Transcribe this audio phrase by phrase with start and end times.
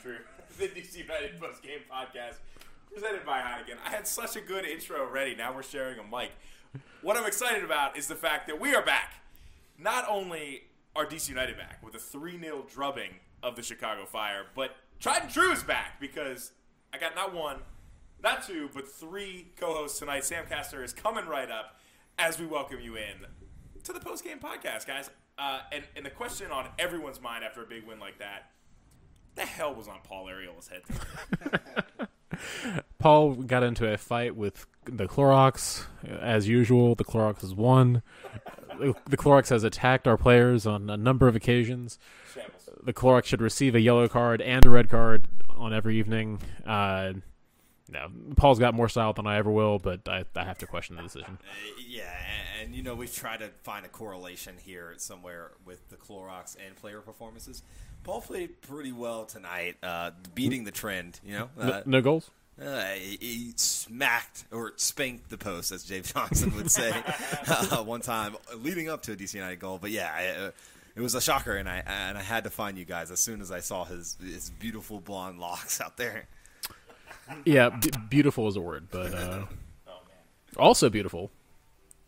[0.00, 0.18] True,
[0.58, 2.36] the DC United post game podcast
[2.92, 3.76] presented by Heineken.
[3.84, 5.34] I had such a good intro ready.
[5.34, 6.32] Now we're sharing a mic.
[7.02, 9.14] What I'm excited about is the fact that we are back.
[9.78, 10.62] Not only
[10.96, 13.10] are DC United back with a 3 0 drubbing
[13.42, 16.52] of the Chicago Fire, but Tried and True is back because
[16.92, 17.58] I got not one,
[18.22, 20.24] not two, but three co hosts tonight.
[20.24, 21.78] Sam Caster is coming right up
[22.18, 23.26] as we welcome you in
[23.82, 25.10] to the post game podcast, guys.
[25.36, 28.50] Uh, and, and the question on everyone's mind after a big win like that
[29.34, 30.82] the hell was on Paul Arriola's head?
[32.98, 35.84] Paul got into a fight with the Clorox.
[36.06, 38.02] As usual, the Clorox has won.
[38.78, 41.98] The Clorox has attacked our players on a number of occasions.
[42.82, 46.40] The Clorox should receive a yellow card and a red card on every evening.
[46.66, 47.14] Uh,
[47.94, 50.96] no, Paul's got more style than I ever will, but I, I have to question
[50.96, 51.38] the decision.
[51.40, 55.88] Uh, yeah, and, and, you know we've tried to find a correlation here somewhere with
[55.88, 57.62] the Clorox and player performances.
[58.02, 61.20] Paul played pretty well tonight, uh, beating the trend.
[61.24, 62.30] You know, no, no goals.
[62.60, 66.92] Uh, he, he, smacked or spanked the post, as James Johnson would say,
[67.48, 69.78] uh, one time leading up to a DC United goal.
[69.80, 70.50] But yeah, I, uh,
[70.94, 73.40] it was a shocker, and I and I had to find you guys as soon
[73.40, 76.28] as I saw his his beautiful blonde locks out there.
[77.44, 79.46] Yeah, b- beautiful is a word, but uh,
[79.86, 79.92] oh,
[80.56, 81.30] also beautiful.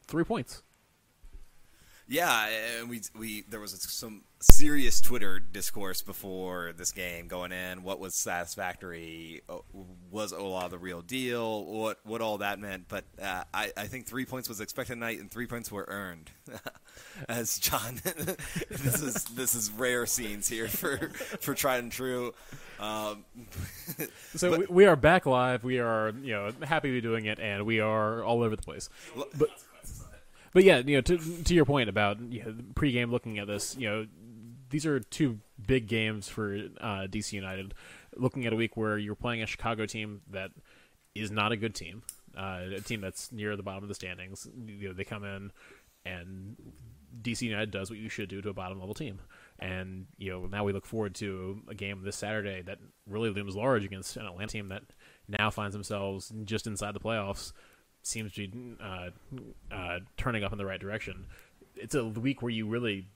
[0.06, 0.62] Three points.
[2.08, 7.82] Yeah, and we we there was some serious Twitter discourse before this game going in.
[7.82, 9.42] What was satisfactory?
[9.48, 9.58] Uh,
[10.10, 11.64] was Ola the real deal?
[11.64, 12.86] What what all that meant?
[12.88, 16.30] But uh, I I think three points was expected tonight, and three points were earned.
[17.28, 22.34] As John, this is this is rare scenes here for for tried and true.
[22.78, 23.24] Um,
[24.34, 25.64] so but, we, we are back live.
[25.64, 28.62] We are you know happy to be doing it, and we are all over the
[28.62, 28.90] place.
[29.36, 29.50] But
[30.56, 33.76] but yeah, you know, to to your point about you know, pregame looking at this,
[33.76, 34.06] you know,
[34.76, 37.72] these are two big games for uh, DC United.
[38.14, 40.50] Looking at a week where you're playing a Chicago team that
[41.14, 42.02] is not a good team,
[42.36, 44.46] uh, a team that's near the bottom of the standings.
[44.66, 45.50] You know, they come in
[46.04, 46.56] and
[47.22, 49.18] DC United does what you should do to a bottom level team.
[49.58, 52.76] And you know now we look forward to a game this Saturday that
[53.08, 54.82] really looms large against an Atlanta team that
[55.26, 57.54] now finds themselves just inside the playoffs
[58.02, 59.08] seems to be uh,
[59.74, 61.24] uh, turning up in the right direction.
[61.76, 63.08] It's a week where you really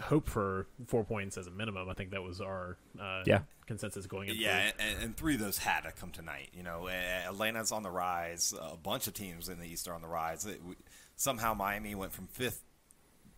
[0.00, 1.88] hope for four points as a minimum.
[1.88, 3.40] I think that was our uh, yeah.
[3.66, 6.48] consensus going into yeah, and, and, three of those had to come tonight.
[6.54, 8.54] You know, Atlanta's on the rise.
[8.60, 10.46] A bunch of teams in the East are on the rise.
[10.46, 10.74] It, we,
[11.16, 12.62] somehow Miami went from fifth,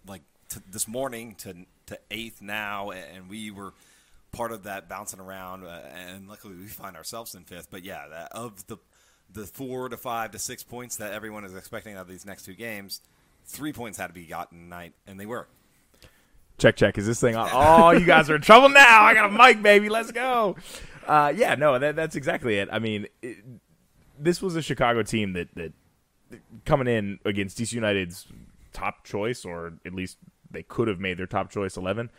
[0.07, 1.55] like to this morning, to
[1.87, 3.75] to eighth now, and we were
[4.31, 5.65] part of that bouncing around.
[5.65, 7.71] Uh, and luckily, we find ourselves in fifth.
[7.71, 8.79] But yeah, that, of the
[9.33, 12.45] the four to five to six points that everyone is expecting out of these next
[12.45, 13.01] two games,
[13.45, 15.49] three points had to be gotten tonight, and they were.
[16.63, 16.97] Check, check.
[16.97, 17.51] Is this thing on?
[17.53, 19.03] Oh, you guys are in trouble now.
[19.03, 19.89] I got a mic, baby.
[19.89, 20.55] Let's go.
[21.09, 22.69] Uh, yeah, no, that, that's exactly it.
[22.71, 23.39] I mean, it,
[24.17, 25.73] this was a Chicago team that, that
[26.65, 28.29] coming in against DC United's
[28.73, 30.19] top choice, or at least
[30.53, 32.11] they could have made their top choice 11.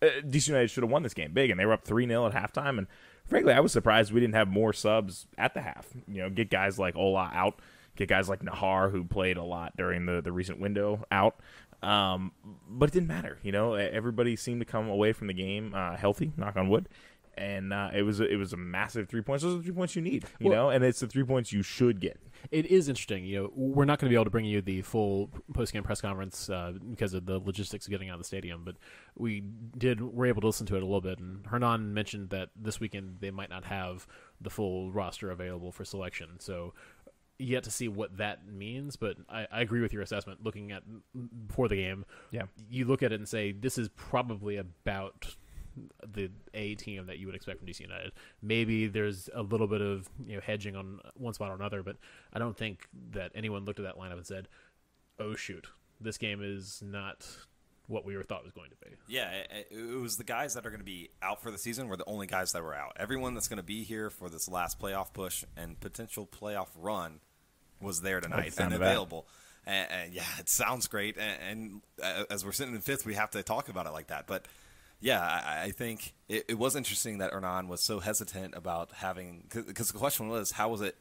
[0.00, 2.26] Uh, DC United should have won this game big, and they were up 3 0
[2.26, 2.78] at halftime.
[2.78, 2.86] And
[3.26, 5.86] frankly, I was surprised we didn't have more subs at the half.
[6.08, 7.60] You know, get guys like Ola out,
[7.96, 11.36] get guys like Najar, who played a lot during the, the recent window, out.
[11.82, 12.32] Um,
[12.68, 13.38] but it didn't matter.
[13.42, 16.88] You know, everybody seemed to come away from the game uh, healthy, knock on wood.
[17.34, 19.42] And uh, it was a, it was a massive three points.
[19.42, 21.50] Those are the three points you need, you well, know, and it's the three points
[21.50, 23.24] you should get it is interesting.
[23.24, 25.82] You know, we're not going to be able to bring you the full post game
[25.82, 28.76] press conference uh, because of the logistics of getting out of the stadium, but
[29.16, 29.42] we
[29.76, 31.18] did were able to listen to it a little bit.
[31.18, 34.06] And Hernan mentioned that this weekend they might not have
[34.40, 36.74] the full roster available for selection, so
[37.42, 38.96] yet to see what that means.
[38.96, 40.44] But I, I agree with your assessment.
[40.44, 40.82] Looking at
[41.46, 45.36] before the game, yeah, you look at it and say this is probably about
[46.06, 48.12] the A team that you would expect from DC United.
[48.40, 51.96] Maybe there's a little bit of you know hedging on one spot or another, but
[52.32, 54.48] I don't think that anyone looked at that lineup and said,
[55.18, 55.68] "Oh shoot,
[56.00, 57.26] this game is not
[57.88, 60.66] what we were thought was going to be." Yeah, it, it was the guys that
[60.66, 62.92] are going to be out for the season were the only guys that were out.
[62.96, 67.20] Everyone that's going to be here for this last playoff push and potential playoff run
[67.82, 69.26] was there tonight and available.
[69.66, 71.16] And, and, yeah, it sounds great.
[71.16, 74.08] And, and, uh, as we're sitting in fifth, we have to talk about it like
[74.08, 74.26] that.
[74.26, 74.46] But
[75.00, 79.44] yeah, I, I think it, it, was interesting that Hernan was so hesitant about having
[79.50, 80.96] because the question was how was it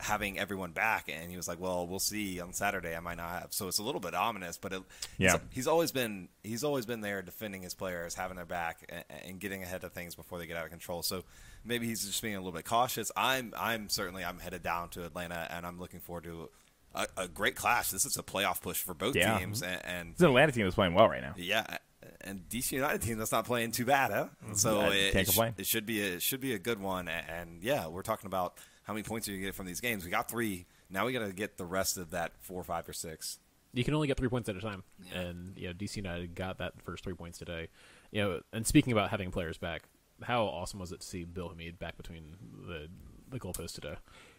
[0.00, 2.96] having everyone back, and he was like, "Well, we'll see on Saturday.
[2.96, 4.82] I might not have." So it's a little bit ominous, but it,
[5.18, 9.04] yeah, he's, always been he's always been there defending his players, having their back, and,
[9.26, 11.02] and, getting ahead of things before they get out of control.
[11.02, 11.22] So
[11.64, 13.10] maybe he's just being a little bit cautious.
[13.16, 16.48] I'm I'm certainly I'm headed down to Atlanta, and I'm looking forward to
[16.94, 17.90] a, a great clash.
[17.90, 19.38] This is a playoff push for both Yeah.
[19.38, 21.34] teams, and, and an Atlanta team is playing well right now.
[21.36, 21.76] yeah,
[22.22, 24.28] and DC United team that's not playing too bad, huh?
[24.44, 24.54] Mm-hmm.
[24.54, 27.08] So it, it, sh- it should be a, it should be a good one.
[27.08, 30.04] A- And yeah, we're talking about how many points are you get from these games?
[30.04, 30.66] We got three.
[30.90, 33.38] Now we got to get the rest of that four, five, or six.
[33.72, 36.58] You can only get three points at a time, and you know DC United got
[36.58, 37.68] that first three points today.
[38.12, 39.84] You know, and speaking about having players back,
[40.22, 42.36] how awesome was it to see Bill Hamid back between
[42.66, 42.88] the
[43.30, 43.96] the goalposts today?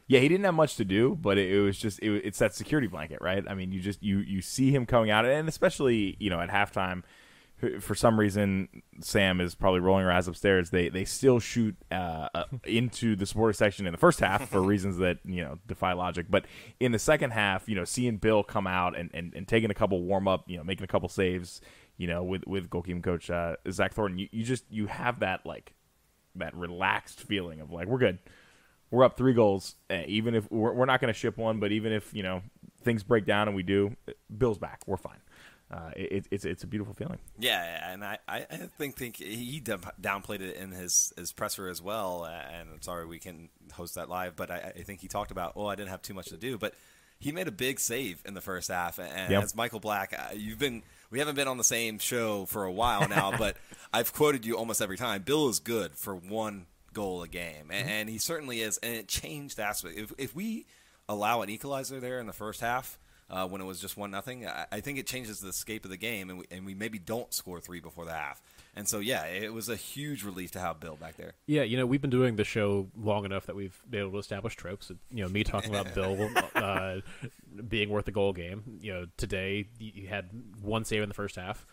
[0.08, 2.54] Yeah, he didn't have much to do, but it, it was just it, it's that
[2.54, 3.44] security blanket, right?
[3.48, 6.50] I mean, you just you you see him coming out, and especially you know at
[6.50, 7.04] halftime,
[7.80, 8.68] for- some reason
[9.02, 10.70] Sam is probably rolling her eyes upstairs.
[10.70, 14.62] They they still shoot uh, uh, into the supporter section in the first half for
[14.64, 16.46] reasons that you know defy logic, but
[16.80, 19.76] in the second half, you know, seeing Bill come out and and, and taking a
[19.76, 21.62] couple warm up, you know, making a couple saves,
[21.98, 25.46] you know, with with goalkeeping coach uh, Zach Thornton, you, you just you have that
[25.46, 25.74] like
[26.36, 28.20] that relaxed feeling of like we're good
[28.92, 29.76] we're up three goals.
[29.90, 32.42] Uh, even if we're, we're not going to ship one, but even if you know
[32.84, 33.96] things break down and we do,
[34.36, 34.82] Bill's back.
[34.86, 35.18] We're fine.
[35.72, 37.18] Uh, it, it's it's a beautiful feeling.
[37.40, 38.42] Yeah, and I, I
[38.78, 42.26] think think he downplayed it in his, his presser as well.
[42.26, 45.54] And I'm sorry we can host that live, but I, I think he talked about
[45.56, 46.76] oh I didn't have too much to do, but
[47.20, 49.00] he made a big save in the first half.
[49.00, 49.44] And Yep.
[49.44, 52.72] as Michael Black, uh, you've been we haven't been on the same show for a
[52.72, 53.58] while now, but
[53.92, 55.24] I've quoted you almost every time.
[55.24, 58.78] Bill is good for one goal a game, and, and he certainly is.
[58.84, 59.98] And it changed aspect.
[59.98, 60.68] If if we
[61.10, 63.00] allow an equalizer there in the first half.
[63.28, 65.90] Uh, when it was just one nothing, I, I think it changes the scape of
[65.90, 68.40] the game, and we, and we maybe don't score three before the half.
[68.76, 71.34] And so, yeah, it was a huge relief to have Bill back there.
[71.48, 74.18] Yeah, you know, we've been doing the show long enough that we've been able to
[74.20, 74.92] establish tropes.
[75.12, 76.98] You know, me talking about Bill uh,
[77.68, 78.80] being worth a goal game.
[78.82, 80.30] You know, today you had
[80.62, 81.66] one save in the first half.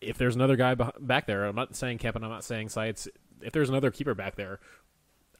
[0.00, 3.08] If there's another guy back there, I'm not saying and I'm not saying Seitz.
[3.42, 4.60] If there's another keeper back there,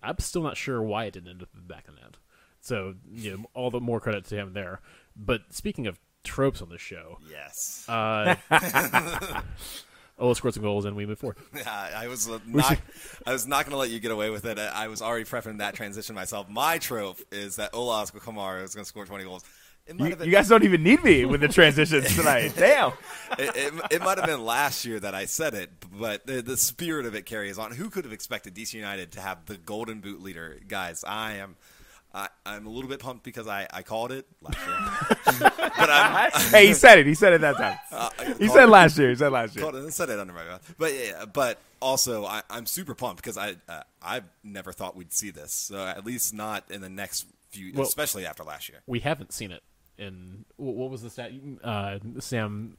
[0.03, 2.17] I'm still not sure why it didn't end up in back of the net.
[2.67, 4.81] So, you know, all the more credit to him there.
[5.15, 7.89] But speaking of tropes on this show, Yes.
[7.89, 8.35] uh,
[10.19, 11.37] Ola scored some goals and we move forward.
[11.65, 12.79] I I was not.
[13.25, 14.59] I was not going to let you get away with it.
[14.59, 16.49] I was already prepping that transition myself.
[16.49, 19.45] My trope is that Ola Kamara is going to score 20 goals.
[19.97, 22.53] You, you guys don't even need me with the transitions tonight.
[22.57, 22.91] Damn.
[23.39, 26.57] it, it, it might have been last year that I said it, but the, the
[26.57, 27.71] spirit of it carries on.
[27.71, 30.59] Who could have expected DC United to have the Golden Boot leader?
[30.67, 31.55] Guys, I am.
[32.17, 36.31] I, I'm a little bit pumped because I, I called it last year, but I'm,
[36.51, 37.07] hey, he said it.
[37.07, 37.77] He said it that time.
[37.93, 38.09] uh,
[38.39, 39.11] He said it- last year.
[39.11, 39.63] He said last year.
[39.63, 40.75] Called it, said it under my breath.
[40.79, 45.13] But yeah, but also I, I'm super pumped because I uh, I've never thought we'd
[45.13, 45.53] see this.
[45.53, 48.79] So at least not in the next few, Well- especially after last year.
[48.87, 49.63] we haven't seen it
[49.99, 51.33] in what was the stat
[51.63, 52.77] uh, Sam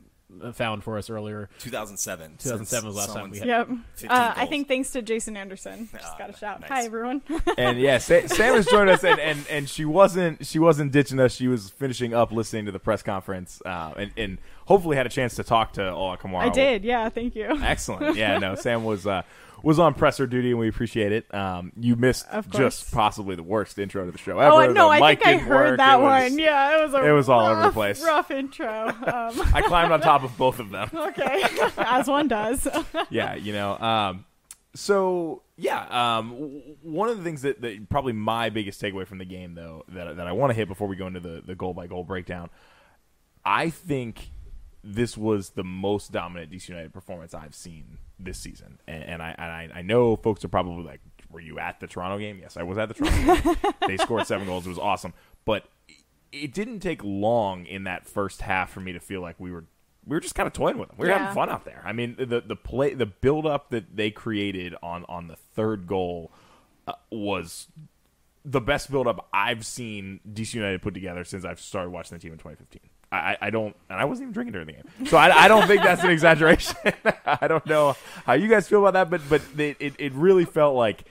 [0.53, 1.50] found for us earlier?
[1.59, 2.38] 2007.
[2.39, 3.69] 2007 was since last time we had- Yep.
[4.09, 5.88] Uh, I think thanks to Jason Anderson.
[5.91, 6.59] Just Ah, got a shout.
[6.62, 6.69] nice.
[6.69, 7.21] Hi everyone.
[7.57, 11.19] and yeah, Sa- Sam has joined us, and, and, and she wasn't she wasn't ditching
[11.19, 11.33] us.
[11.33, 15.09] She was finishing up listening to the press conference, uh, and and hopefully had a
[15.09, 16.39] chance to talk to Ola Kamara.
[16.41, 16.83] I did.
[16.83, 17.07] Yeah.
[17.09, 17.47] Thank you.
[17.63, 18.15] Excellent.
[18.18, 19.21] Yeah, no, Sam was uh,
[19.63, 21.33] was on presser duty, and we appreciate it.
[21.33, 24.51] Um, you missed just possibly the worst intro to the show ever.
[24.51, 24.89] Oh no!
[24.89, 25.77] The I think I heard work.
[25.77, 26.39] that It was- one.
[26.39, 26.94] Yeah, it was.
[27.06, 28.04] It was all over the place.
[28.04, 28.88] Rough intro.
[28.89, 28.95] Um,
[29.54, 30.90] I climbed on top of both of them.
[30.94, 31.44] okay,
[31.78, 32.68] as one does.
[33.09, 33.78] yeah, you know.
[33.78, 34.26] Um,
[34.76, 36.33] so yeah, um,
[36.83, 40.18] one of the things that, that probably my biggest takeaway from the game, though, that
[40.18, 42.49] that I want to hit before we go into the the goal by goal breakdown,
[43.44, 44.30] I think
[44.89, 49.35] this was the most dominant DC United performance I've seen this season, and, and I
[49.37, 52.56] and I, I know folks are probably like, "Were you at the Toronto game?" Yes,
[52.57, 53.73] I was at the Toronto game.
[53.87, 55.13] they scored seven goals; it was awesome,
[55.45, 55.65] but
[56.31, 59.65] it didn't take long in that first half for me to feel like we were
[60.06, 60.97] we were just kind of toying with them.
[60.97, 61.19] We were Yeah.
[61.19, 61.81] having fun out there.
[61.85, 65.85] I mean, the the play, the build up that they created on on the third
[65.85, 66.31] goal
[66.87, 67.67] uh, was
[68.45, 72.21] the best build up I've seen DC United put together since I've started watching the
[72.21, 72.79] team in 2015.
[73.11, 75.47] I, I- I don't, and I wasn't even drinking during the game, so I, I
[75.47, 76.76] don't think that's an exaggeration.
[77.26, 77.95] I don't know
[78.26, 81.06] how you guys feel about that, but but it, it, it really felt like,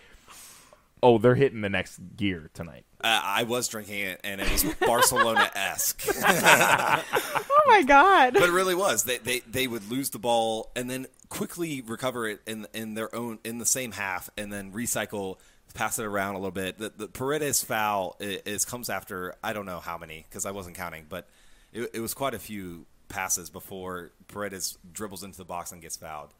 [1.03, 2.85] oh, they're hitting the next gear tonight.
[3.03, 6.03] Uh, I was drinking it, and it was Barcelona esque.
[6.25, 8.35] oh my god.
[8.35, 9.05] but it really was.
[9.05, 13.15] They, they they would lose the ball and then quickly recover it in in their
[13.15, 15.37] own in the same half, and then recycle,
[15.75, 16.79] pass it around a little bit.
[16.79, 20.51] The, the Paredes foul is, is comes after I don't know how many because I
[20.51, 21.29] wasn't counting, but
[21.77, 25.97] it, it was quite a few passes before Paredes dribbles into the box and gets
[25.97, 26.31] fouled.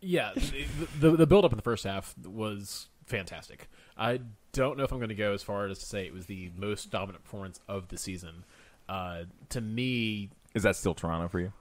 [0.00, 0.66] Yeah, the,
[1.00, 3.68] the the build up in the first half was fantastic.
[3.96, 4.20] I
[4.52, 6.50] don't know if I'm going to go as far as to say it was the
[6.56, 8.44] most dominant performance of the season.
[8.88, 11.52] Uh, to me, Is that still Toronto for you?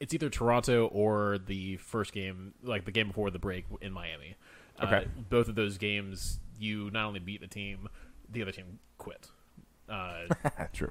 [0.00, 4.34] it's either Toronto or the first game, like the game before the break in Miami.
[4.78, 5.06] Uh, Okay.
[5.30, 7.88] both of those games, you not only beat the team,
[8.30, 9.28] the other team quit.
[9.88, 10.24] Uh,
[10.72, 10.90] True.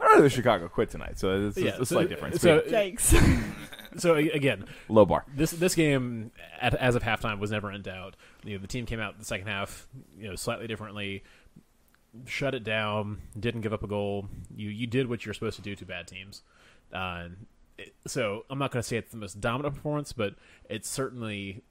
[0.00, 2.40] I don't know if Chicago quit tonight, so it's, yeah, it's a so- slight difference.
[2.40, 3.42] So, Yikes.
[3.98, 5.24] so a- again, low bar.
[5.34, 8.14] this this game at, as of halftime was never in doubt.
[8.44, 9.88] You know, the team came out the second half,
[10.18, 11.24] you know, slightly differently,
[12.26, 14.28] shut it down, didn't give up a goal.
[14.54, 16.42] You you did what you're supposed to do to bad teams.
[16.92, 17.28] Uh,
[17.76, 20.34] it- so I'm not going to say it's the most dominant performance, but
[20.68, 21.62] it's certainly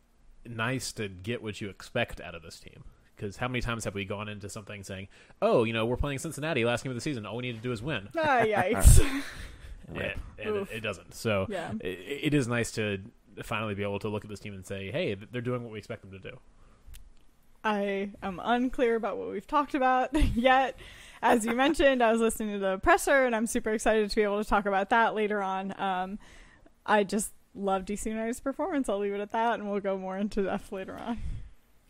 [0.45, 2.83] nice to get what you expect out of this team.
[3.17, 5.07] Because how many times have we gone into something saying,
[5.41, 7.25] "Oh, you know, we're playing Cincinnati last game of the season.
[7.25, 8.99] All we need to do is win." ah, yikes.
[9.89, 9.99] and,
[10.39, 11.13] and it, it doesn't.
[11.15, 11.71] So Yeah.
[11.81, 12.99] it, it is nice to
[13.43, 15.79] finally be able to look at this team and say, "Hey, they're doing what we
[15.79, 16.37] expect them to do."
[17.63, 20.77] I am unclear about what we've talked about yet.
[21.21, 24.21] As you mentioned, I was listening to the presser, and I'm super excited to be
[24.21, 25.77] able to talk about that later on.
[25.81, 26.19] Um,
[26.85, 28.87] I just love DC United's performance.
[28.87, 31.19] I'll leave it at that, and we'll go more into depth later on.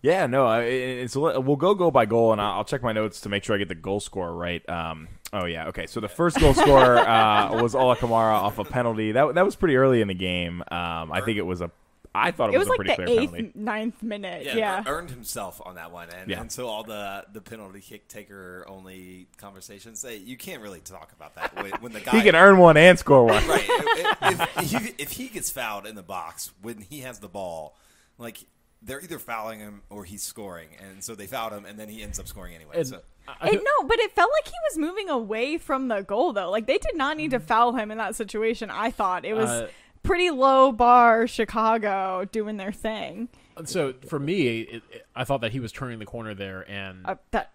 [0.01, 3.21] Yeah, no, I- it's we'll go goal by goal, and I'll I'll check my notes
[3.21, 4.67] to make sure I get the goal score right.
[4.69, 5.87] Um, oh yeah, okay.
[5.87, 9.11] So the first goal scorer uh, was Ola Kamara off a penalty.
[9.13, 10.61] That that was pretty early in the game.
[10.71, 11.71] Um, I think it was a.
[12.15, 13.51] I thought it, It was a like pretty the clear eighth, penalty.
[13.59, 14.45] ninth minute.
[14.45, 14.77] Yeah, Yeah.
[14.79, 16.41] ear- earned himself on that one, and, Yeah.
[16.41, 20.01] and so all the the penalty kick taker only conversations.
[20.01, 22.77] They, you can't really talk about that when, when the guy He can earn one
[22.77, 23.45] and score one.
[23.47, 23.65] right.
[23.67, 27.27] If, if, if, he, if he gets fouled in the box when he has the
[27.29, 27.75] ball,
[28.17, 28.37] like
[28.81, 32.03] they're either fouling him or he's scoring, and so they fouled him, and then he
[32.03, 32.75] ends up scoring anyway.
[32.75, 35.87] And so I- I It, no, but it felt like he was moving away from
[35.87, 36.49] the goal, though.
[36.49, 38.69] Like they did not need to foul him in that situation.
[38.69, 39.67] I thought it was Uh,
[40.03, 43.27] pretty low bar Chicago doing their thing.
[43.65, 47.05] so for me, it, it, I thought that he was turning the corner there, and
[47.05, 47.49] Uh, that's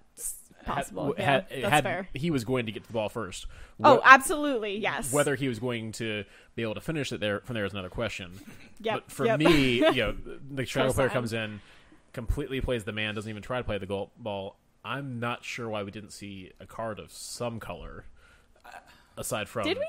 [0.64, 1.14] possible.
[1.16, 2.08] had, yeah, had- that's had- fair.
[2.14, 3.46] he was going to get to the ball first.
[3.82, 5.12] Oh, Wh- absolutely, yes.
[5.12, 7.88] Whether he was going to be able to finish it there from there is another
[7.90, 8.32] question.
[8.84, 9.38] Yep, But for yep.
[9.38, 10.14] me, you know,
[10.50, 11.12] the Chicago player Cosine.
[11.14, 11.60] comes in,
[12.12, 14.56] completely plays the man, doesn't even try to play the goal ball.
[14.84, 18.06] I'm not sure why we didn't see a card of some color
[19.16, 19.64] aside from.
[19.68, 19.86] Did we?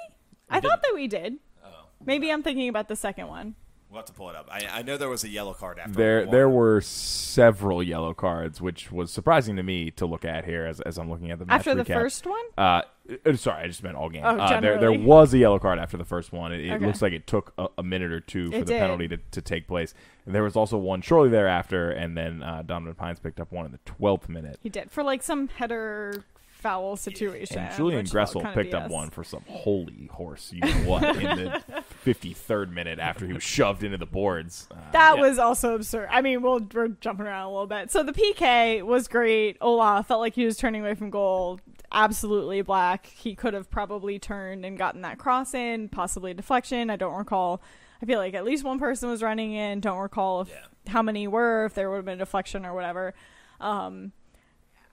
[0.49, 0.69] I didn't.
[0.69, 1.37] thought that we did.
[1.65, 1.69] oh,
[2.05, 3.55] Maybe I'm thinking about the second one.
[3.93, 4.49] We'll have to pull it up.
[4.51, 6.31] I, I know there was a yellow card after There, one.
[6.31, 10.81] there were several yellow cards, which was surprising to me to look at here as,
[10.81, 12.41] as I'm looking at the match After the first one?
[12.57, 12.81] Uh,
[13.25, 14.23] uh, sorry, I just meant all game.
[14.25, 16.51] Oh, uh, there, there was a yellow card after the first one.
[16.51, 16.85] It, it Okay.
[16.85, 18.79] looks like it took a, a minute or two for It the did.
[18.79, 19.93] penalty to, to take place.
[20.25, 23.65] And there was also one shortly thereafter, and then uh, Donovan Pines picked up one
[23.65, 24.57] in the twelfth minute.
[24.63, 24.89] He did.
[24.89, 26.23] For like some header
[26.63, 27.59] foul situation.
[27.59, 31.63] And Julian Gressel picked up one for some holy horse, you know what, in the
[32.05, 34.67] 53rd minute after he was shoved into the boards.
[34.71, 35.21] Uh, That Yeah.
[35.21, 36.07] was also absurd.
[36.09, 37.91] I mean, we'll, we're jumping around a little bit.
[37.91, 39.57] So the PK was great.
[39.61, 41.59] Ola felt like he was turning away from goal.
[41.91, 43.05] Absolutely black.
[43.05, 46.89] He could have probably turned and gotten that cross in, possibly a deflection.
[46.89, 47.61] I don't recall.
[48.01, 49.79] I feel like at least one person was running in.
[49.79, 50.91] Don't recall if Yeah.
[50.91, 53.13] how many were, if there would have been a deflection or whatever.
[53.61, 54.11] Um,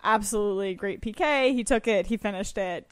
[0.02, 1.52] absolutely great PK.
[1.52, 2.07] He took it.
[2.07, 2.87] He finished it.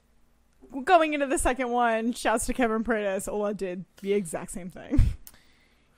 [0.84, 3.26] Going into the second one, shouts to Kevin Paredes.
[3.26, 5.00] Ola did the exact same thing.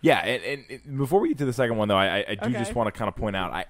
[0.03, 2.59] Yeah, and, and, before we get to the second one, though, I, I, do Okay.
[2.59, 3.67] just want to kind of point out, I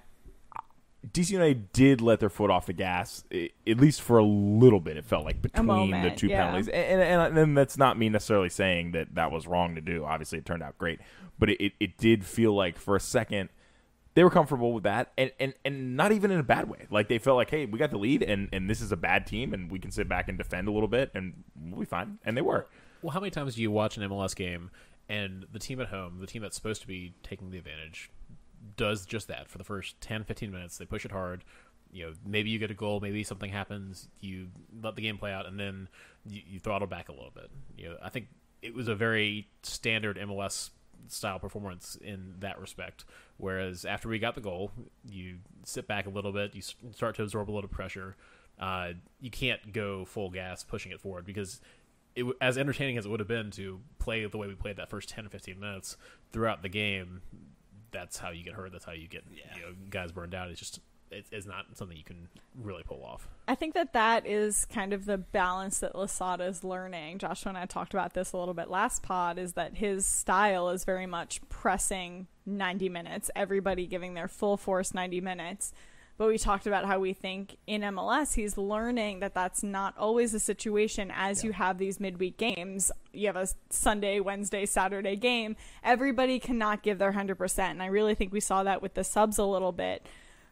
[1.09, 4.97] DC United did let their foot off the gas, at least for a little bit.
[4.97, 6.45] It felt like between the two yeah.
[6.45, 10.05] penalties, and, and, and, that's not me necessarily saying that that was wrong to do.
[10.05, 10.99] Obviously, it turned out great,
[11.39, 13.49] but it, it did feel like for a second
[14.13, 16.87] they were comfortable with that, and, and, and not even in a bad way.
[16.89, 19.25] Like they felt like, hey, we got the lead, and, and this is a bad
[19.25, 22.19] team, and we can sit back and defend a little bit, and we'll be fine.
[22.25, 22.67] And they were.
[23.01, 24.69] Well, how many times do you watch an MLS game
[25.09, 28.11] and the team at home, the team that's supposed to be taking the advantage,
[28.77, 30.77] does just that for the first 10, 15 minutes?
[30.77, 31.43] They push it hard.
[31.91, 34.47] You know, maybe you get a goal, maybe something happens, you
[34.81, 35.89] let the game play out, and then
[36.25, 37.49] you, you throttle back a little bit.
[37.77, 38.27] You know, I think
[38.61, 40.69] it was a very standard MLS
[41.07, 43.05] style performance in that respect.
[43.41, 44.71] Whereas after we got the goal,
[45.09, 48.15] you sit back a little bit, you start to absorb a little pressure.
[48.59, 51.59] Uh, you can't go full gas pushing it forward because
[52.15, 54.91] it, as entertaining as it would have been to play the way we played that
[54.91, 55.97] first 10 or 15 minutes
[56.31, 57.23] throughout the game,
[57.89, 58.71] that's how you get hurt.
[58.71, 60.51] That's how you get you know, guys burned out.
[60.51, 60.79] It's just
[61.11, 62.27] it, it's not something you can
[62.61, 63.27] really pull off.
[63.47, 67.19] I think that that is kind of the balance that Losada is learning.
[67.19, 69.37] Joshua and I talked about this a little bit last pod.
[69.37, 74.93] Is that his style is very much pressing 90 minutes, everybody giving their full force
[74.93, 75.73] 90 minutes.
[76.17, 80.33] But we talked about how we think in MLS he's learning that that's not always
[80.33, 82.91] the situation as you have these midweek games.
[83.11, 85.55] You have a Sunday, Wednesday, Saturday game.
[85.83, 87.59] Everybody cannot give their 100%.
[87.59, 90.05] And I really think we saw that with the subs a little bit.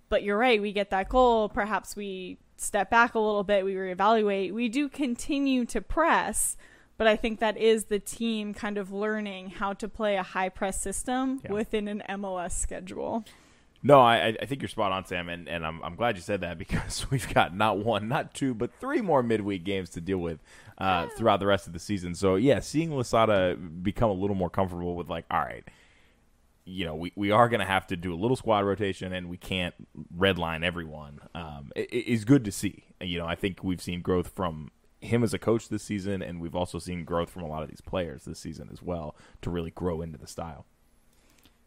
[0.09, 1.49] But you're right, we get that goal.
[1.49, 4.51] Perhaps we step back a little bit, we reevaluate.
[4.53, 6.57] We do continue to press,
[6.97, 10.49] but I think that is the team kind of learning how to play a high
[10.49, 11.53] press system Yeah.
[11.53, 13.23] within an MLS schedule.
[13.81, 16.41] No, I, I think you're spot on, Sam, and, and I'm, I'm glad you said
[16.41, 20.17] that because we've got not one, not two, but three more midweek games to deal
[20.17, 20.39] with
[20.79, 22.13] uh, throughout the rest of the season.
[22.13, 25.63] So, yeah, seeing Losada become a little more comfortable with, like, all right,
[26.69, 29.27] you know, we, we are going to have to do a little squad rotation and
[29.27, 29.73] we can't
[30.15, 32.83] redline everyone um, it, is good to see.
[33.01, 34.71] You know, I think we've seen growth from
[35.01, 37.69] him as a coach this season, and we've also seen growth from a lot of
[37.69, 40.65] these players this season as well to really grow into the style.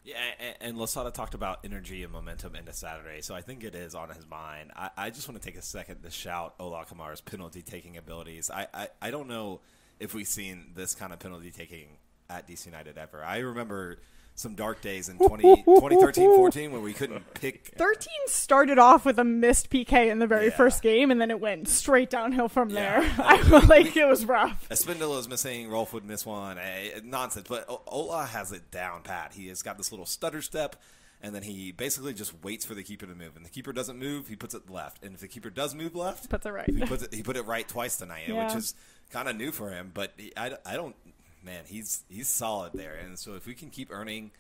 [0.05, 3.75] Yeah, and, and Losada talked about energy and momentum into Saturday, so I think it
[3.75, 4.73] is on his mind.
[4.77, 8.51] I, I just want to take a second to shout Ola Kamara's penalty taking abilities.
[8.51, 9.61] I, I, I don't know
[9.99, 11.87] if we've seen this kind of penalty taking
[12.29, 13.25] at DC United ever.
[13.25, 13.99] I remember
[14.35, 17.73] some dark days in 20, 2013 14 where we couldn't pick.
[17.77, 20.57] 13 started off with a missed PK in the very Yeah.
[20.57, 23.01] first game, and then it went straight downhill from Yeah.
[23.01, 23.15] there.
[23.27, 24.67] I feel like it was rough.
[24.71, 25.69] Espindola was missing.
[25.69, 26.59] Rolf would miss one.
[26.59, 27.47] Eh, nonsense.
[27.49, 29.33] But Ola has it down pat.
[29.35, 30.77] He has got this little stutter step,
[31.21, 33.37] and then he basically just waits for the keeper to move.
[33.37, 35.05] And the keeper doesn't move, he puts it left.
[35.05, 36.69] And if the keeper does move left, Puts it right.
[36.69, 37.15] He puts it.
[37.15, 38.47] He put it right twice tonight, Yeah.
[38.47, 38.75] which is
[39.11, 39.91] kind of new for him.
[39.93, 40.97] But he, I, I don't.
[41.45, 42.95] Man, he's he's solid there.
[42.95, 44.31] And so if we can keep earning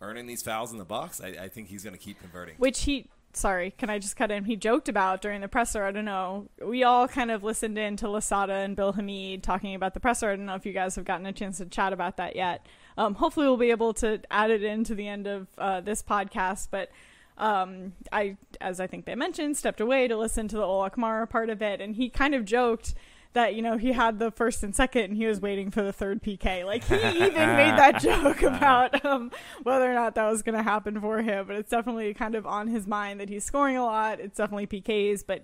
[0.00, 2.54] earning these fouls in the box, I, I think he's going to keep converting.
[2.58, 4.44] Which he, sorry, can I just cut in?
[4.44, 5.84] He joked about during the presser.
[5.84, 6.48] I don't know.
[6.64, 10.30] We all kind of listened in to Losada and Bill Hamid talking about the presser.
[10.30, 12.66] I don't know if you guys have gotten a chance to chat about that yet.
[12.96, 16.68] Um, hopefully, we'll be able to add it into the end of uh, this podcast.
[16.70, 16.90] But
[17.38, 21.28] um, I, as I think they mentioned, stepped away to listen to the Ola Kamara
[21.28, 22.94] part of it, and he kind of joked
[23.32, 25.92] that you know he had the first and second, and he was waiting for the
[25.92, 26.64] third PK.
[26.64, 29.30] Like he even made that joke about um,
[29.62, 31.46] whether or not that was going to happen for him.
[31.46, 34.18] But it's definitely kind of on his mind that he's scoring a lot.
[34.20, 35.42] It's definitely PKs, but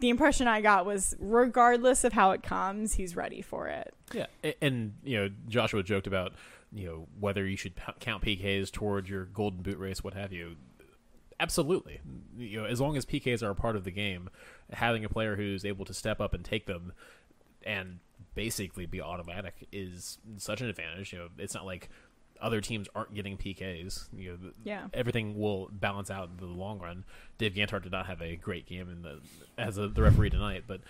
[0.00, 3.92] the impression I got was regardless of how it comes, he's ready for it.
[4.14, 6.32] Yeah, a- and you know Joshua joked about
[6.72, 10.56] you know whether you should count PKs towards your golden boot race, what have you.
[11.40, 12.00] Absolutely,
[12.36, 14.28] you know as long as PKs are a part of the game,
[14.72, 16.92] having a player who's able to step up and take them
[17.64, 18.00] and
[18.34, 21.12] basically be automatic is such an advantage.
[21.12, 21.88] You know, it's not like
[22.40, 24.08] other teams aren't getting PKs.
[24.16, 24.86] You know, Yeah.
[24.94, 27.04] everything will balance out in the long run.
[27.36, 29.20] Dave Gantar did not have a great game in the
[29.56, 30.80] as a, the referee tonight, but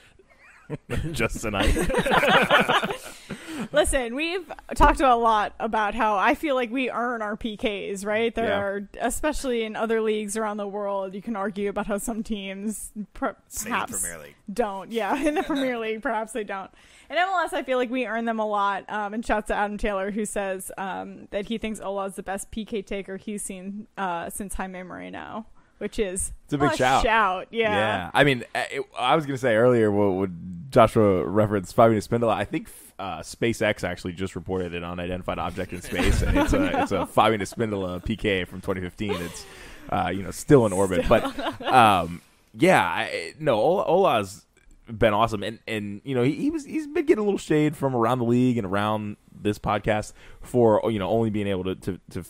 [1.12, 1.74] Just tonight.
[3.72, 8.34] Listen, we've talked a lot about how I feel like we earn our PKs, right?
[8.34, 8.60] There Yeah.
[8.60, 12.90] are, especially in other leagues around the world, you can argue about how some teams
[13.14, 14.06] per- perhaps
[14.52, 14.92] don't.
[14.92, 16.70] Yeah, in the Premier League, perhaps they don't.
[17.10, 18.84] In MLS, I feel like we earn them a lot.
[18.88, 22.22] Um, and shouts to Adam Taylor, who says um, that he thinks Ola is the
[22.22, 25.46] best PK taker he's seen uh, since Jaime Moreno,
[25.78, 27.02] which is It's a big shout.
[27.02, 27.72] Shout, yeah.
[27.72, 32.00] Yeah, I mean, uh, it, I was gonna say earlier what would Joshua referenced Fabian
[32.00, 32.34] Espindola.
[32.34, 36.82] I think uh, SpaceX actually just reported an unidentified object in space, and it's a
[36.82, 39.12] it's a Fabian Espindola PK from 2015.
[39.12, 39.46] It's
[39.90, 42.20] uh, you know still in orbit, but um,
[42.54, 44.44] yeah, I, no, Ola, Ola's
[44.86, 47.76] been awesome, and and you know he, he was he's been getting a little shade
[47.76, 50.12] from around the league and around this podcast
[50.42, 52.24] for you know only being able to to, to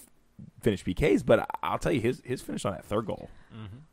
[0.60, 3.30] finish PKs, but I'll tell you his his finish on that third goal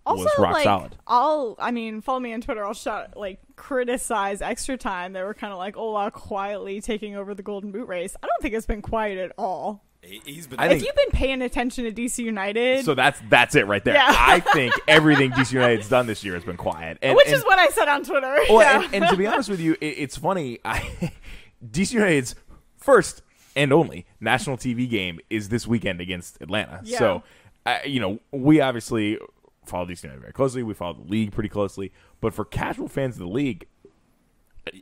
[0.06, 0.96] Also, was rock like, solid.
[1.08, 2.64] I'll, I mean, follow me on Twitter.
[2.64, 5.14] I'll shout, like, criticize extra time.
[5.14, 8.16] They were kind of like Ola quietly taking over the Golden Boot race.
[8.22, 9.84] I don't think it's been quiet at all.
[10.04, 10.60] He, he's been.
[10.60, 13.84] I if think- you've been paying attention to DC United, So that's that's it right
[13.84, 13.96] there.
[13.96, 14.06] Yeah.
[14.08, 17.44] I think everything DC United's done this year has been quiet, and, which and- is
[17.44, 18.38] what I said on Twitter.
[18.50, 18.84] well, yeah.
[18.84, 20.60] and, and to be honest with you, it, it's funny.
[20.64, 21.12] I,
[21.68, 22.36] DC United's
[22.78, 23.24] first
[23.56, 26.82] and only national TV game is this weekend against Atlanta.
[26.84, 27.00] Yeah.
[27.00, 27.24] So,
[27.66, 29.18] uh, you know, we obviously
[29.68, 30.64] follow DC United very closely.
[30.64, 33.68] We follow the league pretty closely, but for casual fans of the league.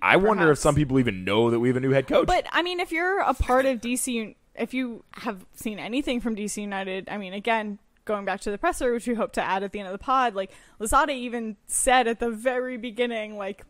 [0.02, 2.28] I wonder if some people even know that we have a new head coach.
[2.28, 6.36] But I mean, if you're a part of DC, if you have seen anything from
[6.36, 9.64] DC United, I mean, again, going back to the presser, which we hope to add
[9.64, 13.66] at the end of the pod, like Losada even said at the very beginning, like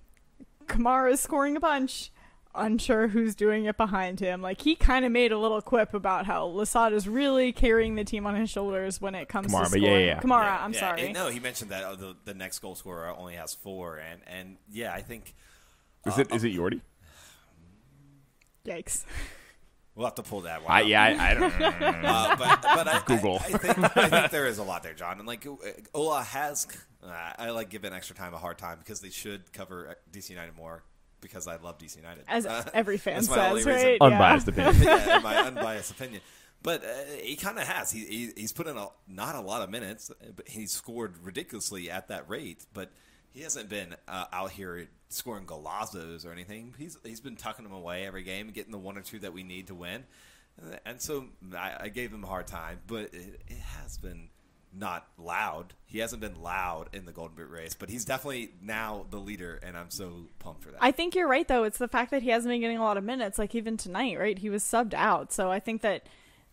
[0.67, 2.11] Kamara is scoring a bunch.
[2.55, 4.41] Unsure who's doing it behind him.
[4.41, 8.03] Like he kind of made a little quip about how Losada is really carrying the
[8.03, 9.83] team on his shoulders when it comes Kamara, to but scoring.
[9.85, 10.19] yeah, yeah, yeah.
[10.21, 11.05] Kamara, Yeah, I'm yeah, sorry.
[11.05, 14.21] and No, he mentioned that uh, the, the next goal scorer only has four, and
[14.27, 15.33] and yeah, I think
[16.05, 16.81] is it is it Yordy?
[18.65, 19.03] Yikes.
[19.95, 20.71] we'll have to pull that one.
[20.71, 21.69] I, yeah, I, I don't know.
[22.09, 23.39] Uh, but but I, Google.
[23.41, 25.17] I, I, think, I think there is a lot there, John.
[25.19, 25.55] And like uh,
[25.93, 26.67] Ola has,
[27.03, 30.29] uh, I like giving extra time a hard time because they should cover uh, DC
[30.29, 30.83] United more
[31.23, 32.25] because I love DC United.
[32.27, 33.89] As Uh, every fan that's my only says, reason.
[33.89, 34.01] right?
[34.01, 34.75] Unbiased opinion.
[34.83, 36.21] yeah, my unbiased opinion.
[36.61, 36.87] But uh,
[37.21, 37.91] he kind of has.
[37.91, 41.17] He, he he's put in a not a lot of minutes, uh, but he's scored
[41.23, 42.65] ridiculously at that rate.
[42.73, 42.91] But
[43.31, 46.73] he hasn't been uh, out here scoring golazos or anything.
[46.77, 49.43] He's he's been tucking them away every game, getting the one or two that we
[49.43, 50.03] need to win.
[50.61, 51.25] Uh, And so
[51.57, 54.29] I, I gave him a hard time, but it, it has been
[54.75, 55.73] not loud.
[55.85, 59.59] He hasn't been loud in the Golden Boot race, but he's definitely now the leader,
[59.63, 60.77] and I'm so pumped for that.
[60.81, 61.63] I think you're right though.
[61.63, 63.37] It's the fact that he hasn't been getting a lot of minutes.
[63.37, 64.37] Like even tonight, right?
[64.37, 65.31] He was subbed out.
[65.31, 66.07] So I think that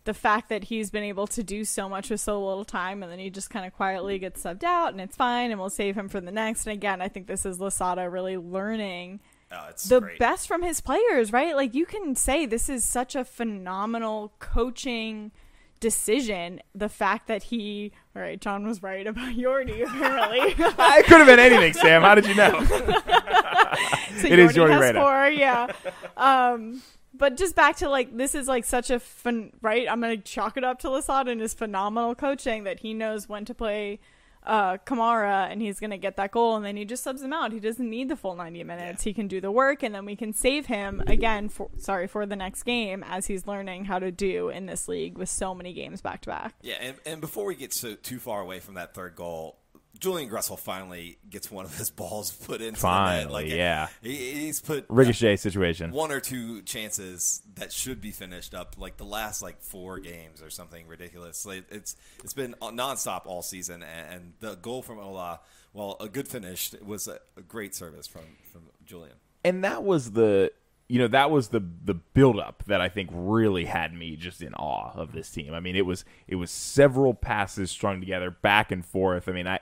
[0.05, 3.11] the fact that he's been able to do so much with so little time, and
[3.11, 5.97] then he just kind of quietly gets subbed out, and it's fine, and we'll save
[5.97, 6.67] him for the next.
[6.67, 9.21] And again, I think this is Losada really learning
[9.53, 10.19] oh, the great.
[10.19, 11.55] best from his players, right?
[11.55, 15.33] Like you can say this is such a phenomenal coaching
[15.81, 16.61] decision.
[16.75, 20.39] The fact that he, all right, John was right about Yordy apparently.
[20.59, 22.03] it could have been anything, Sam.
[22.03, 22.65] How did you know?
[22.65, 25.01] so It is has Reyna.
[25.01, 25.73] four, yeah.
[26.17, 26.83] Um,
[27.15, 29.87] but just back to like this is like such a fun, right?
[29.91, 33.45] I'm gonna chalk it up to Losada and his phenomenal coaching that he knows when
[33.47, 34.01] to play
[34.45, 37.53] uh, Kamara and he's gonna get that goal and then he just subs him out.
[37.53, 39.03] He doesn't need the full 90 minutes.
[39.03, 42.27] He can do the work and then we can save him again for sorry for
[42.27, 45.73] the next game as he's learning how to do in this league with so many
[45.73, 46.55] games back to back.
[46.63, 49.59] Yeah, and, and before we get so too far away from that third goal,
[50.01, 52.77] Julian Gressel finally gets one of his balls put net.
[52.77, 53.89] Finally, Like, yeah.
[54.03, 55.93] he, he's put Ricochet situation.
[55.93, 60.43] one or two chances that should be finished up, like the last like four games
[60.43, 61.45] or something ridiculous.
[61.47, 65.41] Like, it's it's been nonstop all season, and, and the goal from Ola,
[65.73, 69.17] well, a good finish, it was a, a great service from from Julian.
[69.45, 70.51] and that was the
[70.89, 74.43] you know that was the the build up that I think really had me just
[74.43, 75.55] in awe of this team.
[75.55, 79.29] I mean, it was it was several passes strung together back and forth.
[79.29, 79.61] I mean, I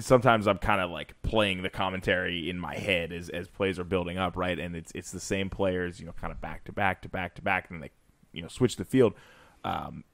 [0.00, 3.84] sometimes I'm kind of like playing the commentary in my head as as plays are
[3.84, 4.58] building up, right?
[4.58, 7.34] And it's it's the same players, you know, kind of back to back to back
[7.36, 7.90] to back, and they
[8.32, 9.14] you know switch the field.
[9.64, 10.04] Um,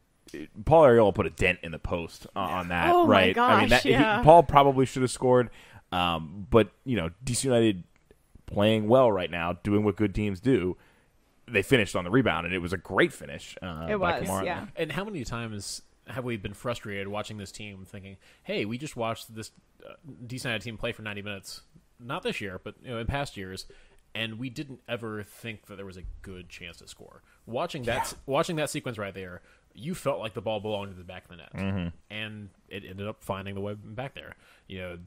[0.65, 3.39] Paul Arriola put a dent in the post on that, Oh, my right?
[3.39, 5.51] I mean, gosh, that, he- Paul probably should have scored,
[5.93, 7.85] um, but you know, DC United
[8.47, 10.77] playing well right now, doing what good teams do.
[11.47, 13.55] They finished on the rebound, and it was a great finish.
[13.61, 14.45] Uh, It was, Kamara.
[14.47, 14.67] yeah.
[14.77, 18.97] And how many times have we been frustrated watching this team, thinking, "Hey, we just
[18.97, 19.51] watched this
[19.89, 19.95] uh,
[20.27, 21.63] decent team play for 90 minutes,
[21.99, 23.67] not this year, but you know, in past years,
[24.15, 28.15] and we didn't ever think that there was a good chance to score." Watching that,
[28.27, 29.43] watching that sequence right there,
[29.75, 31.51] you felt like the ball belonged to the back of the net,
[32.11, 34.37] and it ended up finding the way back there.
[34.67, 34.99] You know,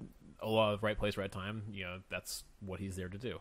[0.42, 1.64] a lot of right place, right time.
[1.72, 3.40] You know, that's what he's there to do.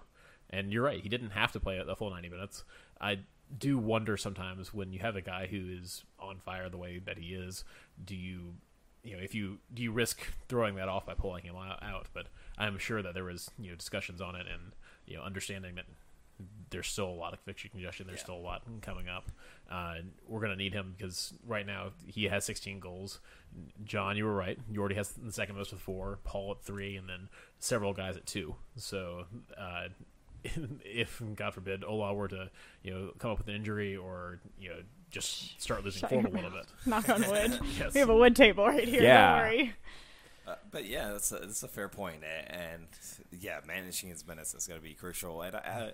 [0.51, 2.65] And you're right; he didn't have to play the full 90 minutes.
[3.01, 3.19] I
[3.59, 7.19] do wonder sometimes when you have a guy who is on fire the way that
[7.19, 7.65] he is,
[8.05, 8.55] do you,
[9.03, 12.07] you know, if you do you risk throwing that off by pulling him out?
[12.13, 12.27] But
[12.59, 14.73] I'm sure that there was you know discussions on it and
[15.07, 15.87] you know understanding that
[16.71, 18.07] there's still a lot of fixture congestion.
[18.07, 19.31] There's still a lot coming up.
[19.71, 23.21] Uh, we're going to need him because right now he has 16 goals.
[23.85, 24.59] John, you were right.
[24.73, 26.19] Yordy has the second most with four.
[26.25, 27.29] Paul at three, and then
[27.59, 28.57] several guys at two.
[28.77, 29.25] So
[29.57, 29.89] uh,
[30.85, 32.51] if God forbid Ola were to
[32.83, 34.77] you know come up with an injury or you know
[35.11, 37.59] just start losing Shut form a little bit, Knock on wood.
[37.79, 37.95] Yes.
[37.95, 39.03] We have a wood table right here.
[39.03, 39.29] Yeah.
[39.39, 39.73] Don't worry.
[40.47, 42.87] Uh, but yeah, that's a, that's a fair point, and
[43.41, 45.43] yeah, managing his minutes is going to be crucial.
[45.43, 45.93] And I,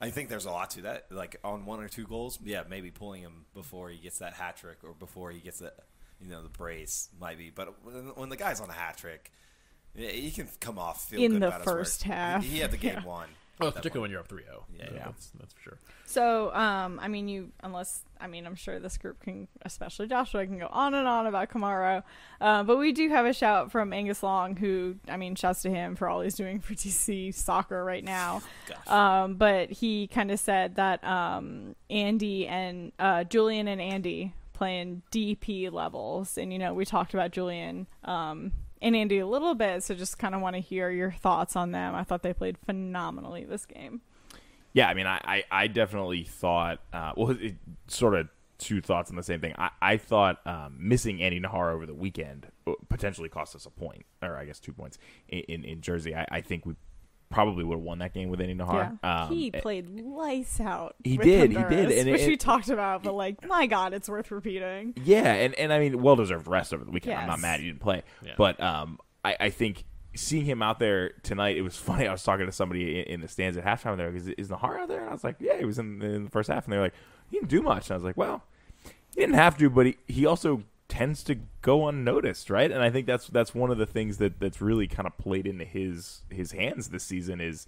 [0.00, 1.06] I, I think there's a lot to that.
[1.10, 4.56] Like on one or two goals, yeah, maybe pulling him before he gets that hat
[4.56, 5.72] trick or before he gets the,
[6.18, 7.50] you know, the brace might be.
[7.50, 9.30] But when, when the guy's on a hat trick,
[9.94, 11.76] yeah, he can come off feel In good the about his work.
[11.80, 13.04] first half, He, he had the game yeah.
[13.04, 13.28] won.
[13.60, 14.40] Oh, at particularly when you're up 3-0.
[14.78, 15.04] Yeah, So yeah.
[15.06, 15.78] That's, that's for sure.
[16.06, 20.44] So, um, I mean, you unless I mean, I'm sure this group can, especially Joshua,
[20.44, 22.02] can go on and on about Kamara.
[22.40, 25.70] Uh, but we do have a shout from Angus Long, who I mean, shouts to
[25.70, 28.42] him for all he's doing for DC soccer right now.
[28.68, 28.88] Gosh.
[28.88, 35.02] Um, but he kind of said that um, Andy and uh, Julian and Andy playing
[35.10, 37.86] DP levels, and you know, we talked about Julian.
[38.04, 41.56] Um, and Andy a little bit, so just kind of want to hear your thoughts
[41.56, 41.94] on them.
[41.94, 44.00] I thought they played phenomenally this game.
[44.72, 47.56] Yeah, I mean, I, I, I definitely thought, uh, well, it,
[47.88, 49.54] sort of two thoughts on the same thing.
[49.58, 53.70] I, I thought um, missing Andy Najar over the weekend uh, potentially cost us a
[53.70, 56.14] point, or I guess two points in, in, in Jersey.
[56.14, 56.76] I, I think we
[57.30, 58.98] probably would have won that game with Andy Najar.
[59.02, 60.96] Yeah, Um, he eh, played lights out.
[61.04, 63.02] He with did, he did, and which it- we talked about.
[63.02, 64.94] But like, my God, it's worth repeating.
[65.04, 67.18] Yeah, and, and I mean, well deserved rest over the weekend.
[67.18, 68.34] I'm not mad he didn't play, Yeah.
[68.36, 69.84] but um, I, I think
[70.16, 72.06] seeing him out there tonight, it was funny.
[72.08, 73.96] I was talking to somebody in, in the stands at halftime.
[73.96, 75.00] There, is, is Najar out there?
[75.00, 76.94] And I was like, yeah, he was in, in the first half, and they're like,
[77.30, 77.88] he didn't do much.
[77.88, 78.42] And I was like, well,
[79.14, 82.70] he didn't have to, but he, he also tends to go unnoticed, right?
[82.70, 85.46] And I think that's that's one of the things that that's really kind of played
[85.46, 87.66] into his his hands this season is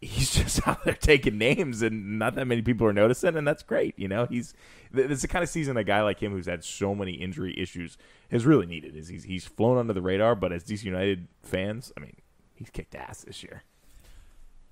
[0.00, 3.62] he's just out there taking names and not that many people are noticing and that's
[3.62, 4.52] great you know he's
[4.92, 7.96] it's the kind of season a guy like him who's had so many injury issues
[8.28, 11.92] has really needed is he's, he's flown under the radar but as dc united fans
[11.96, 12.16] i mean
[12.56, 13.62] he's kicked ass this year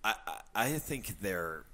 [0.02, 0.14] I
[0.54, 1.64] I think they're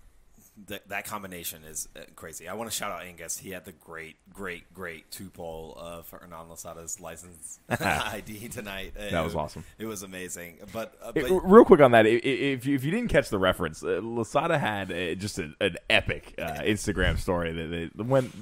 [0.69, 2.49] th- that combination is uh, crazy.
[2.49, 3.39] I want to shout out Angus.
[3.39, 8.95] He had the great, great, great two pole of Hernan Losada's license ID tonight.
[8.95, 9.65] That was awesome.
[9.79, 10.59] It was amazing.
[10.73, 13.83] But, uh, It- real quick on that, if you, if you didn't catch the reference,
[13.83, 18.35] uh, Losada had uh, just a, an epic uh, Instagram story that, that went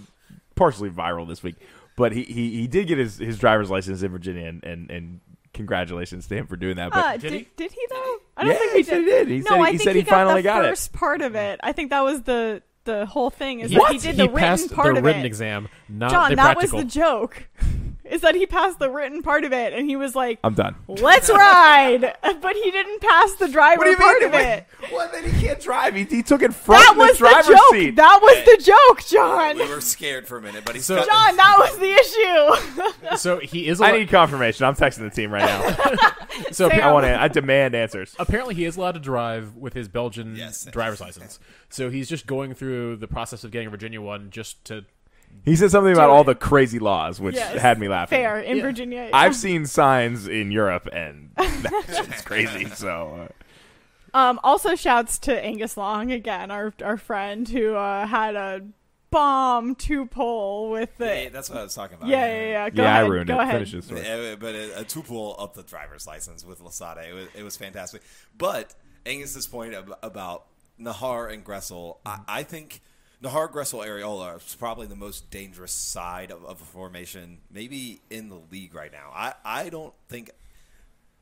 [0.54, 1.56] partially viral this week.
[1.96, 5.20] But he, he, he did get his, his driver's license in Virginia, and, and, and
[5.54, 6.90] congratulations to him for doing that.
[6.92, 7.48] But Uh, Did did, he?
[7.56, 8.16] did he though?
[8.36, 8.98] I don't Yeah, think he he did.
[8.98, 9.28] he did.
[9.28, 10.68] He no, said- I he think said he, he got finally the got it.
[10.68, 11.60] first part of it.
[11.62, 13.60] I think that was the the whole thing.
[13.60, 15.26] Is He, that he did the he written passed part the of written it.
[15.26, 17.48] exam, not John, the that was the joke.
[18.04, 20.74] Is that he passed the written part of it, and he was like, I'm done.
[20.88, 24.28] "Let's ride," but he didn't pass the driver What do you part mean?
[24.28, 24.66] of it.
[24.92, 25.94] Well, then he can't drive.
[25.94, 27.72] He, he took it from That in the was the joke.
[27.74, 27.96] seat.
[27.96, 29.56] That was the joke, John.
[29.58, 30.64] we were scared for a minute.
[30.66, 33.16] But he's So- got- John, that was the issue.
[33.16, 33.80] so he is.
[33.80, 34.66] I need confirmation.
[34.66, 36.10] I'm texting the team right now.
[36.52, 36.80] so Sam.
[36.82, 37.04] I want.
[37.06, 37.20] to.
[37.20, 38.14] I demand answers.
[38.18, 40.66] apparently he is allowed to drive with his Belgian Yes.
[40.66, 41.38] driver's license.
[41.70, 44.84] So he's just going through the process of getting a Virginia one just to.
[45.44, 47.60] He said something about Do all the crazy laws, which Yes.
[47.60, 48.18] had me laughing.
[48.18, 48.62] Fair in Yeah.
[48.62, 49.10] Virginia.
[49.12, 52.66] I've seen signs in Europe, and that's crazy.
[52.70, 53.28] So
[54.14, 58.62] uh, Um, also, shouts to Angus Long again, our our friend who uh, had a
[59.10, 61.06] bomb two pole with the.
[61.06, 62.08] Yeah, that's what I was talking about.
[62.08, 62.70] Yeah, yeah, yeah.
[62.70, 63.04] Go yeah, ahead.
[63.04, 63.42] I ruined Go it.
[63.42, 63.54] ahead.
[63.54, 64.02] Finish this story.
[64.02, 67.42] Yeah, but a, a two pull up the driver's license with Losada, it was, it
[67.42, 68.02] was fantastic.
[68.36, 68.74] But
[69.06, 70.46] Angus's point about
[70.80, 72.80] Najar and Gressel, I, I think
[73.22, 78.28] Najar, Gressel, Arriola is probably the most dangerous side of, of a formation, maybe in
[78.28, 79.10] the league right now.
[79.14, 80.30] I, I don't think.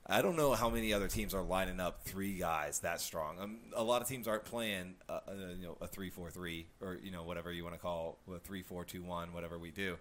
[0.05, 3.39] I don't know how many other teams are lining up three guys that strong.
[3.39, 7.13] Um, a lot of teams aren't playing, uh, uh, you know, a three-four-three or you
[7.13, 9.97] know whatever you want to call a three-four-two-one, whatever we do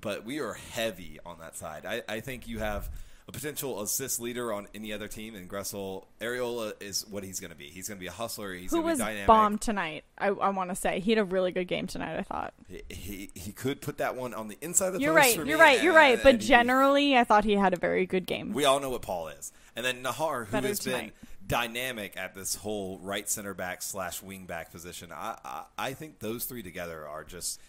[0.00, 1.84] but we are heavy on that side.
[1.86, 2.90] I, I think you have
[3.28, 7.50] a potential assist leader on any other team, and Gressel Arriola is what he's going
[7.52, 7.66] to be.
[7.66, 8.52] He's going to be a hustler.
[8.52, 9.26] He's Who going to was be dynamic.
[9.28, 10.04] bombed tonight?
[10.18, 12.18] I, I want to say he had a really good game tonight.
[12.18, 12.52] I thought.
[12.68, 15.46] He, he he could put that one on the inside of the You're post right.
[15.46, 15.82] You're right.
[15.82, 16.14] You're right.
[16.14, 18.52] and But he'd be- generally, I thought he had a very good game.
[18.52, 21.12] we all know what Paul is, and then Najar, who Better has been
[21.46, 25.10] dynamic at this whole right center back slash wing back position.
[25.12, 27.60] I, I I think those three together are just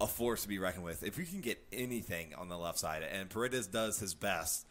[0.00, 1.02] a force to be reckoned with.
[1.02, 4.64] If we can get anything on the left side, and Paredes does his best,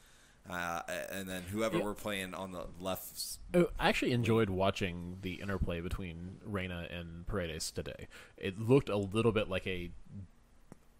[0.50, 0.82] uh,
[1.12, 1.84] and then whoever Yeah.
[1.84, 3.38] we're playing on the left.
[3.54, 8.08] Oh, I actually enjoyed watching the interplay between Reyna and Paredes today.
[8.38, 9.92] It looked a little bit like a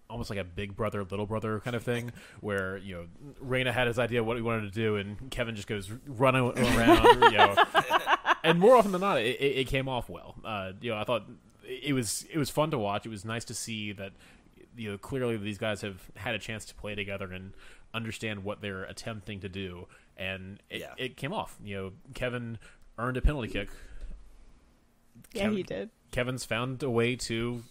[0.10, 3.06] almost like a big brother little brother kind of thing where you know
[3.42, 6.44] Reyna had his idea of what he wanted to do and Kevin just goes running
[6.58, 7.56] around you know
[8.44, 11.04] and more often than not it, it, it came off well uh, you know I
[11.04, 11.24] thought
[11.66, 14.14] it was it was fun to watch it was nice to see that
[14.78, 17.52] you know clearly these guys have had a chance to play together and
[17.98, 20.94] understand what they're attempting to do and it, Yeah.
[20.98, 22.58] it came off you know Kevin
[22.98, 23.70] earned a penalty kick
[25.34, 25.90] yeah, Kevin- he did.
[26.12, 27.64] Kevin's found a way to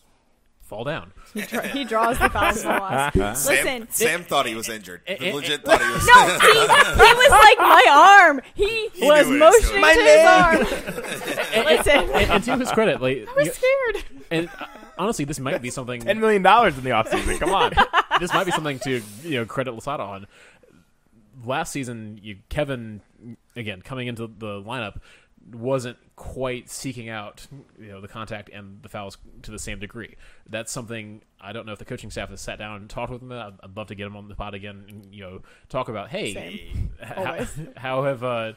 [0.61, 3.11] fall down He, dra- he draws the fouls for.
[3.15, 5.01] Listen, Sam, Sam thought he was injured.
[5.07, 6.07] Eh, eh, Legit thought he was.
[6.07, 7.85] no, he, he was like my
[8.27, 8.41] arm.
[8.55, 9.97] He, He was knew what was motioning doing.
[9.97, 11.67] to his arm.
[11.67, 14.05] Listen, and, and to his credit like I was you- scared.
[14.31, 14.67] and uh,
[14.99, 17.39] honestly this might be something ten million dollars in the offseason.
[17.39, 17.73] Come on.
[18.21, 20.27] This might be something to you know credit Losada on.
[21.45, 23.03] Last season, you Kevin
[23.55, 25.01] again coming into the lineup
[25.53, 27.47] wasn't quite seeking out
[27.79, 30.17] you know the contact and the fouls to the same degree.
[30.49, 33.23] That's something I don't know if the coaching staff has sat down and talked with
[33.23, 33.33] him.
[33.33, 36.09] I'd, I'd love to get him on the pod again and you know talk about
[36.09, 38.53] hey how, how have uh,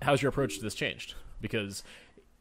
[0.00, 1.82] how's your approach to this changed because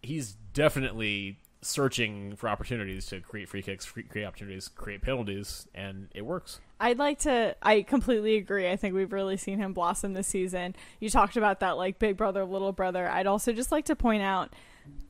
[0.02, 6.08] he's definitely searching for opportunities to create free kicks, free, create opportunities, create penalties, and
[6.14, 6.60] it works.
[6.80, 7.56] I'd like to.
[7.62, 8.70] I completely agree.
[8.70, 10.76] I think we've really seen him blossom this season.
[11.00, 13.08] You talked about that, like big brother, little brother.
[13.08, 14.54] I'd also just like to point out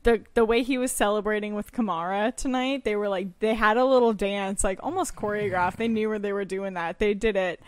[0.02, 2.84] the the way he was celebrating with Kamara tonight.
[2.84, 5.76] They were like they had a little dance, like almost choreographed.
[5.76, 6.98] They knew where they were doing that.
[6.98, 7.60] They did it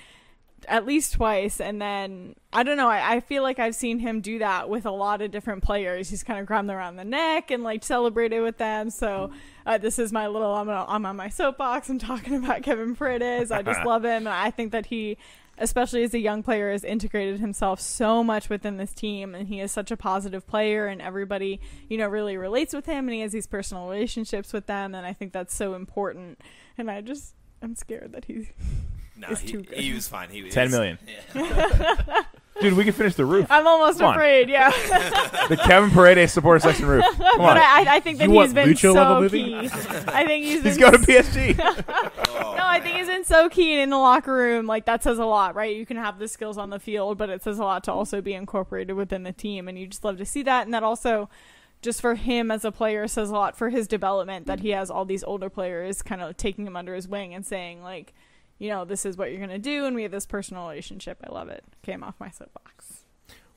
[0.69, 4.21] at least twice and then i don't know I, I feel like i've seen him
[4.21, 6.09] do that with a lot of different players.
[6.11, 8.91] He's kind of grabbed them around the neck and like celebrated with them.
[8.91, 9.31] So
[9.67, 12.95] uh, this is my little I'm, gonna, I'm on my soapbox i'm talking about kevin
[12.95, 13.51] Paredes.
[13.51, 15.17] i just love him and i think that he
[15.57, 19.61] especially as a young player has integrated himself so much within this team and he
[19.61, 23.21] is such a positive player and everybody you know really relates with him and he
[23.21, 26.41] has these personal relationships with them and i think that's so important.
[26.77, 28.49] And i just i'm scared that he's
[29.27, 29.79] No, It's he, too good.
[29.79, 30.29] he was fine.
[30.31, 30.99] He was Ten million.
[31.35, 32.23] Yeah.
[32.61, 33.47] Dude, we can finish the roof.
[33.51, 34.15] I'm almost Come on.
[34.15, 34.71] afraid, yeah.
[35.49, 37.05] The Kevin Paredes support section roof.
[37.17, 37.57] Come but on.
[37.59, 39.43] I, I think that You he's want been Lucho level so movie?
[39.43, 39.57] key.
[40.07, 41.57] I think he's, He's been going to PSG.
[42.29, 44.67] Oh, No, I think he's been so keen in the locker room.
[44.67, 45.75] Like that says a lot, right?
[45.75, 48.21] You can have the skills on the field, but it says a lot to also
[48.21, 50.65] be incorporated within the team, and you just love to see that.
[50.65, 51.29] And that also
[51.83, 54.91] just for him as a player says a lot for his development that he has
[54.93, 58.15] all these older players kind of taking him under his wing and saying like,
[58.65, 61.19] you know, this is what you're gonna do, and we have this personal relationship.
[61.23, 61.63] I love it.
[61.83, 63.05] Came off my soapbox.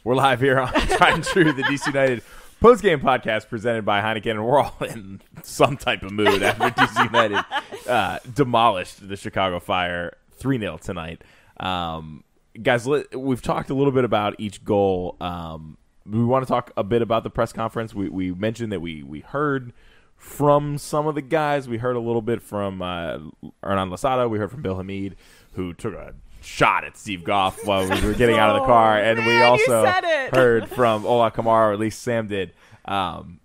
[0.04, 0.70] We're live here on
[1.02, 2.24] and True, the DC United
[2.60, 6.70] post game podcast presented by Heineken, and we're all in some type of mood after
[6.72, 7.40] DC United
[7.88, 11.24] uh, demolished the Chicago Fire 3 0 tonight.
[11.58, 12.26] Um,
[12.62, 15.16] guys, we've talked a little bit about each goal.
[15.22, 17.96] Um, we want to talk a bit about the press conference.
[17.96, 19.72] We, we mentioned that we, we heard
[20.18, 21.68] from some of the guys.
[21.70, 23.20] We heard a little bit from uh,
[23.64, 24.28] Hernan Losada.
[24.28, 25.16] We heard from Bill Hamid,
[25.54, 28.98] who took a shot at Steve Goff while we were getting out of the car,
[28.98, 29.86] and man, we also
[30.34, 32.54] heard from Ola Kamara, or at least Sam did.
[32.86, 33.40] Um,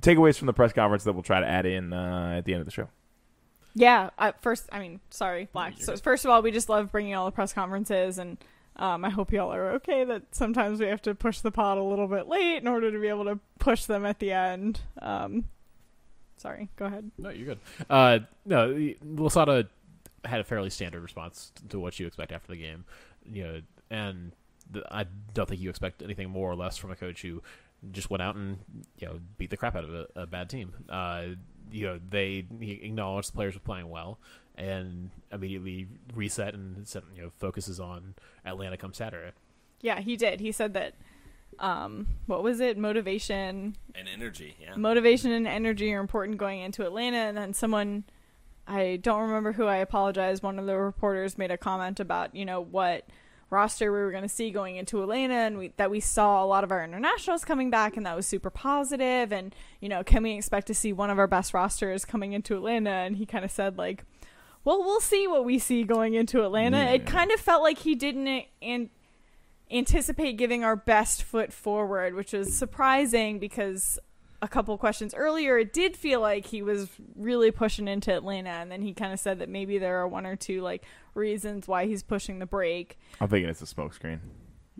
[0.00, 2.60] takeaways from the press conference that we'll try to add in uh, at the end
[2.60, 2.88] of the show.
[3.74, 5.74] Yeah, I, first, I mean, sorry, Black.
[5.78, 8.36] So first of all, we just love bringing all the press conferences, and
[8.76, 11.82] um, I hope y'all are okay that sometimes we have to push the pod a
[11.82, 14.80] little bit late in order to be able to push them at the end.
[15.00, 15.44] Um,
[16.40, 17.10] sorry, go ahead.
[17.18, 17.58] No, you're good.
[17.88, 19.68] Uh, no, Losada
[20.24, 22.84] had a fairly standard response to what you expect after the game.
[23.24, 24.32] You know, and
[24.70, 27.42] the, I don't think you expect anything more or less from a coach who
[27.92, 28.58] just went out and
[28.98, 30.72] you know beat the crap out of a, a bad team.
[30.88, 31.24] Uh,
[31.70, 34.18] you know, they he acknowledged the players were playing well
[34.56, 39.32] and immediately reset and said, you know focuses on Atlanta come Saturday.
[39.80, 40.40] Yeah, he did.
[40.40, 40.94] He said that.
[41.58, 42.78] Um, what was it?
[42.78, 44.56] Motivation and energy.
[44.60, 47.18] Yeah, motivation and energy are important going into Atlanta.
[47.18, 48.04] And then someone
[48.66, 50.42] I don't remember who I apologize.
[50.42, 53.04] One of the reporters made a comment about, you know, what
[53.50, 56.46] roster we were going to see going into Atlanta and we, that we saw a
[56.46, 59.00] lot of our internationals coming back and that was super positive.
[59.00, 62.32] positive and you know can we expect to see one of our best rosters coming
[62.32, 64.04] into Atlanta and he kind of said like
[64.64, 66.90] well we'll see what we see going into Atlanta yeah.
[66.90, 68.90] it kind of felt like he didn't an-
[69.70, 73.98] anticipate giving our best foot forward which was surprising because
[74.42, 78.70] a couple questions earlier, it did feel like he was really pushing into Atlanta, and
[78.70, 81.86] then he kind of said that maybe there are one or two like reasons why
[81.86, 82.98] he's pushing the brake.
[83.20, 84.20] I'm thinking it's a smokescreen.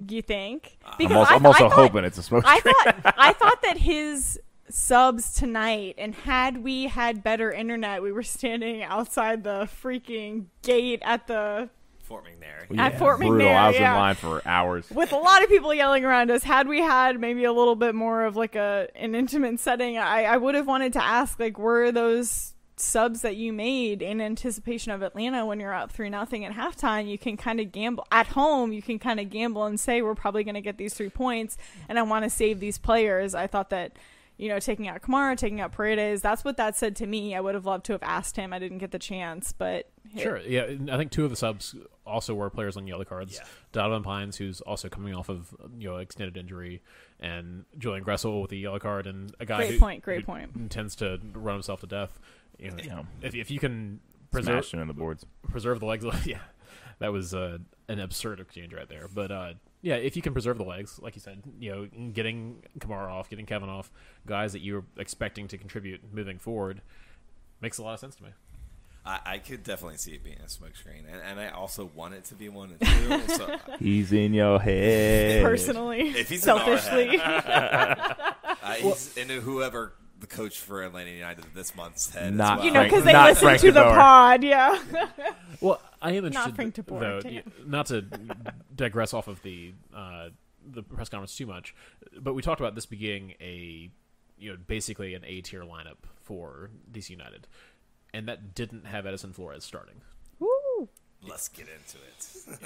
[0.09, 0.79] You think?
[0.97, 2.43] Because I'm also, I'm also thought, hoping it's a smokescreen.
[2.47, 8.13] I thought I thought that his subs tonight, and had we had better internet, we
[8.13, 11.69] were standing outside the freaking gate at the
[12.11, 12.67] Fort McNair.
[12.69, 12.87] Yeah.
[12.87, 13.37] At Fort Brutal.
[13.37, 13.93] McNair, I was yeah.
[13.93, 16.43] in line for hours with a lot of people yelling around us.
[16.43, 20.25] Had we had maybe a little bit more of like a an intimate setting, I,
[20.25, 24.91] I would have wanted to ask like, were those subs that you made in anticipation
[24.91, 27.09] of Atlanta when you're up three nothing at halftime?
[27.09, 28.73] You can kind of gamble at home.
[28.73, 31.59] You can kind of gamble and say we're probably going to get these three points,
[31.89, 33.37] and I want to save these players.
[33.37, 33.93] I thought that
[34.37, 36.23] you know, taking out Kamara, taking out Paredes.
[36.23, 37.37] That's what that said to me.
[37.37, 38.55] I would have loved to have asked him.
[38.55, 40.67] I didn't get the chance, but sure, yeah.
[40.91, 41.75] I think two of the subs
[42.07, 43.35] also were players on yellow cards.
[43.35, 43.45] Yeah.
[43.73, 46.83] Donovan Pines, who's also coming off of you know extended injury,
[47.19, 50.27] and Julian Gressel with the yellow card, and a guy great who, point, great who
[50.27, 50.71] point.
[50.71, 52.19] tends to run himself to death.
[52.59, 53.03] You know, yeah.
[53.23, 56.41] if if you can preserve in the boards, preserve the legs, yeah,
[56.99, 59.09] that was uh, an absurd exchange right there.
[59.13, 62.63] But uh, yeah, if you can preserve the legs, like you said, you know, getting
[62.79, 63.91] Kamara off, getting Kevin off,
[64.27, 66.83] guys that you're expecting to contribute moving forward,
[67.61, 68.31] makes a lot of sense to me.
[69.05, 72.25] I, I could definitely see it being a smokescreen, and, and I also want it
[72.27, 73.29] to be one too.
[73.29, 77.99] So he's in your head personally, if he's selfishly, in our head,
[78.63, 82.35] uh, he's into whoever the coach for Atlanta United this month's head.
[82.35, 82.67] Not well.
[82.67, 84.79] you know because they not listen Frank to the pod, yeah.
[85.61, 87.53] Well, I am Not interested, Frank de Boer, though, damn.
[87.67, 88.03] not to
[88.75, 90.29] digress off of the uh,
[90.67, 91.75] the press conference too much,
[92.19, 93.91] but we talked about this being a
[94.39, 97.47] you know basically an A tier lineup for DC United,
[98.13, 99.97] and that didn't have Edison Flores starting.
[100.39, 100.89] Woo.
[101.23, 102.61] Let's get into it.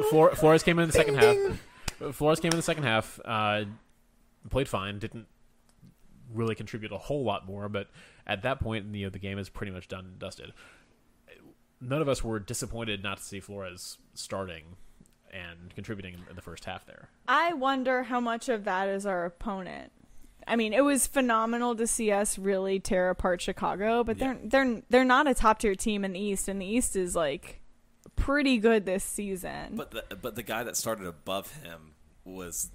[0.00, 2.14] If Flor- Flores came in the second half.
[2.14, 3.64] Flores came in the second half, uh,
[4.50, 5.26] played fine, didn't
[6.32, 7.88] really contribute a whole lot more, but
[8.26, 10.52] at that point, you know, the game is pretty much done and dusted.
[11.80, 14.76] None of us were disappointed not to see Flores starting
[15.32, 17.08] and contributing in the first half there.
[17.28, 19.92] I wonder how much of that is our opponent.
[20.46, 24.82] I mean, it was phenomenal to see us really tear apart Chicago, but they're they're
[24.90, 27.60] they're not a top tier team in the East, and the East is like
[28.16, 29.74] pretty good this season.
[29.76, 31.92] but the but the guy that started above him
[32.24, 32.70] was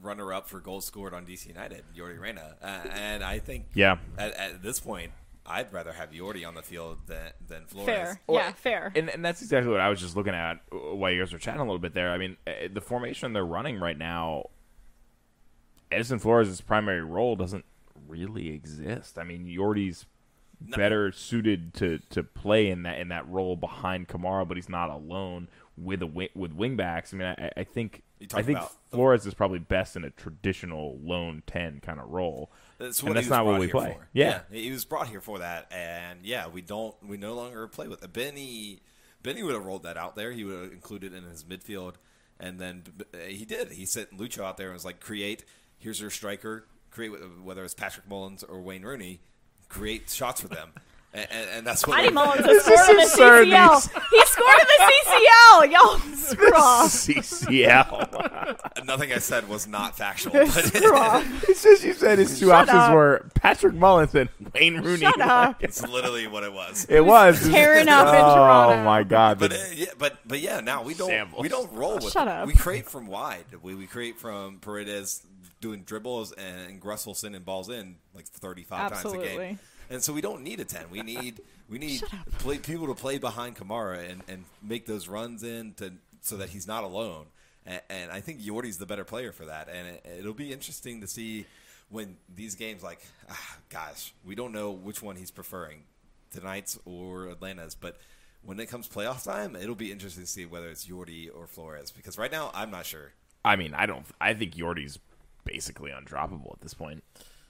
[0.00, 3.98] runner up for goals scored on DC United, Yordy Reyna, uh, and I think Yeah.
[4.18, 5.12] at, at this point.
[5.44, 7.86] I'd rather have Yordy on the field than than Flores.
[7.86, 8.92] fair, Well, yeah, fair.
[8.94, 11.60] And, and that's exactly what I was just looking at while you guys were chatting
[11.60, 12.12] a little bit there.
[12.12, 14.50] I mean, uh, the formation they're running right now,
[15.92, 17.64] Edison Flores' primary role doesn't
[18.08, 19.18] really exist.
[19.18, 20.06] I mean, Yordy's
[20.64, 20.76] No.
[20.76, 24.90] better suited to, to play in that in that role behind Kamara, but he's not
[24.90, 27.12] alone with a wi- with wingbacks.
[27.12, 28.02] I mean, I, I think
[28.34, 28.58] I think
[28.90, 32.50] Flores is probably best in a traditional lone ten kind of role.
[32.78, 33.94] That's and that's not what we play.
[33.98, 34.08] for.
[34.12, 34.40] Yeah.
[34.50, 38.02] he was brought here for that, and yeah, we don't, we no longer play with
[38.04, 38.12] it.
[38.12, 38.80] Benny.
[39.22, 40.32] Benny would have rolled that out there.
[40.32, 41.94] He would have included it in his midfield,
[42.40, 42.82] and then
[43.28, 43.70] he did.
[43.72, 45.44] He sent Lucho out there and was like, "Create.
[45.82, 46.64] Here's your striker.
[46.90, 49.20] Create with- whether it's Patrick Mullins or Wayne Rooney.
[49.68, 50.70] Create shots for them."
[51.14, 52.90] And, and, and that's what Matty we- Mullins has scored
[53.42, 53.92] in the CCL.
[53.92, 55.72] these- He scored in the CCL.
[55.72, 56.90] Y'all, screw off.
[56.90, 58.84] CCL.
[58.86, 60.32] Nothing I said was not factual.
[60.32, 61.48] But Screw off.
[61.48, 62.94] it's just you said his two Shut options up.
[62.94, 65.00] were Patrick Mullins and Wayne Rooney.
[65.02, 65.62] Shut up.
[65.62, 66.86] it's literally what it was.
[66.88, 68.80] It was tearing up in Toronto.
[68.80, 69.38] Oh my god!
[69.38, 71.42] But uh, yeah, but but yeah, now we don't Shambles.
[71.42, 72.10] we don't roll with.
[72.12, 72.46] Shut up.
[72.46, 73.44] We create from wide.
[73.62, 75.22] We we create from Paredes
[75.62, 79.58] doing dribbles and Gressel sending balls in like thirty five times a game.
[79.88, 80.90] And so we don't need a ten.
[80.90, 81.40] We need
[81.70, 82.02] we need
[82.38, 86.50] play, people to play behind Kamara and, and make those runs in to so that
[86.50, 87.26] he's not alone.
[87.64, 89.68] And, and I think Yordy's the better player for that.
[89.68, 91.46] And it, it'll be interesting to see
[91.88, 93.00] when these games like
[93.30, 95.84] ah, gosh, we don't know which one he's preferring
[96.30, 97.96] tonight's or Atlanta's, but
[98.44, 101.92] when it comes playoff time, it'll be interesting to see whether it's Yordy or Flores
[101.92, 103.12] because right now I'm not sure.
[103.44, 104.04] I mean, I don't.
[104.20, 104.98] I think Yordy's
[105.44, 107.02] basically undroppable at this point.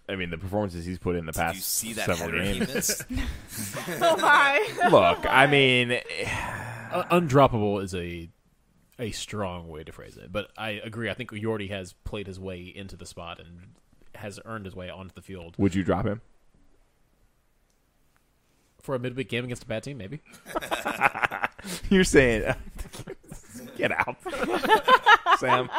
[0.08, 2.42] I mean, the performances he's put in the Did past you see that several header
[2.42, 2.74] he games.
[2.74, 3.04] missed?
[4.02, 4.88] Oh my.
[4.90, 8.28] Look, I mean, Uh, undroppable is a
[8.98, 11.08] a strong way to phrase it, but I agree.
[11.08, 13.74] I think Yordy has played his way into the spot and
[14.16, 16.20] has earned his way onto the field would you drop him?
[18.82, 19.96] for a midweek game against a bad team.
[19.98, 20.20] Maybe
[21.90, 22.52] You're saying,
[23.76, 24.16] get out,
[25.38, 25.70] Sam.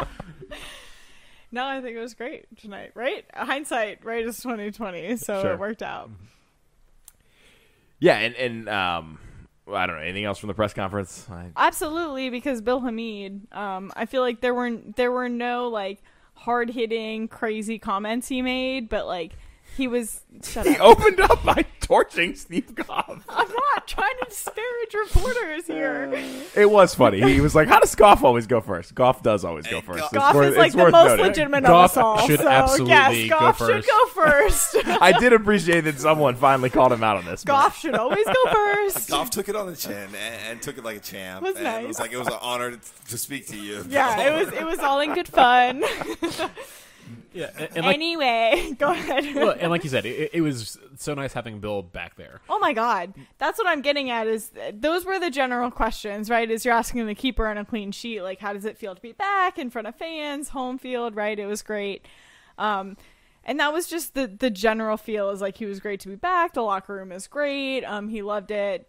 [1.53, 2.91] No, I think it was great tonight.
[2.95, 3.25] Right?
[3.33, 5.15] Hindsight, right, is twenty twenty.
[5.17, 5.53] So Sure.
[5.53, 6.09] it worked out.
[7.99, 9.19] Yeah, and and um,
[9.65, 11.27] well, I don't know anything else from the press conference.
[11.29, 16.01] I, Absolutely, because Bill Hamid, um, I feel like there weren't there were no like
[16.33, 19.33] hard hitting crazy comments he made, but like
[19.75, 20.81] he was shut he up.
[20.81, 23.23] opened up by torching Steve Goff.
[23.29, 26.11] I'm not trying to disparage reporters here.
[26.55, 27.19] It was funny.
[27.21, 28.93] He was like, "How does Goff always go first?
[28.93, 29.99] Goff does always go first.
[29.99, 31.25] Goff- It's Goff worth- is like it's the worth most noting.
[31.25, 32.27] legitimate Goff of us all.
[32.27, 32.89] should so absolutely
[33.23, 33.87] yes, go Goff should first.
[33.89, 34.75] go first.
[35.01, 37.43] I did appreciate that someone finally called him out on this.
[37.43, 39.09] but- Goff should always go first.
[39.09, 40.15] Goff took it on the chin and,
[40.47, 41.41] and took it like a champ.
[41.41, 41.83] Was and nice.
[41.83, 43.83] It was like it was an honor to, to speak to you.
[43.89, 45.83] Yeah, it was it was all in good fun.
[47.33, 49.35] Yeah, and, and like anyway, go ahead.
[49.35, 52.41] well, and like you said, it, it was so nice having Bill back there.
[52.49, 53.13] Oh my god.
[53.39, 56.49] That's what I'm getting at is those were the general questions, right?
[56.49, 59.01] Is you're asking the keeper on a clean sheet like how does it feel to
[59.01, 61.37] be back in front of fans, home field, right?
[61.37, 62.05] It was great.
[62.57, 62.97] Um
[63.45, 66.15] and that was just the the general feel is like he was great to be
[66.15, 66.53] back.
[66.53, 67.83] The locker room is great.
[67.83, 68.87] Um he loved it.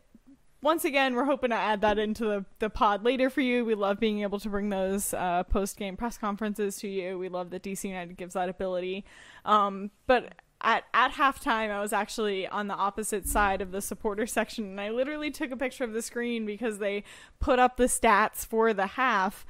[0.65, 3.67] Once again, we're hoping to add that into the, the pod later for you.
[3.67, 7.19] We love being able to bring those uh, post game press conferences to you.
[7.19, 9.05] We love that DC United gives that ability.
[9.45, 14.27] Um, but at at halftime, I was actually on the opposite side of the supporter
[14.27, 17.05] section, and I literally took a picture of the screen because they
[17.41, 19.45] put up the stats for the half.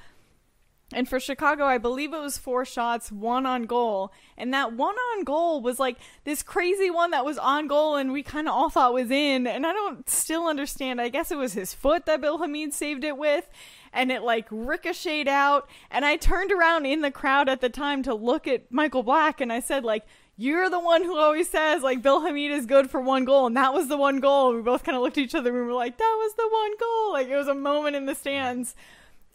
[0.93, 4.13] And for Chicago, I believe it was four shots, one on goal.
[4.37, 8.13] And that one on goal was like this crazy one that was on goal and
[8.13, 9.47] we kind of all thought was in.
[9.47, 11.01] And I don't still understand.
[11.01, 13.49] I guess it was his foot that Bill Hamid saved it with.
[13.93, 15.69] And it like ricocheted out.
[15.91, 19.41] And I turned around in the crowd at the time to look at Michael Black
[19.41, 20.05] and I said, like,
[20.37, 23.57] you're the one who always says like Bill Hamid is good for one goal, and
[23.57, 24.53] that was the one goal.
[24.53, 26.49] We both kind of looked at each other and we were like, "That was the
[26.49, 28.75] one goal!" Like it was a moment in the stands.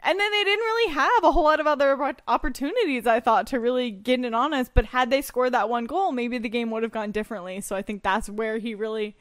[0.04, 1.98] And then they didn't really have a whole lot of other
[2.28, 4.70] opportunities, I thought, to really get it on us.
[4.74, 7.62] But had they scored that one goal, maybe the game would have gone differently.
[7.62, 9.16] So I think that's where he really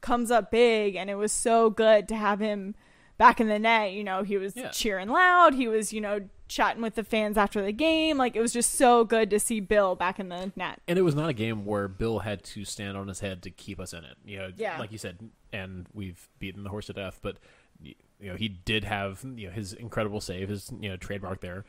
[0.00, 0.96] comes up big.
[0.96, 2.74] And it was so good to have him
[3.16, 3.92] back in the net.
[3.92, 4.70] You know, he was Yeah.
[4.70, 5.54] cheering loud.
[5.54, 8.18] He was, you know, chatting with the fans after the game.
[8.18, 10.80] Like, it was just so good to see Bill back in the net.
[10.88, 13.50] And it was not a game where Bill had to stand on his head to
[13.50, 14.16] keep us in it.
[14.26, 14.78] You know, Yeah.
[14.78, 17.36] like you said, and we've beaten the horse to death, but
[18.24, 21.66] you know, he did have you know his incredible save, his you know trademark there.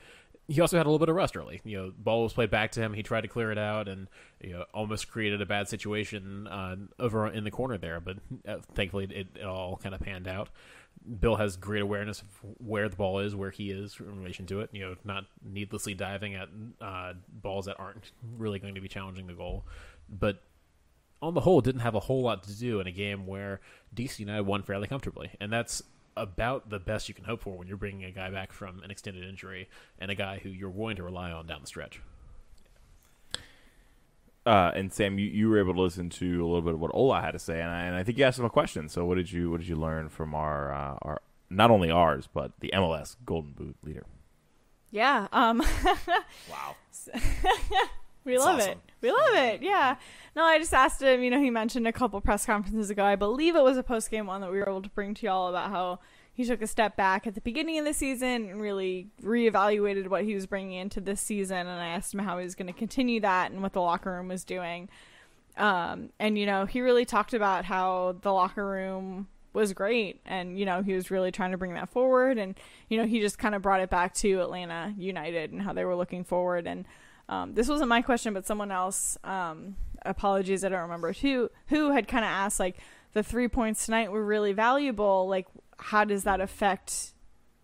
[0.47, 1.59] He also had a little bit of rust early.
[1.65, 2.93] You know, ball was played back to him.
[2.93, 4.07] He tried to clear it out and
[4.39, 7.99] you know almost created a bad situation uh, over in the corner there.
[7.99, 10.47] But uh, thankfully, it, it all kind of panned out.
[11.19, 12.27] Bill has great awareness of
[12.57, 14.69] where the ball is, where he is in relation to it.
[14.71, 16.47] You know, not needlessly diving at
[16.79, 19.65] uh, balls that aren't really going to be challenging the goal.
[20.07, 20.41] But
[21.21, 23.59] on the whole, didn't have a whole lot to do in a game where
[23.93, 25.81] DC United won fairly comfortably, and that's
[26.17, 28.91] about the best you can hope for when you're bringing a guy back from an
[28.91, 29.67] extended injury
[29.99, 32.01] and a guy who you're going to rely on down the stretch.
[34.45, 36.91] Uh, and Sam, you, you were able to listen to a little bit of what
[36.93, 38.89] Ola had to say, and I, and I think you asked him a question.
[38.89, 42.29] So, what did you what did you learn from our uh, our not only ours
[42.31, 44.05] but the MLS Golden Boot leader?
[44.91, 45.27] Yeah.
[45.33, 45.63] Um,
[46.49, 46.75] Wow.
[48.23, 48.71] we That's love awesome.
[48.71, 48.77] it.
[49.05, 49.61] We love it.
[49.61, 49.97] Yeah.
[50.35, 51.21] No, I just asked him.
[51.21, 53.05] You know, he mentioned a couple press conferences ago.
[53.05, 55.27] I believe it was a post game one that we were able to bring to
[55.27, 55.99] y'all about how
[56.33, 60.23] he took a step back at the beginning of the season and really reevaluated what
[60.23, 61.67] he was bringing into this season.
[61.67, 64.11] And I asked him how he was going to continue that and what the locker
[64.11, 64.89] room was doing.
[65.55, 70.59] Um, and you know, he really talked about how the locker room was great, and
[70.59, 72.39] you know, he was really trying to bring that forward.
[72.39, 75.73] And you know, he just kind of brought it back to Atlanta United and how
[75.73, 76.65] they were looking forward.
[76.65, 76.85] And
[77.29, 79.17] um, this wasn't my question, but someone else.
[79.23, 82.77] Um, apologies, I don't remember who who had kind of asked like
[83.13, 85.27] the three points tonight were really valuable.
[85.27, 85.47] Like,
[85.77, 87.13] how does that affect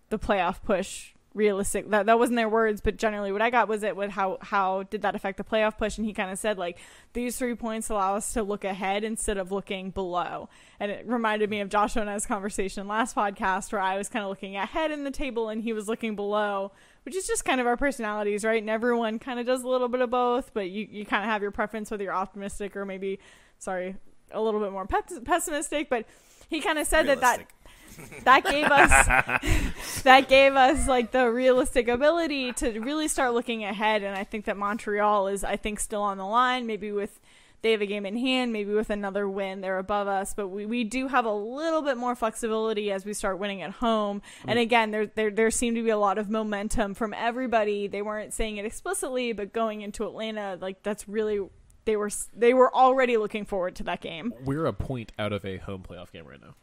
[0.09, 3.83] the playoff push realistic that that wasn't their words but generally what i got was
[3.83, 6.57] it with how how did that affect the playoff push and he kind of said
[6.57, 6.77] like
[7.13, 11.49] these three points allow us to look ahead instead of looking below and it reminded
[11.49, 14.91] me of joshua and i's conversation last podcast where i was kind of looking ahead
[14.91, 16.69] in the table and he was looking below
[17.03, 18.61] which is just kind of our personalities right?
[18.61, 21.29] And everyone kind of does a little bit of both but you, you kind of
[21.29, 23.19] have your preference whether you're optimistic or maybe
[23.57, 23.95] sorry
[24.31, 26.05] a little bit more pes- pessimistic but
[26.49, 27.45] he kind of said that that
[28.23, 34.03] that gave us that gave us like the realistic ability to really start looking ahead
[34.03, 37.19] and i think that montreal is i think still on the line maybe with
[37.61, 40.65] they have a game in hand maybe with another win they're above us but we,
[40.65, 44.21] we do have a little bit more flexibility as we start winning at home.
[44.45, 44.63] And mm.
[44.63, 47.87] again there, there there seemed to be a lot of momentum from everybody.
[47.87, 51.41] They weren't saying it explicitly but going into atlanta like that's really
[51.85, 54.33] they were they were already looking forward to that game.
[54.43, 56.55] We're a point out of a home playoff game right now.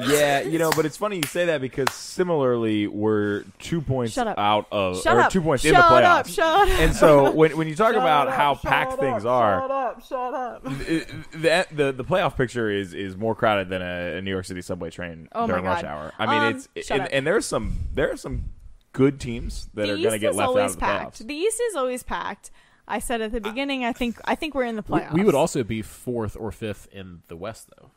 [0.00, 4.66] Yeah, you know, but it's funny you say that because similarly, we're two points out
[4.70, 5.32] of, Shut or up.
[5.32, 6.04] two points shut in the playoffs.
[6.20, 9.00] up shut up And so when when you talk Shut about up, how packed up,
[9.00, 10.04] things are, Shut up!
[10.06, 10.62] Shut up!
[10.88, 14.44] it- the, the the playoff picture is is more crowded than a, a New York
[14.44, 16.12] City subway train Oh during rush hour.
[16.18, 18.44] I mean, Um, it's and, and there's some there are some
[18.92, 21.20] good teams that the are going to get left out of the packed.
[21.22, 21.26] playoffs.
[21.26, 22.50] The East is always packed.
[22.86, 23.84] I said at the beginning.
[23.84, 24.18] I think.
[24.24, 25.12] I think we're in the We, playoffs.
[25.12, 27.90] we would also be fourth or fifth in the West, though.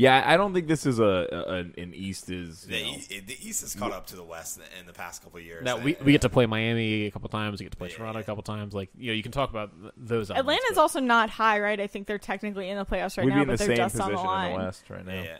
[0.00, 0.18] Yeah.
[0.24, 3.36] Yeah, I don't think this is a, a an an East is The, E- the
[3.48, 5.64] East has caught up to the West in the past couple of years.
[5.64, 7.58] Now we, we get to play Miami a couple times.
[7.58, 8.22] We get to play Yeah, Toronto yeah.
[8.22, 8.74] a couple times.
[8.74, 10.30] Like you know, you can talk about th- those.
[10.30, 11.80] elements, Atlanta's but- also not high, right?
[11.80, 13.76] I think they're technically in the playoffs right we'd now, be in but the they're
[13.76, 14.52] same just on the line.
[14.52, 15.12] in the West right now.
[15.14, 15.38] Yeah, yeah.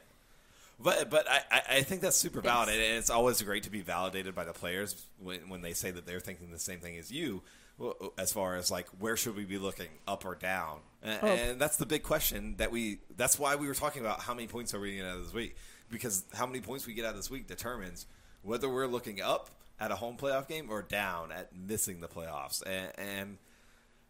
[0.81, 2.53] But but I, I- I think that's super Thanks.
[2.55, 5.91] valid, and it's always great to be validated by the players when when they say
[5.93, 7.43] that they're thinking the same thing as you.
[7.79, 11.26] Well, As far as like where should we be looking, up or down, and, Oh.
[11.26, 12.99] and that's the big question that we.
[13.16, 15.35] That's why we were talking about how many points are we getting out of this
[15.35, 15.57] week,
[15.91, 18.07] because how many points we get out of this week determines
[18.43, 19.51] whether we're looking up
[19.81, 22.93] at a home playoff game or down at missing the playoffs, and.
[22.99, 23.39] and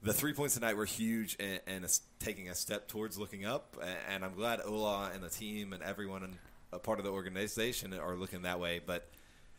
[0.01, 3.77] the three points tonight were huge and, and it's taking a step towards looking up.
[4.09, 6.35] And I'm glad Ola and the team and everyone in,
[6.73, 8.79] a part of the organization are looking that way.
[8.85, 9.09] But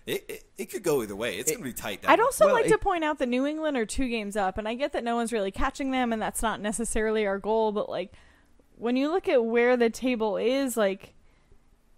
[0.10, 1.38] it, it, it could go either way.
[1.38, 2.02] It's going to be tight.
[2.02, 4.36] Down I'd also Well, like it- to point out that New England are two games
[4.36, 7.38] up, and I get that no one's really catching them, and that's not necessarily our
[7.40, 7.72] goal.
[7.72, 8.14] But like,
[8.76, 11.14] when you look at where the table is, like,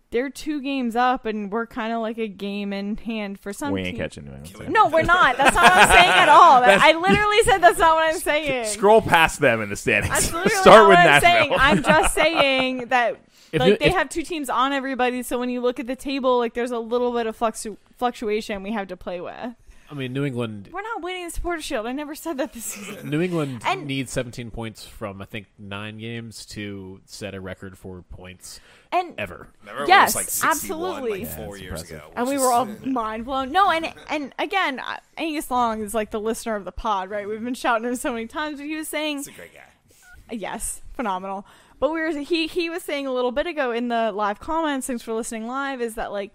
[0.09, 3.72] they're two games up, and we're kind of like a game in hand for some.
[3.72, 4.51] We ain't team- catching New England.
[4.53, 4.72] Can we- so.
[4.72, 5.38] No, we're not.
[5.38, 6.62] That's not what I'm saying at all.
[6.66, 8.66] I literally said that's not what I'm saying.
[8.66, 10.14] Scroll past them in the standings.
[10.14, 11.32] That's literally Start not with what I'm Nashville.
[11.32, 11.53] saying.
[11.57, 13.22] I'm just saying that
[13.52, 15.88] If like you- they if- have two teams on everybody, so when you look at
[15.88, 19.56] the table, like there's a little bit of fluctu- fluctuation we have to play with.
[19.89, 20.70] I mean, New England.
[20.72, 21.86] We're not winning the supporter shield.
[21.86, 23.10] I never said that this season.
[23.10, 27.78] New England And- needs 17 points from I think nine games to set a record
[27.78, 28.62] for points
[28.93, 29.49] And ever.
[29.60, 31.26] Remember Yes, when it was like absolutely.
[31.26, 31.97] like four it's years impressive.
[32.08, 32.14] ago.
[32.16, 33.52] and we is- were all mind blown.
[33.52, 37.28] No, and and again, I- Angus Long is like the listener of the pod, right?
[37.28, 39.60] We've been shouting him so many times, but he was saying He's a great guy.
[40.32, 41.45] Yes, phenomenal.
[41.82, 44.86] But we were he he was saying a little bit ago in the live comments,
[44.86, 46.32] thanks for listening live, is that like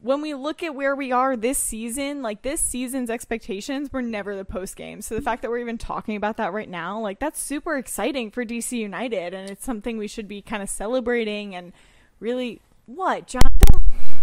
[0.00, 4.34] when we look at where we are this season, like this season's expectations were never
[4.34, 5.02] the post game.
[5.02, 8.30] So the fact that we're even talking about that right now, like that's super exciting
[8.30, 11.74] for DC United and it's something we should be kind of celebrating and
[12.18, 13.82] really what, John don't,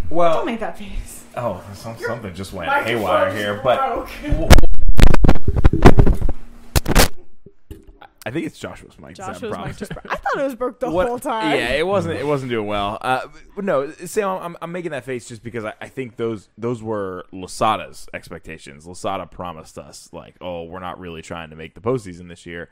[0.09, 1.24] well, don't make that face.
[1.38, 4.09] oh, some, something just went haywire here, but
[8.26, 9.15] I think it's Joshua's mic.
[9.15, 10.05] Joshua's mic just broke.
[10.09, 11.57] I thought it was broke the What- whole time.
[11.57, 12.15] Yeah, it wasn't.
[12.17, 12.97] It wasn't doing well.
[13.01, 16.47] Uh, but no, Sam, I'm, I'm making that face just because I, I think those
[16.57, 18.86] those were Losada's expectations.
[18.88, 22.69] Lasada promised us like, oh, we're not really trying to make the postseason this year.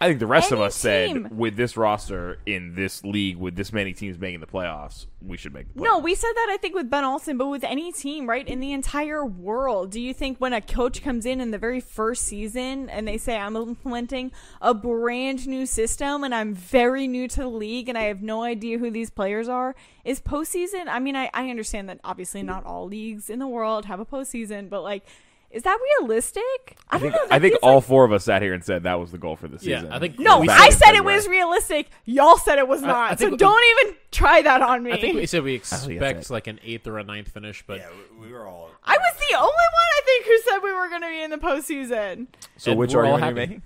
[0.00, 1.24] I think the rest of us team.
[1.24, 5.36] said with this roster in this league with this many teams making the playoffs, we
[5.36, 5.84] should make the playoffs.
[5.84, 8.60] No, we said that I think with Ben Olsen, but with any team, right, in
[8.60, 12.24] the entire world, do you think when a coach comes in in the very first
[12.24, 14.30] season and they say, I'm implementing
[14.60, 18.42] a brand new system and I'm very new to the league and I have no
[18.42, 19.74] idea who these players are,
[20.04, 20.86] is postseason?
[20.86, 24.06] I mean, I, I understand that obviously not all leagues in the world have a
[24.06, 25.04] postseason, but like,
[25.50, 26.42] is that realistic?
[26.90, 27.34] I, I think don't know.
[27.36, 29.34] I think all like- four of us sat here and said that was the goal
[29.36, 29.92] for the Yeah, season.
[29.92, 31.16] I think- No, Back I said it February.
[31.16, 31.88] was realistic.
[32.04, 33.12] Y'all said it was not.
[33.12, 34.92] I so we- don't even try that on me.
[34.92, 37.88] I think we said we expect like an eighth or a ninth finish, but yeah,
[38.20, 38.70] we, we were all.
[38.84, 41.30] I was the only one I think who said we were going to be in
[41.30, 42.26] the postseason.
[42.56, 43.62] So And which we're argument are you making?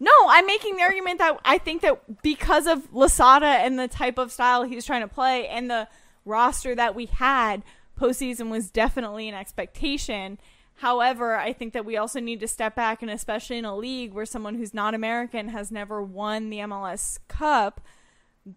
[0.00, 4.18] No, I'm making the argument that I think that because of Losada and the type
[4.18, 5.88] of style he was trying to play and the
[6.24, 7.62] roster that we had,
[7.98, 10.38] postseason was definitely an expectation.
[10.76, 14.12] However, I think that we also need to step back, and especially in a league
[14.12, 17.80] where someone who's not American has never won the MLS Cup,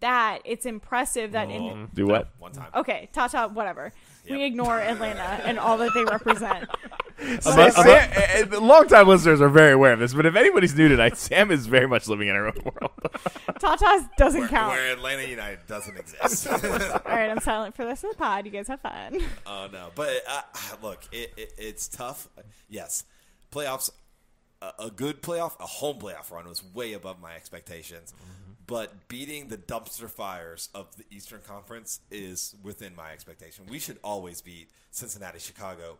[0.00, 2.30] that it's impressive that in Do what?
[2.38, 2.70] one time.
[2.74, 3.92] okay, Tata, whatever.
[4.30, 6.68] We ignore Atlanta and all that they represent.
[7.40, 8.10] Sam, Sam,
[8.52, 11.50] uh, uh, longtime listeners are very aware of this, but if anybody's new tonight, Sam
[11.50, 12.92] is very much living in her own world.
[13.58, 14.70] Tatas doesn't Where, count.
[14.72, 16.46] where Atlanta United doesn't exist.
[16.52, 18.44] All right, I'm silent for the rest of the pod.
[18.44, 19.20] You guys have fun.
[19.46, 20.42] Oh no, but uh,
[20.82, 22.28] look, it, it, it's tough.
[22.68, 23.04] Yes,
[23.50, 23.90] playoffs.
[24.60, 28.12] A, a good playoff, a home playoff run was way above my expectations.
[28.68, 33.64] But beating the dumpster fires of the Eastern Conference is within my expectation.
[33.66, 35.96] We should always beat Cincinnati, Chicago.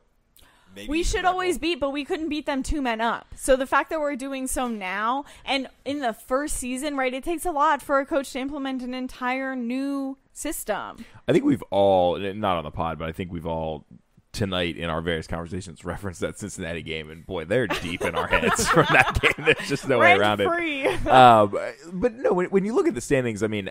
[0.76, 1.62] Maybe We should always Bull.
[1.62, 3.26] beat, but we couldn't beat them two men up.
[3.36, 7.24] So the fact that we're doing so now and in the first season, right, it
[7.24, 11.06] takes a lot for a coach to implement an entire new system.
[11.26, 13.86] I think we've all, not on the pod, but I think we've all
[14.32, 18.26] tonight in our various conversations referenced that Cincinnati game, and boy, they're deep in our
[18.26, 19.44] heads from that game.
[19.44, 21.06] There's just no way Rent around it.
[21.06, 21.56] um,
[21.92, 23.70] but no, when, when you look at the standings, I mean,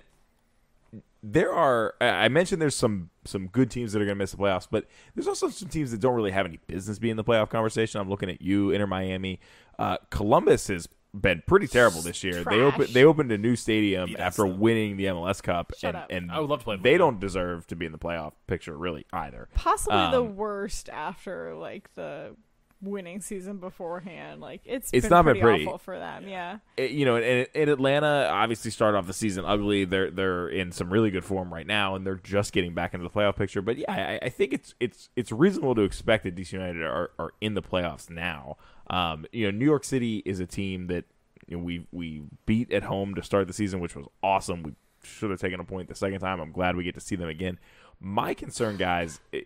[1.24, 1.96] there are.
[2.00, 4.86] I mentioned there's some some good teams that are going to miss the playoffs, but
[5.16, 8.00] there's also some teams that don't really have any business being in the playoff conversation.
[8.00, 9.40] I'm looking at you, Inter Miami.
[9.78, 10.88] Uh, Columbus has
[11.22, 12.44] been pretty terrible this year.
[12.44, 14.48] They opened they opened a new stadium Beat after though.
[14.56, 16.08] winning the MLS Cup, Shut and, up.
[16.12, 17.00] and I would love to play for They them.
[17.00, 19.50] don't deserve to be in the playoff picture really either.
[19.56, 22.36] Possibly the Um, worst after like the
[22.80, 24.40] winning season beforehand.
[24.40, 25.66] Like it's It's been not been pretty, pretty.
[25.66, 26.28] awful for them.
[26.28, 26.60] Yeah.
[26.78, 29.84] it- you know, and, and Atlanta obviously started off the season ugly.
[29.86, 33.04] They're they're in some really good form right now, and they're just getting back into
[33.04, 33.64] the playoff picture.
[33.64, 37.10] But yeah, I, I think it's it's it's reasonable to expect that DC United are,
[37.18, 38.58] are in the playoffs now.
[38.90, 41.06] Um, you know, New York City is a team that
[41.48, 44.64] you know, we we beat at home to start the season, which was awesome.
[44.64, 44.74] We
[45.04, 46.40] should have taken a point the second time.
[46.40, 47.60] I'm glad we get to see them again.
[48.00, 49.44] My concern, guys, i-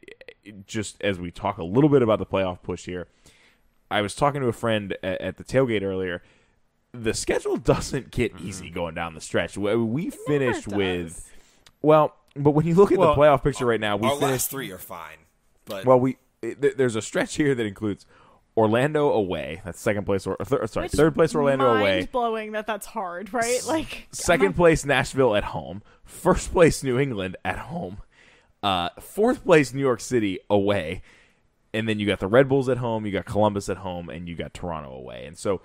[0.48, 3.08] i- just as we talk a little bit about the playoff push here,
[3.90, 6.22] I was talking to a friend at, at the tailgate earlier
[6.94, 9.58] the schedule doesn't get easy going down the stretch.
[9.58, 10.76] We we finished does.
[10.78, 11.32] with
[11.82, 14.22] well, but when you look at Well, the playoff picture right now, we Our finished
[14.32, 15.20] last three are fine,
[15.64, 15.98] but well.
[16.02, 18.06] We th- there's a stretch here that includes
[18.62, 19.62] Orlando away.
[19.66, 21.98] That's second place or thir- sorry, Which third place Orlando away.
[22.00, 23.62] Mind blowing that that's hard, right?
[23.68, 25.82] Like Second place Nashville at home.
[26.06, 27.98] First place New England at home.
[28.64, 31.02] Uh, fourth place New York City away.
[31.74, 34.28] And then you got the Red Bulls at home, you got Columbus at home, and
[34.28, 35.26] you got Toronto away.
[35.26, 35.62] And so,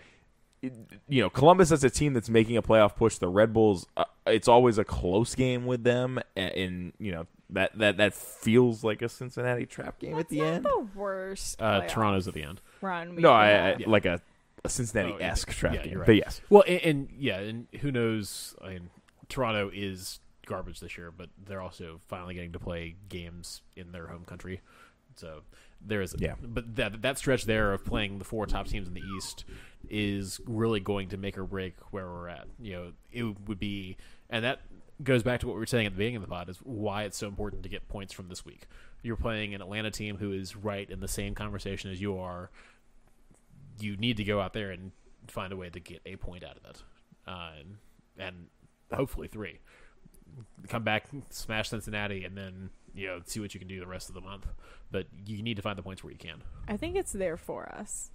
[0.63, 0.73] it-
[1.09, 3.19] you know, Columbus as a team that's making a playoff push.
[3.19, 7.27] The Red Bulls, uh, it's always a close game with them, a- and you know
[7.51, 10.65] that that that feels like a Cincinnati trap game at the not end.
[10.65, 11.61] the worst.
[11.61, 12.61] uh, Toronto's at the end.
[12.81, 13.15] Run.
[13.17, 13.77] we No, I, I.
[13.79, 13.89] Yeah.
[13.89, 14.21] like a,
[14.65, 15.99] a Cincinnati esque Oh, trap yeah, game.
[15.99, 16.07] right.
[16.07, 18.55] But yes, Well, and, and yeah, and who knows?
[18.63, 18.91] I mean,
[19.29, 24.07] Toronto is garbage this year, but they're also finally getting to play games in their
[24.07, 24.61] home country.
[25.17, 25.43] So
[25.81, 26.35] there is, Yeah.
[26.43, 29.45] But that that stretch there of playing the four top teams in the East
[29.89, 32.47] is really going to make or break where we're at.
[32.61, 33.97] You know, it would be,
[34.31, 34.61] and that
[35.03, 37.05] goes back to what we were saying at the beginning of the pod is why
[37.05, 38.67] it's so important to get points from this week.
[39.03, 42.51] You're playing an Atlanta team who is right in the same conversation as you are.
[43.79, 44.91] You need to go out there and
[45.29, 46.83] find a way to get a point out of it,
[47.27, 47.77] uh, and,
[48.19, 48.47] and
[48.93, 49.59] hopefully three.
[50.69, 54.09] Come back, smash Cincinnati, and then you know see what you can do the rest
[54.09, 54.47] of the month.
[54.91, 56.43] But you need to find the points where you can.
[56.69, 58.11] I think it's there for us.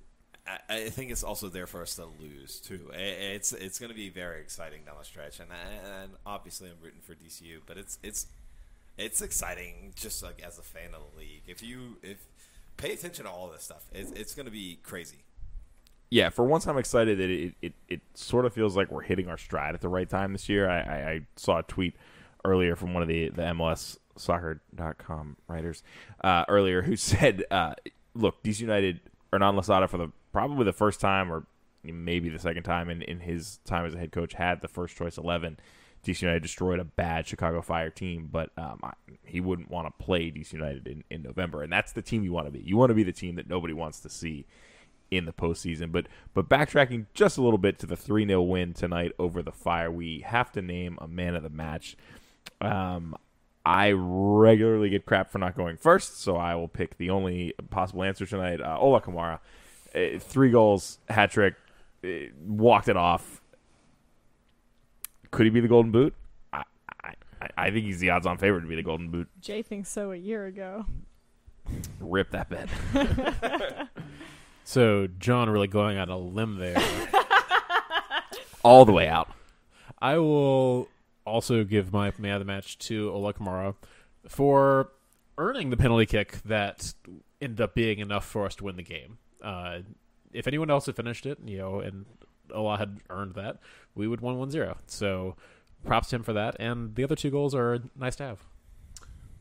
[0.48, 2.90] I, I think it's also there for us to lose too.
[2.94, 5.50] I- It's it's going to be very exciting down the stretch, and
[6.02, 8.26] and obviously I'm rooting for DCU, but it's it's
[8.98, 11.44] it's exciting just like as a fan of the league.
[11.48, 12.18] If you if
[12.78, 15.24] pay attention to all this stuff, it's, it's going to be crazy.
[16.10, 19.28] yeah, for once I'm excited that it, it, it sort of feels like we're hitting
[19.28, 20.70] our stride at the right time this year.
[20.70, 21.96] I, I, I saw a tweet
[22.44, 25.84] earlier from one of the, the MLS soccer.com writers
[26.24, 27.74] uh, earlier who said, uh,
[28.14, 29.00] look, DC United
[29.34, 31.46] non Losada for the probably the first time or
[31.84, 34.96] maybe the second time in, in his time as a head coach had the first
[34.96, 35.60] choice 11.
[36.06, 38.94] DC United destroyed a bad Chicago Fire team, but um, I,
[39.24, 42.32] he wouldn't want to play DC United in, in November, and that's the team you
[42.32, 42.60] want to be.
[42.60, 44.46] You want to be the team that nobody wants to see
[45.12, 45.92] in the postseason.
[45.92, 49.52] But but backtracking just a little bit to the three 0 win tonight over the
[49.52, 51.96] Fire, we have to name a man of the match.
[52.60, 53.16] Um,
[53.64, 58.04] I regularly get crap for not going first, so I will pick the only possible
[58.04, 58.60] answer tonight.
[58.60, 59.40] Uh, Ola Kamara,
[59.94, 61.54] uh, three goals, hat trick,
[62.04, 62.08] uh,
[62.44, 63.41] walked it off
[65.32, 66.14] could he be the Golden Boot?
[66.54, 66.64] I,
[67.04, 67.14] I,
[67.58, 69.28] I think he's the odds-on favorite to be the Golden Boot.
[69.40, 70.86] Jay thinks so a year ago.
[72.00, 72.70] Rip that bet.
[74.64, 76.82] so John really going on a limb there.
[78.64, 79.32] All the way out.
[80.02, 80.88] I will
[81.26, 83.76] also give my man of the match to Ola Kamara
[84.28, 84.92] for
[85.38, 86.94] earning the penalty kick that
[87.42, 89.18] ended up being enough for us to win the game.
[89.42, 89.80] Uh,
[90.34, 92.06] if anyone else had finished it, you know, and
[92.54, 93.58] Oh, Ola had earned that,
[93.96, 94.78] we would win 1-0.
[94.88, 95.36] So
[95.86, 96.56] props to him for that.
[96.60, 98.40] And the other two goals are nice to have.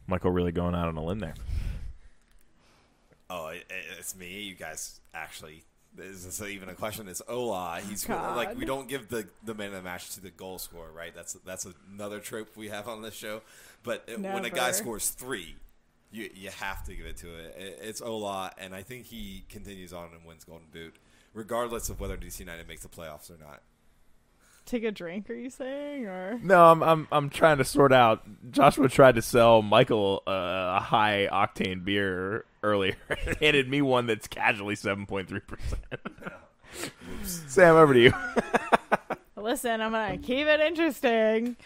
[0.06, 1.34] Michael really going out on a limb there.
[3.28, 3.64] Oh, it,
[3.98, 4.42] it's me.
[4.42, 5.62] You guys actually.
[5.98, 7.08] Is this even a question?
[7.08, 7.80] It's Ola.
[7.88, 8.36] He's God.
[8.36, 11.14] like we don't give the the man of the match to the goal scorer, right?
[11.14, 13.42] That's that's another trope we have on this show.
[13.82, 15.56] But it, when a guy scores three,
[16.12, 17.56] you you have to give it to it.
[17.56, 17.78] it.
[17.82, 20.94] It's Ola, and I think he continues on and wins Golden Boot,
[21.34, 23.62] regardless of whether DC United makes the playoffs or not
[24.66, 25.28] take a drink?
[25.28, 26.64] Are you saying or no?
[26.64, 28.22] I'm I'm I'm trying to sort out.
[28.50, 32.96] Joshua tried to sell Michael uh, a high octane beer earlier,
[33.40, 35.84] handed me one that's casually seven point three percent.
[37.24, 38.12] Sam, over to you.
[39.36, 41.56] Listen, I'm gonna keep it interesting.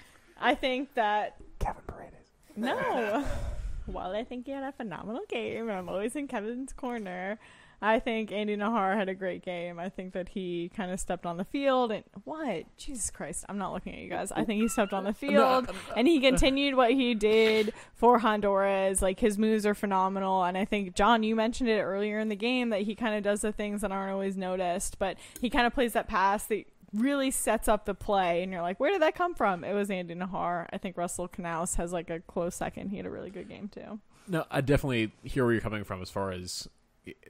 [0.41, 2.15] I think that Kevin Paredes.
[2.57, 3.25] No.
[3.87, 7.39] While I think he had a phenomenal game, I'm always in Kevin's corner.
[7.83, 9.79] I think Andy Najar had a great game.
[9.79, 12.65] I think that he kind of stepped on the field and what?
[12.77, 14.33] Jesus Christ, I'm not looking at you guys.
[14.33, 19.03] I think he stepped on the field and he continued what he did for Honduras.
[19.03, 22.37] Like his moves are phenomenal and I think John, you mentioned it earlier in the
[22.37, 25.67] game that he kind of does the things that aren't always noticed, but he kind
[25.67, 26.65] of plays that pass that
[26.95, 29.65] really sets up the play and you're like, where did that come from?
[29.65, 30.67] It was Andy Najar.
[30.73, 32.91] I think Russell Canouse has like a close second.
[32.91, 34.01] He had a really good game too.
[34.27, 36.69] No, I definitely hear where you're coming from as far as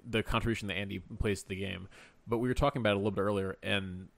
[0.08, 1.88] the contribution that Andy plays to the game.
[2.26, 4.08] But we were talking about it a little bit earlier, and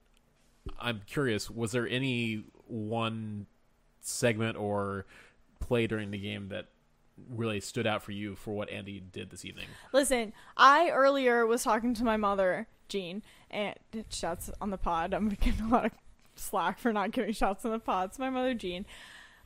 [0.78, 3.46] I'm curious: was there any one
[4.00, 5.06] segment or
[5.60, 6.66] play during the game that
[7.30, 9.66] really stood out for you for what Andy did this evening?
[9.92, 13.74] Listen, I earlier was talking to my mother, Jean, and
[14.10, 15.14] shots on the pod.
[15.14, 15.92] I'm getting a lot of
[16.36, 18.10] slack for not giving shots on the pod.
[18.10, 18.86] It's my mother, Jean.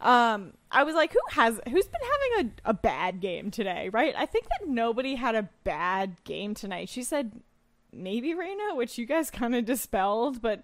[0.01, 2.01] Um, I was like, who has who's been
[2.39, 4.15] having a, a bad game today, right?
[4.17, 6.89] I think that nobody had a bad game tonight.
[6.89, 7.33] She said
[7.93, 10.63] maybe Reyna, which you guys kind of dispelled, but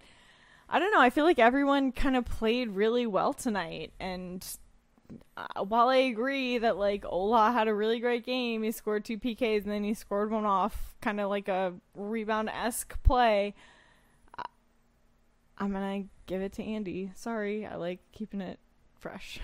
[0.69, 1.01] I don't know.
[1.01, 4.45] I feel like everyone kind of played really well tonight, and
[5.37, 9.19] uh, while I agree that like Ola had a really great game, he scored two
[9.19, 13.55] PKs and then he scored one off, kind of like a rebound esque play.
[14.39, 14.45] I-
[15.59, 17.13] I'm gonna give it to Andy.
[17.15, 18.59] Sorry, I like keeping it
[19.09, 19.39] fresh.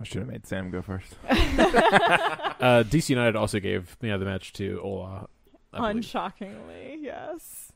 [0.00, 1.14] I should have made Sam go first.
[1.28, 5.28] uh, DC United also gave you know, the match to Ola.
[5.74, 7.72] Unshockingly, yes.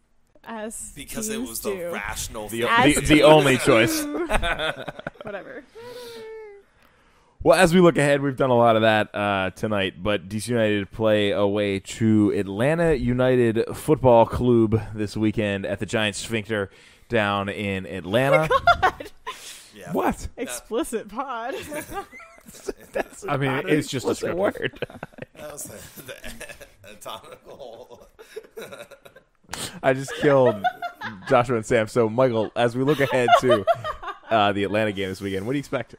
[0.47, 4.05] As because it was the rational, the, the, the only choice.
[5.23, 5.65] Whatever.
[7.43, 10.49] Well, as we look ahead, we've done a lot of that uh, tonight, but DC
[10.49, 16.71] United play away to Atlanta United Football Club this weekend at the Giant Sphincter
[17.09, 18.49] down in Atlanta.
[18.83, 18.91] Oh
[19.75, 19.93] yeah.
[19.93, 20.29] What?
[20.37, 21.55] Explicit pod.
[22.93, 24.79] That's I mean, it's just a word.
[25.35, 26.17] that was the, the
[26.89, 28.09] anatomical.
[29.83, 30.63] I just killed
[31.29, 31.89] Joshua and Sam.
[31.89, 33.65] So, Michael, as we look ahead to
[34.31, 35.95] uh, the Atlanta game this weekend, what do you expect?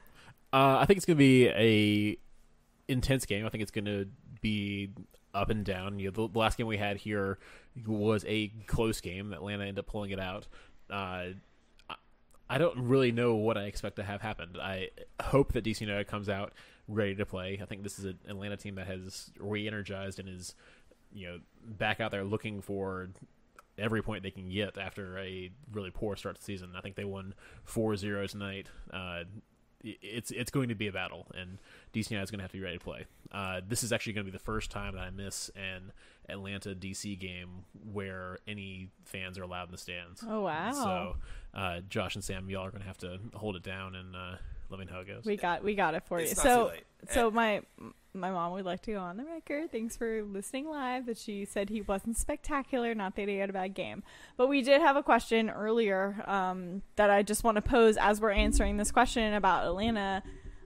[0.53, 2.17] Uh, I think it's going to be a
[2.87, 3.45] intense game.
[3.45, 4.07] I think it's going to
[4.41, 4.91] be
[5.33, 5.99] up and down.
[5.99, 7.39] You know, the, the, last game we had here
[7.85, 9.33] was a close game.
[9.33, 10.47] Atlanta ended up pulling it out.
[10.89, 11.25] Uh,
[12.49, 14.55] I don't really know what I expect to have happen.
[14.61, 14.89] I
[15.21, 16.53] hope that DC United comes out
[16.87, 17.59] ready to play.
[17.61, 20.53] I think this is an Atlanta team that has re-energized and is,
[21.11, 23.09] you know, back out there looking for
[23.77, 26.73] every point they can get after a really poor start to the season.
[26.77, 27.33] I think they won
[27.67, 28.67] 4-0 tonight.
[28.91, 29.23] Uh,
[29.83, 31.59] it's it's going to be a battle, and
[31.93, 33.05] DC United is going to have to be ready to play.
[33.31, 35.91] Uh, this is actually going to be the first time that I miss an
[36.29, 40.23] Atlanta DC game where any fans are allowed in the stands.
[40.27, 40.71] Oh wow!
[40.71, 41.15] So,
[41.59, 44.35] uh, Josh and Sam, y'all are going to have to hold it down and uh,
[44.69, 45.25] let me know how it goes.
[45.25, 46.35] We got we got it for It's you.
[46.37, 46.83] not So too late.
[47.11, 47.61] so my
[48.13, 49.71] my mom would like to go on the record.
[49.73, 51.05] Thanks for listening live.
[51.05, 54.03] That she said he wasn't spectacular, not that he had a bad game.
[54.37, 58.21] But we did have a question earlier um, that I just want to pose as
[58.21, 60.23] we're answering this question about Atlanta.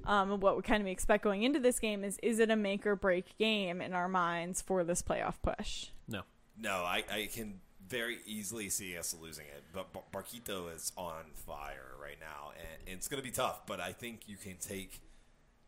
[0.10, 2.86] Um, what we kind of expect going into this game is: is it a make
[2.86, 5.88] or break game in our minds for this playoff push?
[6.08, 6.24] no.
[6.62, 9.64] No, I, I can very easily see us losing it.
[9.74, 13.66] But Bar- Barquito is on fire right now, and it's going to be tough.
[13.66, 15.00] But I think you can take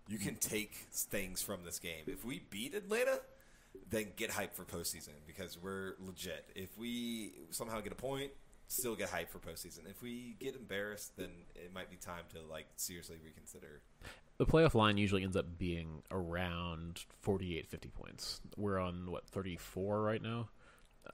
[0.08, 2.04] you can take things from this game.
[2.08, 3.20] If we beat Atlanta,
[3.89, 6.46] then get hyped for postseason because we're legit.
[6.56, 8.32] If we somehow get a point,
[8.72, 9.89] still get hyped for postseason.
[9.89, 13.82] If we get embarrassed, then it might be time to like seriously reconsider.
[14.38, 18.41] The playoff line usually ends up being around 48, 50 points.
[18.57, 20.49] We're on what 34 right now.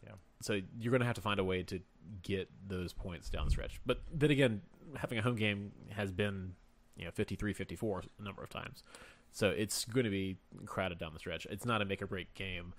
[0.05, 0.14] Yeah.
[0.41, 1.80] So you're going to have to find a way to
[2.22, 3.82] get those points down the stretch.
[3.86, 4.62] But then again,
[4.95, 6.53] having a home game has been,
[6.95, 8.84] you know, 53, 54 a number of times.
[9.32, 11.47] So it's going to be crowded down the stretch.
[11.49, 12.74] It's not a make or break game,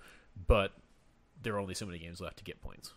[0.47, 0.71] but
[1.41, 2.93] there are only so many games left to get points.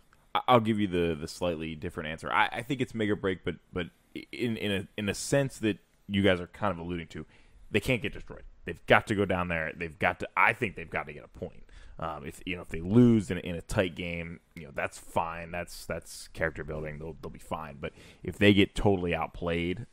[0.48, 2.32] I'll give you the the slightly different answer.
[2.32, 3.86] I, I think it's make or break, but but
[4.32, 5.78] in in a in a sense that
[6.08, 7.26] you guys are kind of alluding to,
[7.70, 8.42] they can't get destroyed.
[8.64, 9.72] They've got to go down there.
[9.76, 10.28] They've got to.
[10.36, 11.64] I think they've got to get a point.
[11.98, 14.70] Um, if you know if they lose in, a- in a tight game, you know
[14.74, 15.50] that's fine.
[15.50, 16.98] That's that's character building.
[16.98, 17.76] They'll they'll be fine.
[17.80, 19.86] But if they get totally outplayed,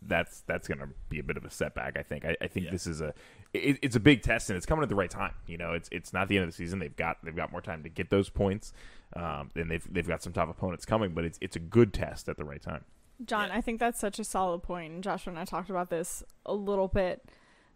[0.00, 1.98] that's that's going to be a bit of a setback.
[1.98, 2.24] I think.
[2.24, 2.72] I, I think Yeah.
[2.72, 3.12] this is a
[3.54, 5.32] it, it's a big test and it's coming at the right time.
[5.46, 6.78] You know, it's it's not the end of the season.
[6.80, 8.72] They've got they've got more time to get those points,
[9.16, 11.12] um, and they've they've got some tough opponents coming.
[11.12, 12.84] But it's it's a good test at the right time.
[13.24, 13.56] John, Yeah.
[13.56, 14.92] I think that's such a solid point.
[14.92, 17.22] And Joshua and I talked about this a little bit.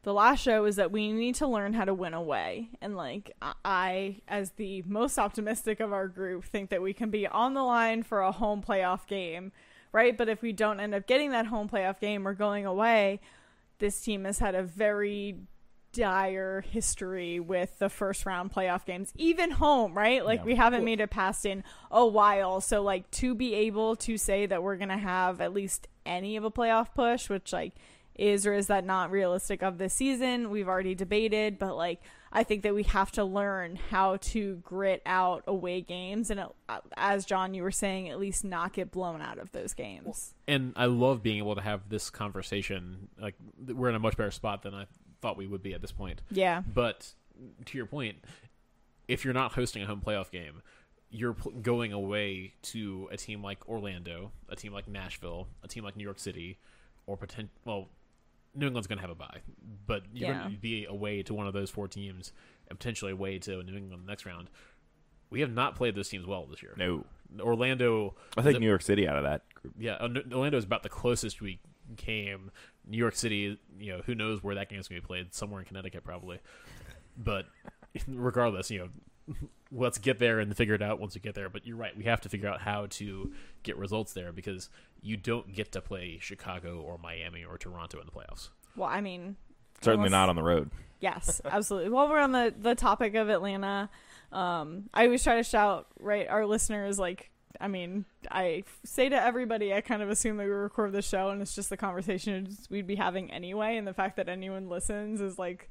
[0.03, 2.71] The last show is that we need to learn how to win away.
[2.81, 7.11] And like I- I, as the most optimistic of our group, think that we can
[7.11, 9.53] be on the line for a home playoff game,
[9.93, 10.17] right?
[10.17, 13.21] But if we don't end up getting that home playoff game or going away,
[13.79, 15.37] this team has had a very
[15.93, 20.25] dire history with the first round playoff games, even home, right?
[20.25, 20.45] Like Yeah.
[20.47, 22.61] we haven't made it past in a while.
[22.61, 26.45] So like to be able to say that we're gonna have at least any of
[26.45, 27.73] a playoff push, which like
[28.15, 30.51] is or is that not realistic of this season?
[30.51, 35.01] We've already debated, but like I think that we have to learn how to grit
[35.07, 39.23] out away games and uh, as John you were saying, at least not get blown
[39.23, 40.35] out of those games.
[40.47, 43.09] and I love being able to have this conversation.
[43.21, 43.37] Like
[43.67, 44.87] we're in a much better spot than I
[45.21, 46.23] thought we would be at this point.
[46.31, 46.63] Yeah.
[46.73, 47.13] But
[47.67, 48.17] to your point,
[49.07, 50.63] if you're not hosting a home playoff game,
[51.11, 55.83] you're pl- going away to a team like Orlando, a team like Nashville, a team
[55.85, 56.59] like New York City,
[57.07, 57.51] or potent.
[57.65, 57.89] Well,
[58.55, 59.41] New England's going to have a bye,
[59.87, 60.41] but you're Yeah.
[60.41, 62.33] going to be away to one of those four teams,
[62.69, 64.51] and potentially away to New England the next round.
[65.31, 66.75] We have not played those teams well this year.
[66.77, 67.05] No,
[67.41, 68.15] Orlando.
[68.37, 69.75] I think the- New York City out of that group.
[69.79, 71.61] yeah, uh, Orlando is about the closest we
[71.97, 72.51] came.
[72.89, 75.35] New York City, you know, who knows where that game's going to be played?
[75.35, 76.39] Somewhere in Connecticut, probably.
[77.17, 77.47] But
[78.09, 78.91] regardless, you
[79.29, 79.35] know,
[79.73, 81.49] let's get there and figure it out once we get there.
[81.49, 83.33] But you're right, we have to figure out how to
[83.63, 84.69] get results there because
[85.03, 88.49] you don't get to play Chicago or Miami or Toronto in the playoffs.
[88.77, 89.37] Well, I mean
[89.81, 90.71] Certainly Unless- not on the road.
[91.01, 91.91] Yes, absolutely.
[91.91, 93.89] While we're on the the topic of Atlanta,
[94.33, 96.99] um, I always try to shout right our listeners.
[96.99, 97.31] Like,
[97.61, 101.31] I mean, I say to everybody, I kind of assume that we record the show
[101.31, 103.77] and it's just the conversation we'd be having anyway.
[103.77, 105.71] And the fact that anyone listens is like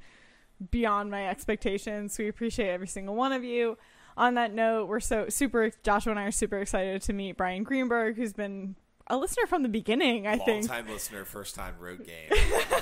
[0.72, 2.18] beyond my expectations.
[2.18, 3.78] We appreciate every single one of you.
[4.16, 5.72] On that note, we're so super.
[5.84, 8.76] Joshua and I are super excited to meet Brian Greenberg, who's been
[9.10, 10.28] a listener from the beginning.
[10.28, 12.30] I Long think time listener, first time road game.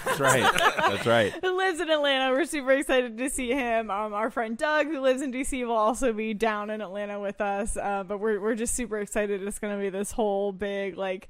[0.05, 0.51] That's right.
[0.77, 1.33] That's right.
[1.41, 2.31] who lives in Atlanta.
[2.33, 3.91] We're super excited to see him.
[3.91, 7.41] Um, our friend Doug, who lives in DC, will also be down in Atlanta with
[7.41, 7.77] us.
[7.77, 9.43] Uh, but we're we're just super excited.
[9.43, 11.27] It's going to be this whole big like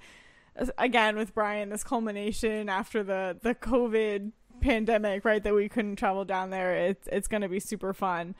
[0.77, 4.31] again with Brian, this culmination after the the COVID
[4.61, 5.43] pandemic, right?
[5.43, 6.75] That we couldn't travel down there.
[6.75, 8.35] It's it's going to be super fun.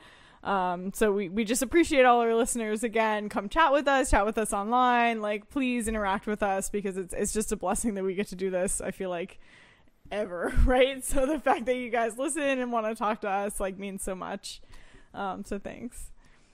[0.46, 3.28] Um, so we, we just appreciate all our listeners again.
[3.28, 5.20] Come chat with us, chat with us online.
[5.20, 8.36] Like, please interact with us because it's it's just a blessing that we get to
[8.36, 8.80] do this.
[8.80, 9.40] I feel like
[10.12, 11.04] ever, right?
[11.04, 14.04] So the fact that you guys listen and want to talk to us like means
[14.04, 14.62] so much.
[15.12, 16.12] Um, so thanks.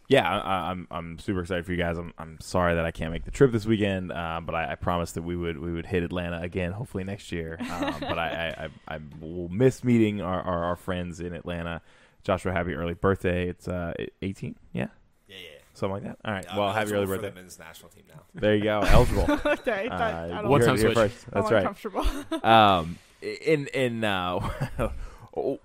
[0.08, 1.98] Yeah, I, I'm I'm super excited for you guys.
[1.98, 5.04] I'm I'm sorry that I can't make the trip this weekend, uh, but I, I
[5.12, 7.58] that we would we would hit Atlanta again, hopefully next year.
[7.60, 11.82] Um, but I, I, I I will miss meeting our, our, our friends in Atlanta.
[12.24, 13.48] Joshua, happy early birthday!
[13.48, 13.92] It's uh
[14.22, 14.86] 18, yeah,
[15.28, 15.48] Yeah, yeah.
[15.74, 16.18] something like that.
[16.24, 17.34] All right, I'm well, happy early eligible for birthday.
[17.34, 18.22] the men's national team now.
[18.40, 19.22] There you go, eligible.
[19.52, 21.10] okay, that, I you One time it here switch.
[21.12, 21.26] first.
[21.32, 21.58] I'm That's right.
[21.66, 22.06] uncomfortable.
[22.48, 24.40] um, in in uh,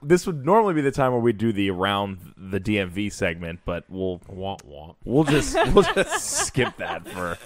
[0.01, 3.83] this would normally be the time where we do the around the DMV segment, but
[3.89, 4.95] we'll Womp womp.
[5.05, 7.37] we'll just we'll just skip that for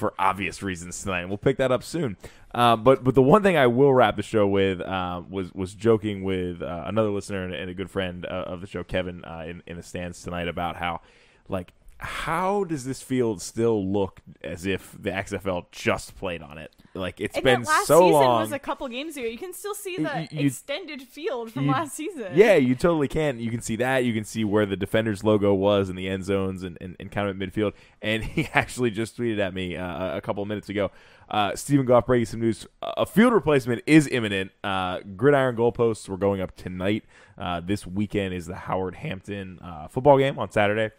[0.00, 1.26] for obvious reasons tonight.
[1.26, 2.16] We'll pick that up soon.
[2.52, 5.74] Uh, but but the one thing I will wrap the show with uh, was was
[5.74, 9.24] joking with uh, another listener and, and, a good friend uh, of the show, Kevin,
[9.24, 11.02] uh, in in the stands tonight about how
[11.48, 16.74] like how does this field still look as if the XFL just played on it?
[16.92, 18.40] Like it's and been last so season long.
[18.40, 19.26] Was a couple games ago.
[19.26, 22.32] You can still see the you, extended field from you, last season.
[22.34, 23.38] Yeah, you totally can.
[23.38, 24.04] You can see that.
[24.04, 27.12] You can see where the defender's logo was in the end zones and, and, and
[27.12, 27.74] kind of at midfield.
[28.02, 30.90] And he actually just tweeted at me uh, a couple of minutes ago.
[31.28, 32.66] Uh, Stephen Goff breaking some news.
[32.82, 34.50] A field replacement is imminent.
[34.64, 37.04] Uh, gridiron goalposts were going up tonight.
[37.38, 40.92] Uh, this weekend is the Howard Hampton uh, football game on Saturday.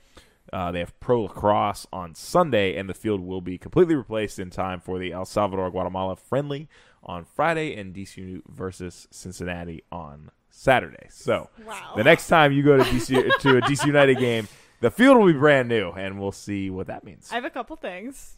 [0.51, 4.49] Uh, they have pro lacrosse on Sunday, and the field will be completely replaced in
[4.49, 6.67] time for the El Salvador Guatemala friendly
[7.03, 11.07] on Friday and DC United versus Cincinnati on Saturday.
[11.09, 11.93] So wow.
[11.95, 14.47] the next time you go to DC to a DC United game,
[14.81, 17.29] the field will be brand new, and we'll see what that means.
[17.31, 18.37] I have a couple things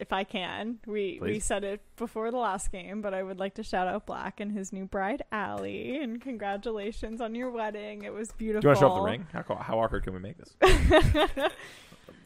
[0.00, 0.78] if I can.
[0.86, 1.20] We Please.
[1.20, 4.40] we said it before the last game, but I would like to shout out Black
[4.40, 8.02] and his new bride Allie, and congratulations on your wedding.
[8.02, 8.62] It was beautiful.
[8.62, 9.26] Do you want to show off the ring?
[9.32, 10.56] How, how awkward can we make this?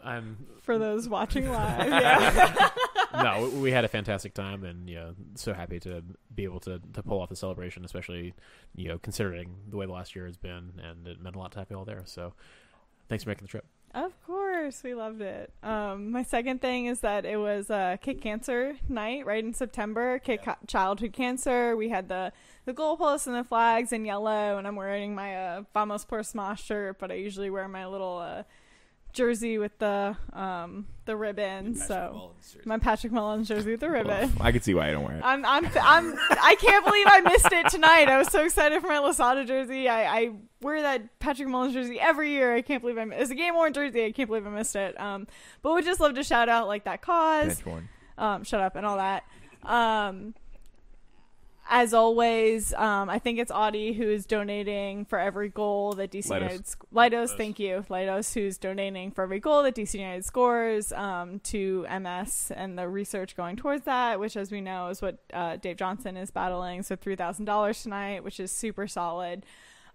[0.04, 1.88] I'm for those watching live.
[1.88, 2.70] Yeah.
[3.22, 6.02] no, we had a fantastic time, and you know, so happy to
[6.34, 8.34] be able to, to pull off the celebration, especially
[8.74, 11.52] you know considering the way the last year has been, and it meant a lot
[11.52, 12.02] to have you all there.
[12.04, 12.34] So,
[13.08, 13.66] thanks for making the trip.
[13.94, 15.52] Of course, we loved it.
[15.62, 20.18] Um, my second thing is that it was uh, Kick Cancer Night, right in September.
[20.18, 20.56] Kick yeah.
[20.66, 21.76] Childhood Cancer.
[21.76, 22.32] We had the
[22.64, 26.58] the goalposts and the flags in yellow, and I'm wearing my uh, Vamos por Smosh
[26.58, 28.42] shirt, but I usually wear my little uh,
[29.14, 31.74] jersey with the um the ribbon.
[31.74, 32.32] So
[32.64, 34.32] my Patrick Mullins jersey with the ribbon.
[34.40, 35.22] I can see why you don't wear it.
[35.24, 38.08] I'm I'm I'm I can't believe I missed it tonight.
[38.08, 39.88] I was so excited for my Losada jersey.
[39.88, 42.54] I, I wear that Patrick Mullins jersey every year.
[42.54, 44.04] I can't believe I it's a game worn jersey.
[44.04, 44.98] I can't believe I missed it.
[45.00, 45.26] Um,
[45.62, 47.62] but we just love to shout out like that cause.
[48.18, 49.24] Um, shut up and all that.
[49.62, 50.34] Um,
[51.68, 56.26] as always, um, I think it's Audie who is donating for every goal that DC
[56.26, 56.40] Leidos.
[56.40, 60.92] United sc- Leidos, thank you, Leidos, who's donating for every goal that DC United scores
[60.92, 65.18] um, to MS and the research going towards that, which, as we know, is what
[65.32, 66.82] uh, Dave Johnson is battling.
[66.82, 69.44] So three thousand dollars tonight, which is super solid.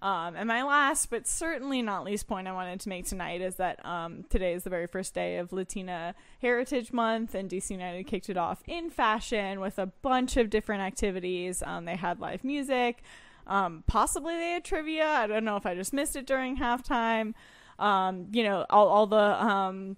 [0.01, 3.55] Um, and my last, but certainly not least point I wanted to make tonight is
[3.55, 8.07] that um, today is the very first day of Latina Heritage Month, and DC United
[8.07, 11.61] kicked it off in fashion with a bunch of different activities.
[11.65, 13.03] Um, they had live music,
[13.45, 15.05] um, possibly they had trivia.
[15.05, 17.33] I don't know if I just missed it during halftime.
[17.77, 19.97] Um, you know, all, all the um,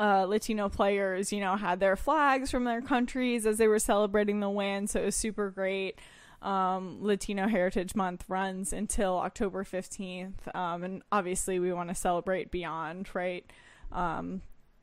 [0.00, 4.40] uh, Latino players, you know, had their flags from their countries as they were celebrating
[4.40, 5.96] the win, so it was super great
[6.42, 10.54] um, Latino Heritage Month runs until October 15th.
[10.54, 13.44] Um, and obviously, we want to celebrate beyond, right?
[13.90, 14.42] Um,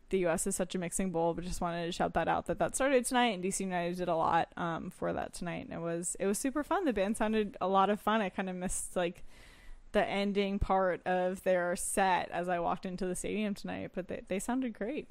[0.10, 0.48] the U.S.
[0.48, 3.06] is such a mixing bowl, but just wanted to shout that out that that started
[3.06, 6.26] tonight, and DC United did a lot um, for that tonight, and it was it
[6.26, 6.86] was super fun.
[6.86, 8.22] The band sounded a lot of fun.
[8.22, 9.24] I kind of missed like
[9.92, 14.22] the ending part of their set as I walked into the stadium tonight, but they
[14.28, 15.08] they sounded great.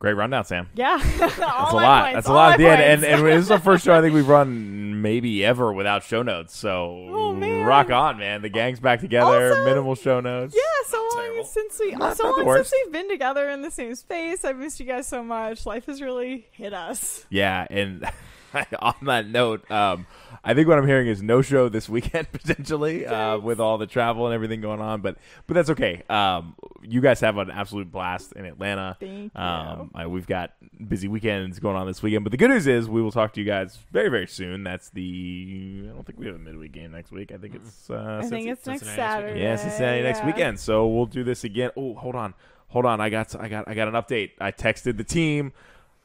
[0.00, 0.66] Great rundown, Sam.
[0.74, 2.04] Yeah, that's a lot.
[2.04, 4.00] Points, that's a lot at the end, and, and this is the first show I
[4.00, 6.56] think we've run maybe ever without show notes.
[6.56, 8.40] So oh, rock on, man.
[8.40, 9.50] The gang's back together.
[9.50, 10.56] Also, minimal show notes.
[10.56, 11.44] Yeah, so long Terrible.
[11.44, 14.42] since we not, so not long since we've been together in the same space.
[14.42, 15.66] I've missed you guys so much.
[15.66, 17.26] Life has really hit us.
[17.28, 18.10] Yeah, and
[18.78, 20.06] on that note, um,
[20.44, 23.86] I think what I'm hearing is no show this weekend potentially uh, with all the
[23.86, 25.16] travel and everything going on, but
[25.46, 26.02] but that's okay.
[26.08, 28.96] Um, you guys have an absolute blast in Atlanta.
[29.00, 29.40] Thank you.
[29.40, 30.52] Um, we've got
[30.88, 33.40] busy weekends going on this weekend, but the good news is we will talk to
[33.40, 34.64] you guys very very soon.
[34.64, 37.32] That's the I don't think we have a midweek game next week.
[37.32, 39.40] I think it's uh, I think it's next Saturday.
[39.40, 40.02] Yeah, Cincinnati yeah.
[40.04, 40.58] next weekend.
[40.58, 41.70] So we'll do this again.
[41.76, 42.34] Oh, hold on,
[42.68, 43.00] hold on.
[43.00, 44.32] I got I got I got an update.
[44.40, 45.52] I texted the team.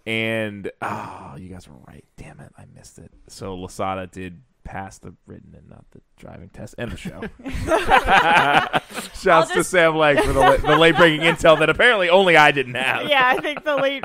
[0.05, 2.05] And oh, you guys were right.
[2.17, 3.11] Damn it, I missed it.
[3.27, 7.21] So Losada did pass the written and not the driving test and the show.
[9.13, 9.53] Shouts just...
[9.53, 13.07] to Sam Lang for the, the late breaking intel that apparently only I didn't have.
[13.07, 14.03] Yeah, I think the late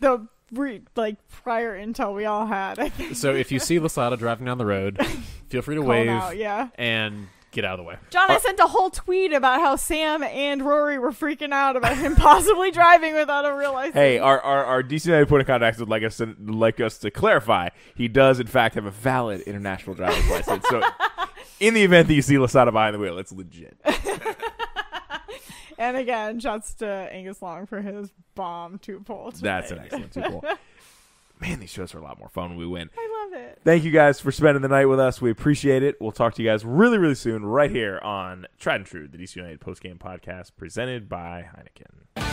[0.00, 2.92] the re, like prior intel we all had.
[3.14, 5.04] So if you see Losada driving down the road,
[5.48, 6.08] feel free to Call wave.
[6.08, 7.96] Out, yeah, and get out of the way.
[8.10, 11.96] John, I sent a whole tweet about how Sam and Rory were freaking out about
[11.96, 13.94] him possibly driving without a real license.
[13.94, 16.98] Hey, our our, our DC United point of contact would like us to like us
[16.98, 17.70] to clarify.
[17.94, 20.64] He does in fact have a valid international driver's license.
[20.68, 20.82] So,
[21.60, 23.76] in the event that you see Losada behind the wheel, it's legit.
[25.78, 29.32] and again, shouts to Angus Long for his bomb two pole.
[29.40, 30.44] That's an excellent two pole
[31.40, 32.90] Man, these shows are a lot more fun when we win.
[32.98, 33.60] I love it.
[33.64, 35.20] Thank you guys for spending the night with us.
[35.20, 35.96] We appreciate it.
[36.00, 39.18] We'll talk to you guys really, really soon right here on Tried and True, the
[39.18, 42.24] DC United Post Game podcast presented by Heineken.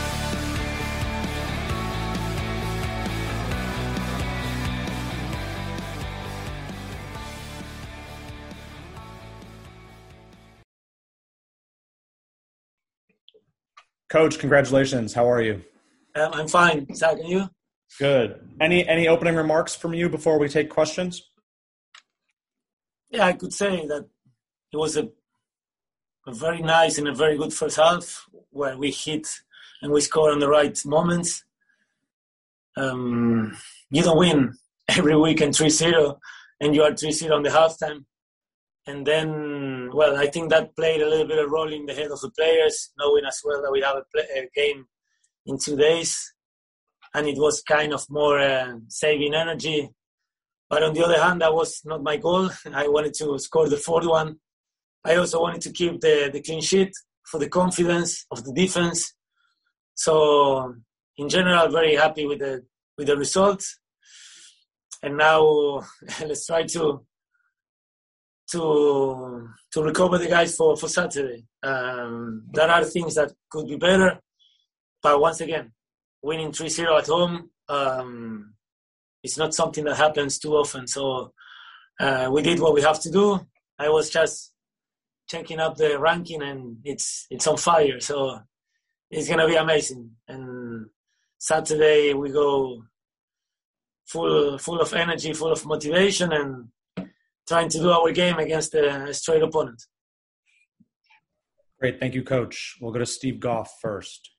[14.10, 15.14] Coach, congratulations.
[15.14, 15.62] How are you?
[16.16, 16.88] Um, I'm fine.
[16.96, 17.50] Zach, and you?
[18.00, 18.40] Good.
[18.60, 21.30] Any any opening remarks from you before we take questions?
[23.10, 24.06] Yeah, I could say that
[24.74, 25.10] it was a,
[26.28, 29.28] a very nice and a very good first half where we hit
[29.82, 31.44] and we score on the right moments.
[32.76, 33.56] Um,
[33.90, 34.54] you don't win
[34.90, 36.18] every weekend 3-0
[36.60, 38.06] and you are 3-0 on the halftime.
[38.88, 42.12] And then, well, I think that played a little bit of role in the head
[42.12, 44.86] of the players, knowing as well that we have a, play, a game
[45.48, 46.35] in two days.
[47.16, 49.90] And it was kind of more uh, saving energy.
[50.70, 52.50] But on the other hand, that was not my goal.
[52.74, 54.36] I wanted to score the fourth one.
[55.06, 56.92] I also wanted to keep the, the clean sheet
[57.30, 59.14] for the confidence of the defense.
[59.94, 60.76] So,
[61.18, 62.66] in general, very happy with the
[62.98, 63.80] with the results.
[65.02, 65.84] And now
[66.20, 67.06] let's try to
[68.52, 71.46] to to recover the guys for for Saturday.
[71.64, 74.20] Um, there are things that could be better,
[75.02, 75.72] but once again,
[76.26, 78.56] winning 3-0 at home um,
[79.24, 80.88] is not something that happens too often.
[80.88, 81.32] So
[82.00, 83.40] uh, we did what we have to do.
[83.78, 84.52] I was just
[85.30, 88.00] checking up the ranking, and it's it's on fire.
[88.00, 88.40] So
[89.12, 90.12] it's gonna be amazing.
[90.28, 90.88] And
[91.38, 92.84] Saturday we go
[94.08, 96.50] full full of energy, full of motivation, and
[97.48, 99.82] trying to do our game against a straight opponent.
[101.80, 102.78] Great, thank you, Coach.
[102.82, 104.35] We'll go to Steve Goff first.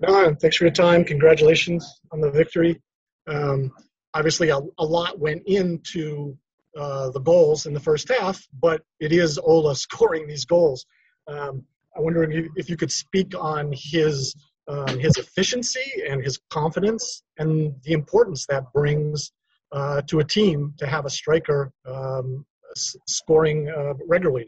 [0.00, 1.04] Don, thanks for your time.
[1.04, 2.80] Congratulations on the victory.
[3.26, 3.72] Um,
[4.14, 6.36] obviously, a, a, lot went into
[6.76, 10.86] uh, the goals in the first half, but it is Ola scoring these goals.
[11.26, 11.64] Um,
[11.96, 14.34] I wonder if you, if you could speak on his
[14.68, 19.32] um, his efficiency and his confidence and the importance that brings
[19.72, 24.46] uh, to a team to have a striker um, scoring uh, regularly.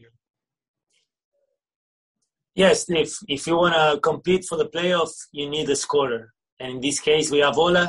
[2.64, 6.22] Yes, if if you want to compete for the playoff, you need a scorer,
[6.58, 7.86] and in this case, we have Ola.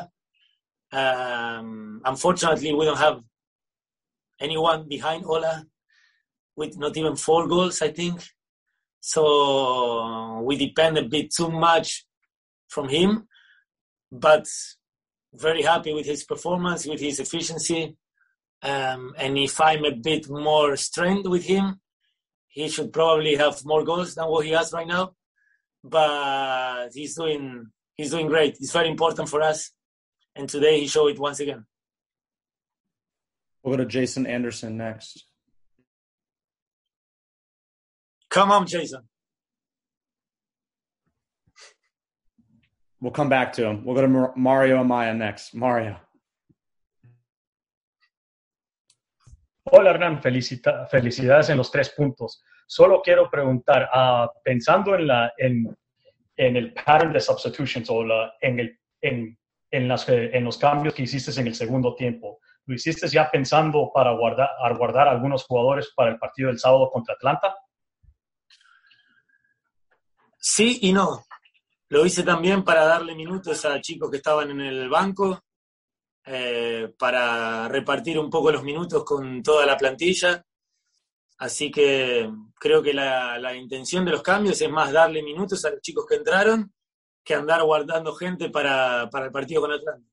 [0.94, 3.20] Um, unfortunately, we don't have
[4.40, 5.66] anyone behind Ola
[6.56, 8.18] with not even four goals, I think.
[9.02, 12.06] So we depend a bit too much
[12.70, 13.28] from him,
[14.10, 14.48] but
[15.34, 17.98] very happy with his performance, with his efficiency.
[18.64, 21.82] Um, and if I'm a bit more strained with him,
[22.52, 25.14] he should probably have more goals than what he has right now.
[25.84, 28.58] But he's doing he's doing great.
[28.60, 29.72] It's very important for us,
[30.36, 31.66] and today he showed it once again.
[33.64, 35.26] We'll go to Jason Anderson next.
[38.30, 39.02] Come on, Jason.
[43.00, 43.84] We'll come back to him.
[43.84, 45.56] We'll go to Mario Amaya next.
[45.56, 45.98] Mario.
[49.74, 52.44] Hola Hernán, Felicita, felicidades en los tres puntos.
[52.68, 55.78] Solo quiero preguntar, uh, pensando en, la, en,
[56.36, 59.40] en, el pattern de substitutions o la, en, el, en,
[59.72, 63.90] en, las, en los cambios que hiciste en el segundo tiempo, ¿lo hiciste ya pensando
[63.94, 67.56] para guardar, guardar algunos jugadores para el partido del sábado contra Atlanta?
[70.38, 71.24] Sí y no.
[71.88, 75.40] Lo hice también para darle minutos a chicos que estaban en el banco,
[76.26, 80.46] eh, para repartir un poco los minutos con toda la plantilla.
[81.38, 85.72] Así que creo que la, la, intención de los cambios es más darle minutos a
[85.72, 86.72] los chicos que entraron
[87.24, 90.08] que andar guardando gente para, para el partido con Atlanta.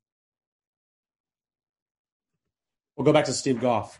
[2.96, 3.98] We'll go back to Steve Goff.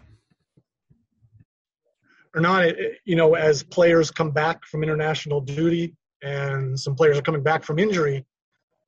[2.34, 7.42] Hernan, you know, as players come back from international duty, and some players are coming
[7.42, 8.26] back from injury,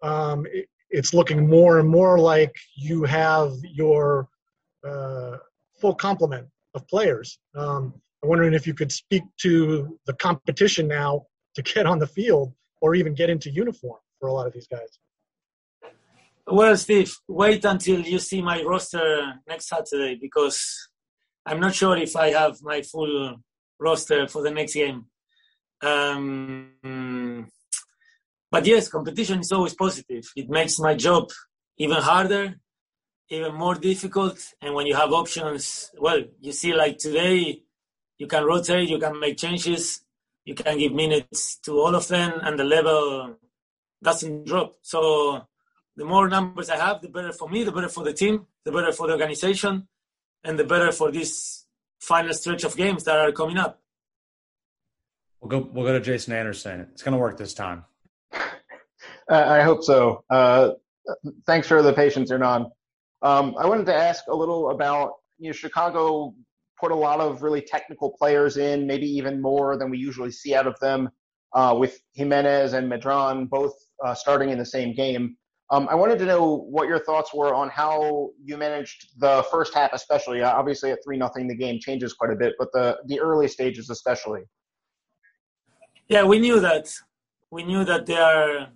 [0.02, 0.46] um,
[0.90, 4.28] it's looking more and more like you have your
[4.86, 5.36] uh,
[5.80, 7.38] full complement of players.
[7.54, 12.06] Um, I'm wondering if you could speak to the competition now to get on the
[12.06, 14.98] field or even get into uniform for a lot of these guys.
[16.46, 20.88] Well, Steve, wait until you see my roster next Saturday because
[21.46, 23.36] I'm not sure if I have my full
[23.78, 25.06] roster for the next game.
[25.82, 27.48] Um,
[28.50, 30.30] but yes, competition is always positive.
[30.34, 31.30] It makes my job
[31.78, 32.56] even harder,
[33.28, 34.38] even more difficult.
[34.60, 37.62] And when you have options, well, you see, like today,
[38.18, 40.02] you can rotate, you can make changes,
[40.44, 43.36] you can give minutes to all of them, and the level
[44.02, 44.76] doesn't drop.
[44.82, 45.46] So
[45.96, 48.72] the more numbers I have, the better for me, the better for the team, the
[48.72, 49.88] better for the organization,
[50.44, 51.66] and the better for this
[52.00, 53.80] final stretch of games that are coming up.
[55.40, 55.70] We'll go.
[55.72, 56.80] We'll go to Jason Anderson.
[56.92, 57.84] It's going to work this time.
[59.30, 60.24] I hope so.
[60.28, 60.72] Uh,
[61.46, 62.66] thanks for the patience, Hernan.
[63.22, 66.34] Um, I wanted to ask a little about you know Chicago
[66.78, 70.54] put a lot of really technical players in, maybe even more than we usually see
[70.54, 71.10] out of them.
[71.52, 73.74] uh, with Jimenez and Medran both
[74.04, 75.36] uh, starting in the same game.
[75.72, 79.72] Um, I wanted to know what your thoughts were on how you managed the first
[79.72, 80.42] half, especially.
[80.42, 83.46] Uh, obviously, at three nothing, the game changes quite a bit, but the the early
[83.46, 84.42] stages, especially.
[86.08, 86.92] Yeah, we knew that.
[87.52, 88.68] We knew that they are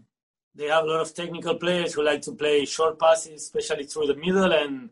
[0.55, 4.07] they have a lot of technical players who like to play short passes, especially through
[4.07, 4.91] the middle, and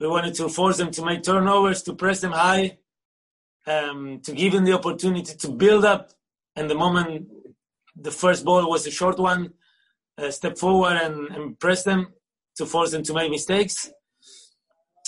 [0.00, 2.78] we wanted to force them to make turnovers, to press them high,
[3.66, 6.10] um, to give them the opportunity to build up.
[6.56, 7.28] And the moment
[7.94, 9.52] the first ball was a short one,
[10.18, 12.08] uh, step forward and, and, press them
[12.56, 13.90] to force them to make mistakes.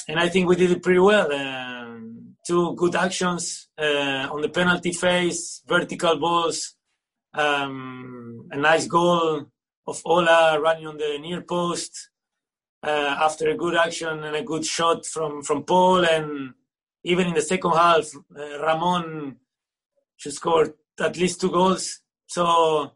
[0.08, 1.32] And I think we did it pretty well.
[1.32, 6.74] Um, two good actions uh, on the penalty phase, vertical balls,
[7.34, 9.46] um, a nice goal
[9.86, 12.10] of Ola running on the near post
[12.82, 16.04] uh, after a good action and a good shot from, from Paul.
[16.04, 16.54] And
[17.02, 19.36] even in the second half, uh, Ramon
[20.16, 22.00] should score at least two goals.
[22.26, 22.92] So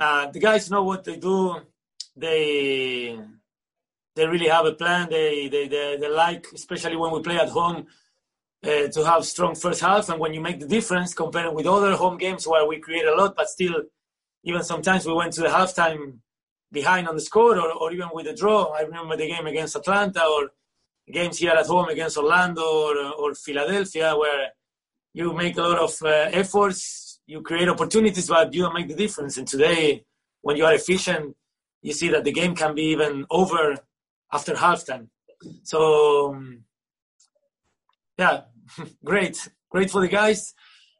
[0.00, 1.60] uh, the guys know what they do.
[2.16, 3.18] They
[4.16, 5.08] they really have a plan.
[5.10, 7.86] They they they, they like, especially when we play at home,
[8.64, 10.08] uh, to have strong first half.
[10.08, 13.14] And when you make the difference compared with other home games where we create a
[13.14, 13.82] lot, but still,
[14.44, 16.18] even sometimes we went to the halftime
[16.70, 18.72] behind on the score, or, or even with a draw.
[18.72, 20.50] I remember the game against Atlanta, or
[21.10, 24.48] games here at home against Orlando or, or Philadelphia, where
[25.12, 28.94] you make a lot of uh, efforts you create opportunities, but you don't make the
[28.94, 29.36] difference.
[29.38, 30.04] And today,
[30.42, 31.36] when you are efficient,
[31.80, 33.76] you see that the game can be even over
[34.32, 35.08] after halftime.
[35.62, 36.64] So, um,
[38.18, 38.42] yeah,
[39.04, 40.54] great, great for the guys.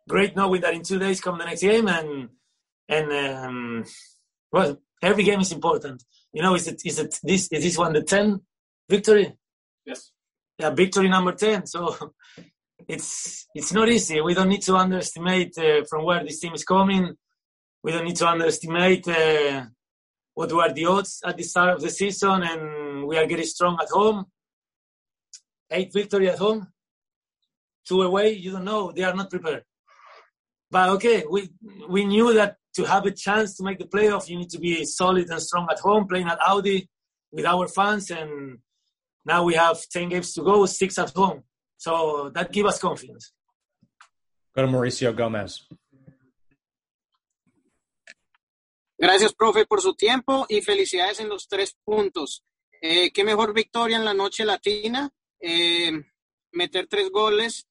[0.09, 2.29] Great knowing that in two days come the next game, and
[2.89, 3.85] and um,
[4.53, 6.03] well, every game is important.
[6.33, 8.41] You know, is it is it this is this one the ten
[8.89, 9.37] victory?
[9.85, 10.11] Yes.
[10.59, 11.67] Yeah, victory number ten.
[11.67, 12.13] So
[12.89, 14.21] it's it's not easy.
[14.21, 17.15] We don't need to underestimate uh, from where this team is coming.
[17.83, 19.67] We don't need to underestimate uh,
[20.35, 23.79] what were the odds at the start of the season, and we are getting strong
[23.81, 24.27] at home.
[25.71, 26.69] Eight victory at home,
[27.87, 28.33] two away.
[28.33, 29.65] You don't know; they are not prepared.
[30.71, 31.49] But okay, we
[31.89, 34.85] we knew that to have a chance to make the playoff, you need to be
[34.85, 36.89] solid and strong at home, playing at Audi
[37.33, 38.59] with our fans, and
[39.25, 41.43] now we have ten games to go, six at home
[41.77, 43.35] So that gives us confidence.
[44.55, 45.67] Go to Mauricio Gómez.
[48.97, 52.43] Gracias, profe, por su tiempo y felicidades en los tres puntos.
[52.81, 55.11] Eh, qué mejor victoria en la noche latina,
[55.41, 55.93] eh,
[56.53, 57.67] meter tres goles.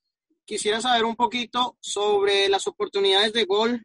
[0.46, 3.84] Quisiera saber un poquito sobre las oportunidades de gol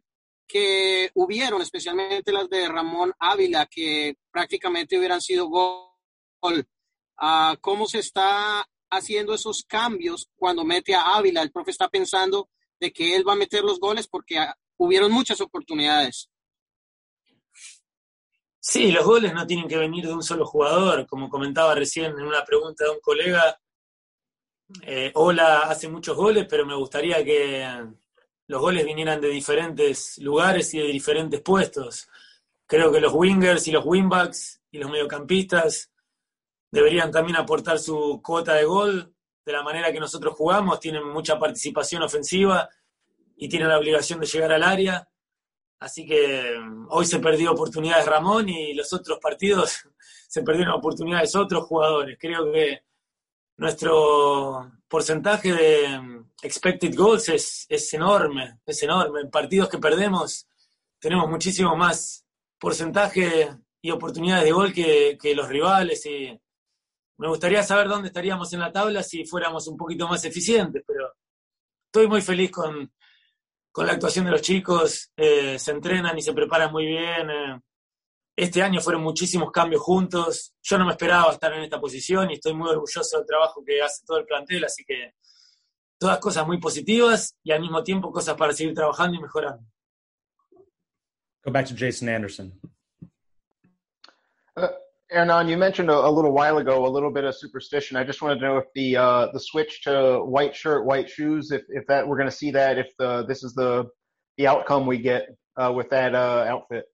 [0.49, 6.67] que hubieron, especialmente las de Ramón Ávila, que prácticamente hubieran sido gol.
[7.17, 11.41] Ah, ¿Cómo se está haciendo esos cambios cuando mete a Ávila.
[11.41, 12.49] El profe está pensando
[12.79, 14.37] de que él va a meter los goles porque
[14.77, 16.29] hubieron muchas oportunidades.
[18.59, 21.07] Sí, los goles no tienen que venir de un solo jugador.
[21.07, 23.59] Como comentaba recién en una pregunta de un colega,
[24.83, 27.65] eh, Ola hace muchos goles, pero me gustaría que
[28.49, 32.09] los goles vinieran de diferentes lugares y de diferentes puestos.
[32.65, 35.91] Creo que los wingers y los wingbacks y los mediocampistas
[36.71, 39.13] deberían también aportar su cuota de gol
[39.45, 42.67] de la manera que nosotros jugamos, tienen mucha participación ofensiva
[43.35, 45.07] y tienen la obligación de llegar al área.
[45.77, 49.87] Así que mm, hoy se perdió oportunidades Ramón y los otros partidos
[50.27, 52.17] se perdieron oportunidades otros jugadores.
[52.19, 52.81] Creo que
[53.57, 59.21] nuestro porcentaje de mm, expected goals es, es enorme, es enorme.
[59.21, 60.47] En partidos que perdemos
[60.99, 62.25] tenemos muchísimo más
[62.59, 63.49] porcentaje
[63.81, 66.37] y oportunidades de gol que, que los rivales y
[67.19, 71.13] me gustaría saber dónde estaríamos en la tabla si fuéramos un poquito más eficientes, pero
[71.85, 72.91] estoy muy feliz con,
[73.75, 77.29] la actuación de los chicos, eh, se entrenan y se preparan muy bien.
[77.29, 77.61] Eh.
[78.35, 80.53] Este año fueron muchísimos cambios juntos.
[80.61, 83.81] Yo no me esperaba estar en esta posición y estoy muy orgulloso del trabajo que
[83.81, 85.13] hace todo el plantel, así que
[85.99, 89.63] todas cosas muy positivas y al mismo tiempo cosas para seguir trabajando y mejorando.
[91.45, 92.59] Go back to Jason Anderson.
[94.55, 94.67] Uh,
[95.09, 97.97] Hernan, you mentioned a, a, little while ago a little bit of superstition.
[97.97, 101.51] I just wanted to know if the uh, the switch to white shirt, white shoes,
[101.51, 103.89] if, if that we're going to see that, if the this is the
[104.37, 106.85] the outcome we get uh, with that uh, outfit.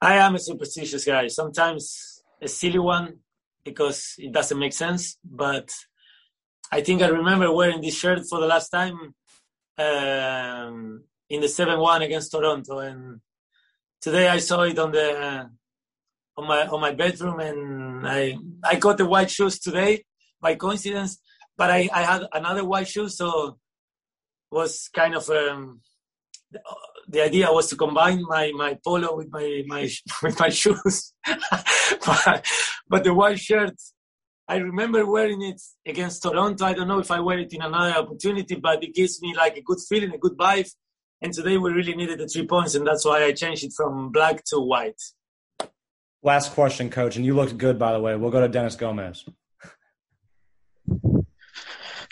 [0.00, 1.28] I am a superstitious guy.
[1.28, 3.18] Sometimes a silly one
[3.64, 5.70] because it doesn't make sense, but
[6.72, 9.14] I think I remember wearing this shirt for the last time
[9.78, 13.20] um, in the seven one against Toronto, and
[14.00, 15.50] today I saw it on the
[16.36, 20.04] on my on my bedroom, and I I got the white shoes today
[20.40, 21.18] by coincidence,
[21.56, 23.58] but I I had another white shoe, so
[24.50, 25.80] was kind of um,
[27.08, 29.88] the idea was to combine my, my polo with my my
[30.22, 31.12] with my shoes,
[32.06, 32.46] but,
[32.88, 33.74] but the white shirt.
[34.50, 36.64] I remember wearing it against Toronto.
[36.64, 39.56] I don't know if I wear it in another opportunity, but it gives me like
[39.56, 40.68] a good feeling, a good vibe.
[41.22, 44.10] And today we really needed the three points, and that's why I changed it from
[44.10, 45.00] black to white.
[46.24, 48.16] Last question, coach, and you looked good, by the way.
[48.16, 49.24] We'll go to Dennis Gomez.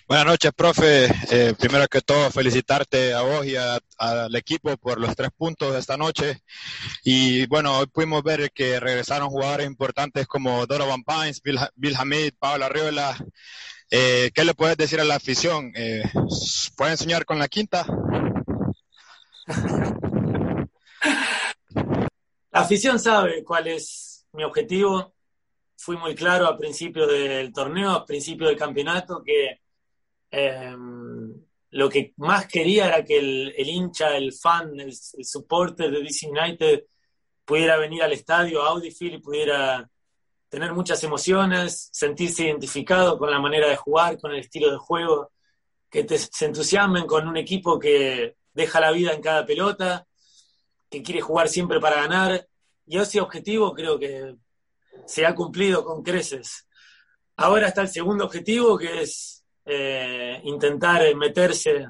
[0.09, 1.05] Buenas noches, profe.
[1.31, 5.75] Eh, primero que todo, felicitarte a vos y a, al equipo por los tres puntos
[5.75, 6.41] de esta noche.
[7.05, 12.33] Y bueno, hoy pudimos ver que regresaron jugadores importantes como Donovan Pines, Bill, Bill Hamid,
[12.39, 13.19] Pablo Arriola.
[13.91, 15.73] Eh, ¿Qué le puedes decir a la afición?
[15.75, 16.03] Eh,
[16.75, 17.87] ¿Pueden soñar con la quinta?
[22.51, 25.13] La afición sabe cuál es mi objetivo.
[25.77, 29.61] Fui muy claro al principio del torneo, al principio del campeonato, que
[30.31, 30.77] eh,
[31.71, 36.29] lo que más quería era que el, hincha, el fan, el, el, supporter de DC
[36.29, 36.85] United
[37.45, 39.91] pudiera venir al estadio, a Audiefield y pudiera
[40.49, 45.33] tener muchas emociones, sentirse identificado con la manera de jugar, con el estilo de juego,
[45.91, 50.07] que te, se entusiasmen con un equipo que deja la vida en cada pelota,
[50.91, 52.49] que quiere jugar siempre para ganar.
[52.87, 54.37] Y ese objetivo creo que
[55.07, 56.67] se ha cumplido con creces.
[57.37, 59.38] Ahora está el segundo objetivo, que es
[59.70, 61.86] eh, intentar meterse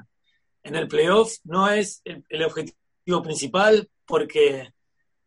[0.63, 1.37] en el playoff.
[1.45, 4.73] No es el, objetivo principal, porque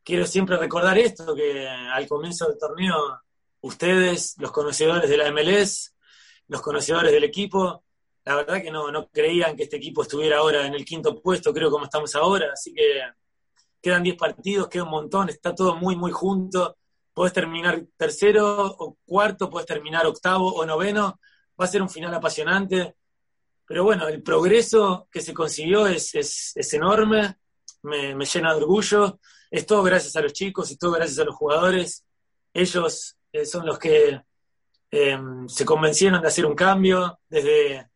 [0.05, 3.21] quiero siempre recordar esto, que al comienzo del torneo,
[3.63, 5.95] ustedes, los conocedores de la MLS,
[6.49, 7.85] los conocedores del equipo,
[8.25, 11.55] la verdad que no, no creían que este equipo estuviera ahora en el quinto puesto,
[11.55, 13.01] creo como estamos ahora, así que
[13.81, 16.77] quedan 10 partidos, queda un montón, está todo muy, muy junto.
[17.15, 21.19] Puedes terminar tercero o cuarto, puedes terminar octavo o noveno,
[21.63, 22.97] va a ser un final apasionante.
[23.65, 27.37] Pero bueno, el progreso que se consiguió es, es, enorme,
[27.83, 29.21] me, llena de orgullo.
[29.49, 32.05] Es todo gracias a los chicos y todo gracias a los jugadores.
[32.53, 34.21] Ellos eh, son los que
[34.91, 37.89] eh, se convencieron de hacer un cambio desde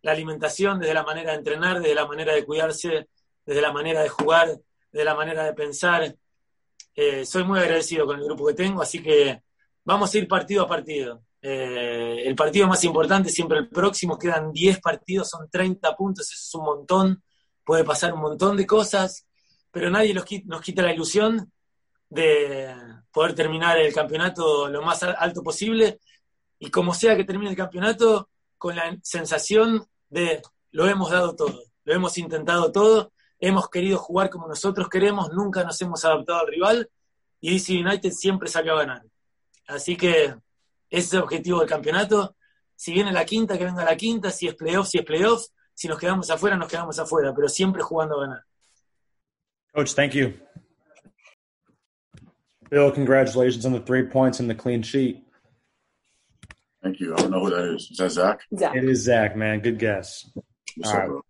[0.00, 3.10] la alimentación, desde la manera de entrenar, desde la manera de cuidarse,
[3.44, 4.58] desde la manera de jugar,
[4.90, 6.16] de la manera de pensar.
[6.94, 9.42] Eh, soy muy agradecido con el grupo que tengo, así que
[9.84, 11.22] vamos a ir partido a partido.
[11.42, 16.42] Eh, el partido más importante siempre el próximo, quedan 10 partidos, son 30 puntos, eso
[16.42, 17.22] es un montón,
[17.64, 19.26] puede pasar un montón de cosas,
[19.70, 21.50] pero nadie nos quita, la ilusión
[22.08, 22.74] de
[23.12, 26.00] poder terminar el campeonato lo más alto posible
[26.58, 30.42] y como sea que termine el campeonato, con la sensación de
[30.72, 35.64] lo hemos dado todo, lo hemos intentado todo hemos querido jugar como nosotros queremos, nunca
[35.64, 36.90] nos hemos adaptado al rival
[37.40, 39.02] y DC United siempre saca a ganar.
[39.66, 40.34] Así que
[40.90, 42.36] ese es el objetivo del campeonato.
[42.76, 45.86] Si viene la quinta, que venga la quinta, si es playoff, si es playoff, si
[45.88, 48.44] nos quedamos afuera, nos quedamos afuera, pero siempre jugando a ganar.
[49.74, 50.32] Coach, thank you.
[52.70, 55.22] Bill, congratulations on the three points and the clean sheet.
[56.82, 57.14] Thank you.
[57.14, 57.88] I don't know who that is.
[57.90, 58.40] Is that Zach?
[58.56, 58.74] Zach.
[58.74, 59.60] It is Zach, man.
[59.60, 60.30] Good guess.
[60.76, 61.08] What's All up, right.
[61.08, 61.20] bro?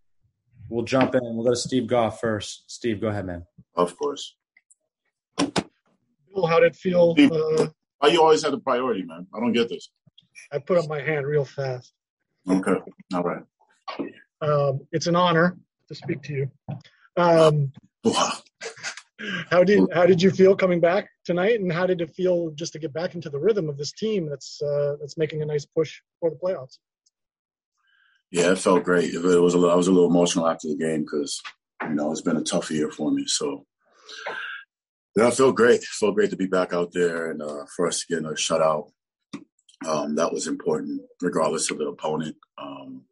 [0.69, 1.21] We'll jump in.
[1.23, 2.71] We'll go to Steve Goff first.
[2.71, 3.45] Steve, go ahead, man.
[3.75, 4.37] Of course.
[5.39, 7.15] Bill, how did it feel?
[7.15, 7.67] Steve, Uh,
[8.01, 9.27] Why you always have the priority, man?
[9.35, 9.91] I don't get this.
[10.51, 11.93] I put up my hand real fast.
[12.49, 12.77] Okay.
[13.15, 13.43] All right.
[14.41, 15.59] Um, it's an honor
[15.89, 16.51] to speak to you.
[17.17, 17.73] Um,
[18.03, 18.33] Wow.
[19.51, 22.73] how did how did you feel coming back tonight, and how did it feel just
[22.73, 25.67] to get back into the rhythm of this team that's uh, that's making a nice
[25.67, 26.79] push for the playoffs?
[28.31, 29.13] Yeah, it felt great.
[29.13, 31.43] It was a little, I was a little emotional after the game because
[31.83, 33.27] you know it's been a tough year for me.
[33.27, 33.67] So
[35.17, 35.83] yeah, I felt great.
[35.83, 38.35] It felt great to be back out there and uh, for us to get a
[38.35, 38.91] shutout.
[39.87, 42.37] Um, that was important, regardless of the opponent.
[42.59, 43.05] Um,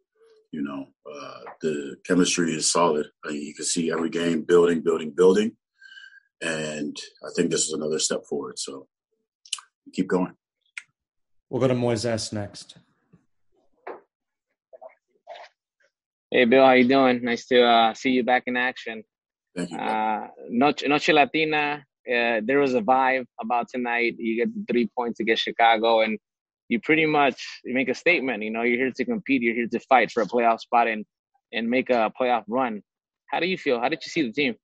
[0.52, 3.06] you know, uh, the chemistry is solid.
[3.26, 5.56] Uh, you can see every game building, building, building,
[6.42, 8.58] and I think this is another step forward.
[8.58, 8.86] So
[9.92, 10.34] keep going.
[11.48, 12.76] We'll go to Moises next.
[16.30, 17.24] Hey Bill, how you doing?
[17.24, 19.02] Nice to uh, see you back in action.
[19.58, 24.14] Uh, Noche, Noche Latina, uh, there was a vibe about tonight.
[24.18, 26.18] You get the three points against Chicago, and
[26.68, 28.42] you pretty much you make a statement.
[28.42, 29.42] You know, you're here to compete.
[29.42, 31.04] You're here to fight for a playoff spot and
[31.52, 32.82] and make a playoff run.
[33.30, 33.80] How do you feel?
[33.80, 34.54] How did you see the team?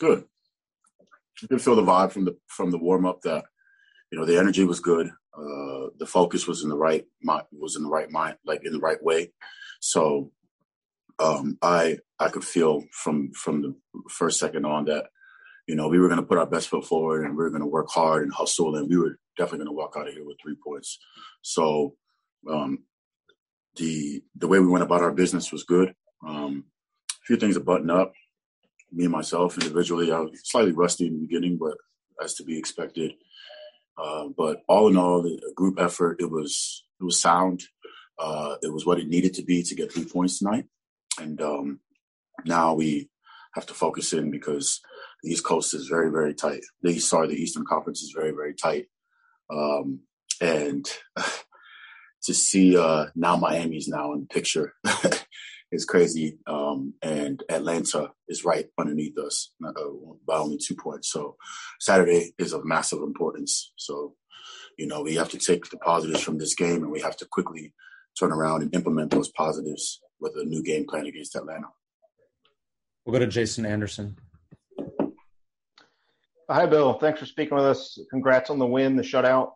[0.00, 0.24] good.
[1.40, 3.44] You could feel the vibe from the from the warm up that
[4.10, 5.08] you know the energy was good.
[5.36, 8.72] Uh, the focus was in the right mi- was in the right mind, like in
[8.72, 9.32] the right way.
[9.80, 10.32] So
[11.18, 13.74] um, I I could feel from from the
[14.10, 15.06] first second on that
[15.66, 17.62] you know we were going to put our best foot forward and we were going
[17.62, 20.24] to work hard and hustle and we were definitely going to walk out of here
[20.24, 20.98] with three points.
[21.42, 21.94] So
[22.48, 22.84] um,
[23.76, 25.94] the the way we went about our business was good.
[26.26, 26.64] Um,
[27.10, 28.12] a few things to button up.
[28.92, 31.76] Me and myself individually, I was slightly rusty in the beginning, but
[32.22, 33.12] as to be expected.
[33.96, 37.62] Uh, but all in all, the group effort it was it was sound.
[38.18, 40.66] Uh, it was what it needed to be to get three points tonight,
[41.18, 41.80] and um,
[42.44, 43.08] now we
[43.54, 44.80] have to focus in because
[45.22, 46.62] the East Coast is very very tight.
[46.82, 48.86] The sorry, the Eastern Conference is very very tight,
[49.50, 50.00] um,
[50.40, 50.86] and
[52.22, 54.74] to see uh, now Miami's now in the picture
[55.72, 56.38] is crazy.
[56.46, 59.72] Um, and Atlanta is right underneath us uh,
[60.26, 61.10] by only two points.
[61.10, 61.36] So
[61.78, 63.72] Saturday is of massive importance.
[63.76, 64.14] So,
[64.78, 67.26] you know, we have to take the positives from this game and we have to
[67.26, 67.72] quickly
[68.18, 71.68] turn around and implement those positives with a new game plan against Atlanta.
[73.10, 74.16] We'll go to Jason Anderson.
[76.48, 76.92] Hi, Bill.
[76.92, 77.98] Thanks for speaking with us.
[78.08, 79.50] Congrats on the win, the shutout.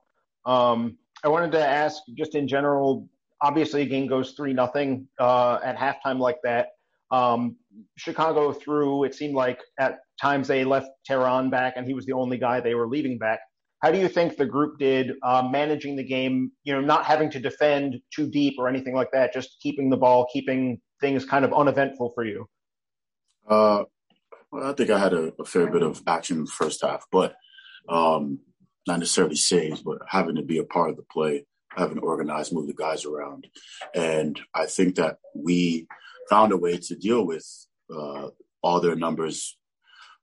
[0.44, 3.08] Um, I wanted to ask, just in general,
[3.40, 6.70] obviously a game goes three nothing uh, at halftime like that.
[7.12, 7.54] Um,
[7.96, 9.04] Chicago threw.
[9.04, 12.58] It seemed like at times they left Terán back, and he was the only guy
[12.58, 13.38] they were leaving back.
[13.84, 16.50] How do you think the group did uh, managing the game?
[16.64, 19.96] You know, not having to defend too deep or anything like that, just keeping the
[19.96, 22.48] ball, keeping things kind of uneventful for you.
[23.48, 23.84] Uh,
[24.50, 27.06] well, I think I had a, a, fair bit of action in the first half,
[27.12, 27.34] but
[27.88, 28.40] um,
[28.86, 31.44] not necessarily saves, but having to be a part of the play
[31.76, 33.46] having organized, move the guys around.
[33.94, 35.86] And I think that we
[36.30, 37.46] found a way to deal with
[37.94, 38.28] uh,
[38.62, 39.56] all their numbers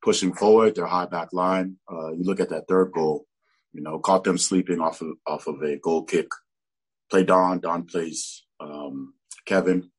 [0.01, 1.77] pushing forward, their high back line.
[1.91, 3.25] Uh, you look at that third goal,
[3.73, 6.27] you know, caught them sleeping off of off of a goal kick.
[7.09, 9.13] Play Don, Don plays um,
[9.45, 9.91] Kevin,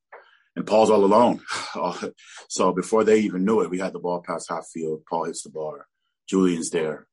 [0.56, 1.40] and Paul's all alone.
[2.48, 5.02] so before they even knew it, we had the ball past half field.
[5.08, 5.86] Paul hits the bar.
[6.28, 7.06] Julian's there,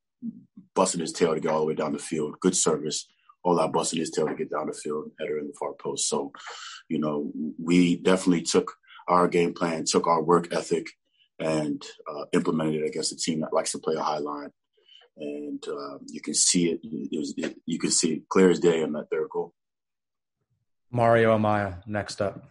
[0.75, 2.39] busting his tail to get all the way down the field.
[2.39, 3.07] Good service
[3.43, 6.07] all that busting his tail to get down the field, header in the far post.
[6.07, 6.31] So,
[6.87, 8.73] you know, we definitely took
[9.07, 10.87] our game plan, took our work ethic,
[11.39, 14.49] and uh, implemented it against a team that likes to play a high line.
[15.17, 18.59] And uh, you can see it, it, was, it, You can see it clear as
[18.59, 19.53] day in that third goal.
[20.91, 22.43] Mario Amaya, next up.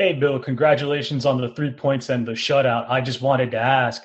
[0.00, 2.88] Hey, Bill, congratulations on the three points and the shutout.
[2.88, 4.02] I just wanted to ask,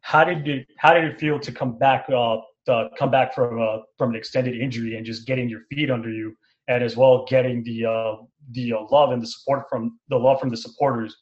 [0.00, 3.60] how did it, how did it feel to come back uh, uh, come back from
[3.60, 6.34] a, from an extended injury and just getting your feet under you,
[6.68, 8.14] and as well getting the uh,
[8.52, 11.14] the uh, love and the support from the love from the supporters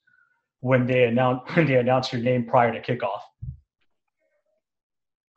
[0.60, 3.22] when they announce when they announce your name prior to kickoff.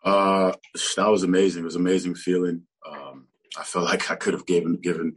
[0.04, 0.54] Uh,
[0.96, 1.64] that was amazing.
[1.64, 2.62] It was amazing feeling.
[2.88, 5.16] Um, I felt like I could have given given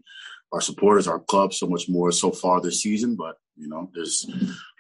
[0.55, 3.15] our supporters, our club, so much more so far this season.
[3.15, 4.27] But you know, there's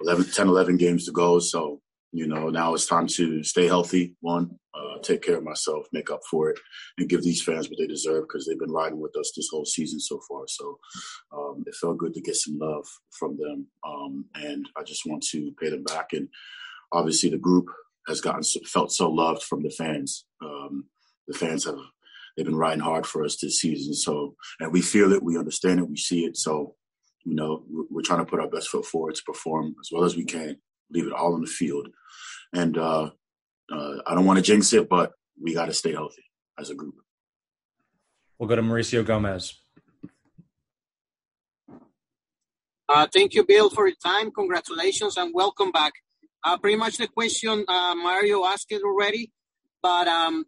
[0.01, 1.39] 11, 10, 11 games to go.
[1.39, 1.81] So
[2.13, 4.17] you know, now it's time to stay healthy.
[4.21, 6.59] One, uh, take care of myself, make up for it,
[6.97, 9.67] and give these fans what they deserve because they've been riding with us this whole
[9.67, 10.45] season so far.
[10.47, 10.79] So
[11.33, 15.23] um, it felt good to get some love from them, um, and I just want
[15.31, 16.13] to pay them back.
[16.13, 16.29] And
[16.93, 17.67] obviously, the group
[18.07, 20.25] has gotten felt so loved from the fans.
[20.43, 20.87] Um,
[21.27, 21.77] the fans have
[22.37, 23.93] they've been riding hard for us this season.
[23.93, 26.39] So and we feel it, we understand it, we see it.
[26.39, 26.77] So
[27.25, 30.17] you know, we're trying to put our best foot forward to perform as well as
[30.17, 30.57] we can
[30.91, 31.89] leave it all on the field.
[32.53, 33.11] And uh,
[33.71, 36.25] uh, I don't want to jinx it, but we got to stay healthy
[36.59, 36.95] as a group.
[38.39, 39.55] We'll go to Mauricio Gomez.
[42.89, 44.31] Uh, thank you, Bill, for your time.
[44.31, 45.93] Congratulations and welcome back.
[46.43, 49.31] Uh, pretty much the question uh, Mario asked it already,
[49.83, 50.47] but um,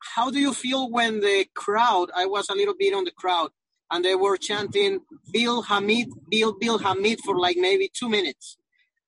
[0.00, 2.10] how do you feel when the crowd?
[2.14, 3.50] I was a little bit on the crowd,
[3.90, 5.00] and they were chanting
[5.32, 8.56] "Bill Hamid, Bill, Bill Hamid" for like maybe two minutes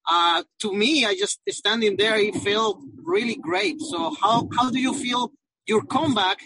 [0.08, 3.80] uh, to me, I just standing there, it felt really great.
[3.80, 5.32] So how how do you feel
[5.66, 6.38] your comeback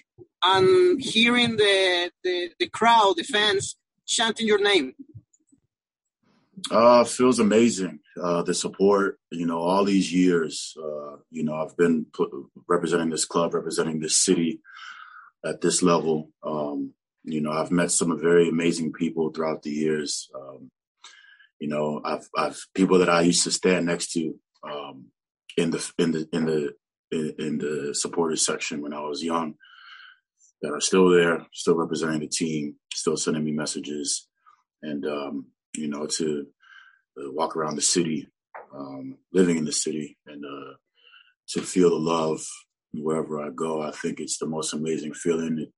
[0.45, 3.77] and hearing the the, the crowd, the fans
[4.07, 4.95] chanting your name?
[6.71, 8.01] Uh, feels amazing.
[8.21, 12.07] Uh, the support, you know, all these years, uh, you know, I've been
[12.67, 14.61] representing this club, representing this city
[15.45, 16.31] at this level.
[16.43, 16.95] Um,
[17.27, 20.31] you know, I've met some very amazing people throughout the years.
[20.35, 20.71] Um,
[21.59, 25.07] you know, I've, I've people that I used to stand next to um,
[25.57, 26.75] in the in the in the
[27.11, 29.55] in the supporters section when I was young
[30.63, 34.29] that are still there, still representing the team, still sending me messages,
[34.83, 36.47] and um, you know to
[37.19, 38.29] uh, walk around the city,
[38.73, 40.75] um, living in the city, and uh,
[41.49, 42.47] to feel the love
[42.95, 43.83] wherever I go.
[43.83, 45.59] I think it's the most amazing feeling.
[45.59, 45.73] It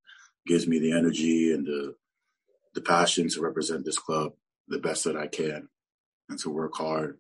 [0.49, 1.95] gives me the energy and the
[2.75, 4.33] the passion to represent this club
[4.69, 5.69] the best that I can
[6.29, 7.19] and to work hard.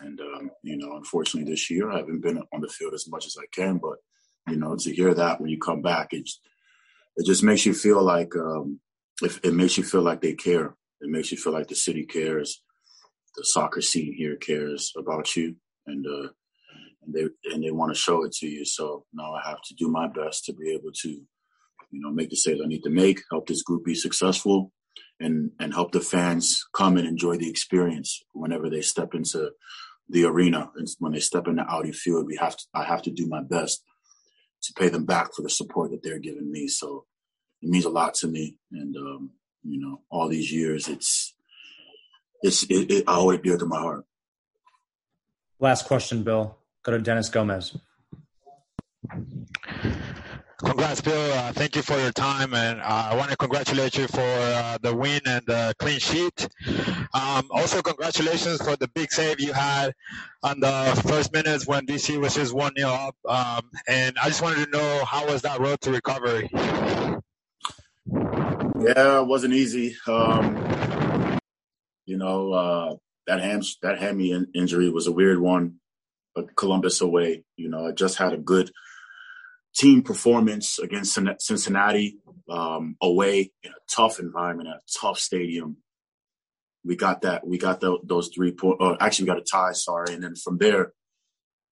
[0.00, 3.24] And, um, you know, unfortunately this year I haven't been on the field as much
[3.26, 3.98] as I can, but,
[4.48, 6.28] you know, to hear that when you come back, it,
[7.16, 8.80] it just makes you feel like, um,
[9.22, 10.68] if it makes you feel like they care.
[11.00, 12.62] It makes you feel like the city cares.
[13.36, 16.28] the soccer scene here cares about you, and uh,
[17.02, 18.64] and they and they want to show it to you.
[18.64, 21.22] So now I have to do my best to be able to,
[21.94, 24.72] you know, make the sales I need to make, help this group be successful,
[25.20, 29.50] and and help the fans come and enjoy the experience whenever they step into
[30.08, 32.26] the arena and when they step into Audi Field.
[32.26, 33.82] We have to I have to do my best
[34.64, 36.68] to pay them back for the support that they're giving me.
[36.68, 37.04] So
[37.62, 39.30] it means a lot to me, and um,
[39.62, 41.34] you know, all these years, it's
[42.42, 44.04] it's it, it, I hold it dear to my heart.
[45.60, 46.58] Last question, Bill.
[46.82, 47.76] Go to Dennis Gomez.
[50.58, 51.32] Congrats, Bill.
[51.32, 54.78] Uh, thank you for your time, and uh, I want to congratulate you for uh,
[54.82, 56.48] the win and the clean sheet.
[57.12, 59.92] Um, also, congratulations for the big save you had
[60.44, 63.16] on the first minutes when DC was just one 0 up.
[63.28, 66.48] Um, and I just wanted to know how was that road to recovery?
[66.52, 67.18] Yeah,
[69.20, 69.96] it wasn't easy.
[70.06, 71.40] Um,
[72.06, 75.80] you know, uh, that ham that hammy in- injury was a weird one.
[76.34, 78.70] But Columbus away, you know, I just had a good
[79.74, 82.18] team performance against Cincinnati
[82.48, 85.78] um, away in a tough environment, a tough stadium.
[86.84, 87.46] We got that.
[87.46, 88.78] We got the, those three points.
[88.80, 89.72] Oh, actually, we got a tie.
[89.72, 90.92] Sorry, and then from there,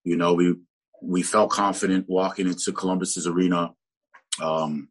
[0.05, 0.55] you know, we
[1.03, 3.73] we felt confident walking into Columbus's arena,
[4.43, 4.89] um,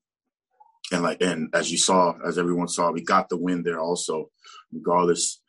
[0.91, 4.29] and like and as you saw, as everyone saw, we got the win there also,
[4.71, 5.41] regardless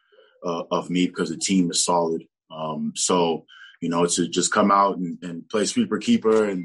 [0.45, 2.25] uh, of me because the team is solid.
[2.51, 3.45] Um, so
[3.83, 6.65] you know, to just come out and, and play sweeper keeper and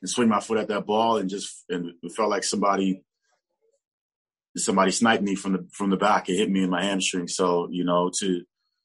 [0.00, 3.02] and swing my foot at that ball and just and it felt like somebody
[4.56, 6.28] somebody sniped me from the from the back.
[6.28, 7.28] It hit me in my hamstring.
[7.28, 8.42] So you know to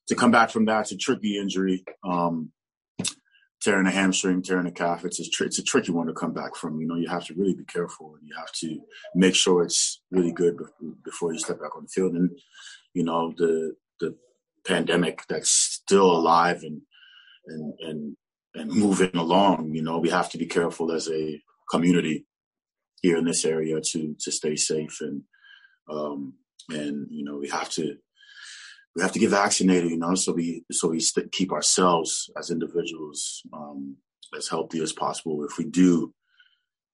[0.08, 1.84] to come back from that, it's a tricky injury.
[2.04, 2.52] Um,
[3.62, 6.34] tearing a hamstring, tearing a calf, it's a tr- it's a tricky one to come
[6.34, 6.82] back from.
[6.82, 8.80] You know, you have to really be careful and you have to
[9.16, 10.58] make sure it's really good
[11.04, 12.14] before you step back on the field.
[12.14, 12.32] And
[12.94, 14.16] you know the the
[14.66, 16.82] pandemic that's still alive and
[17.48, 18.18] and and
[18.56, 19.74] and moving along.
[19.74, 22.26] You know, we have to be careful as a community
[23.02, 25.24] here in this area to to stay safe and
[25.90, 26.34] um,
[26.70, 27.98] and you know we have to
[28.96, 29.90] we have to get vaccinated.
[29.90, 33.98] You know, so we so we st- keep ourselves as individuals um,
[34.36, 36.14] as healthy as possible if we do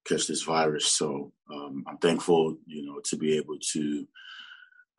[0.07, 0.93] catch this virus.
[0.93, 4.07] So um, I'm thankful, you know, to be able to.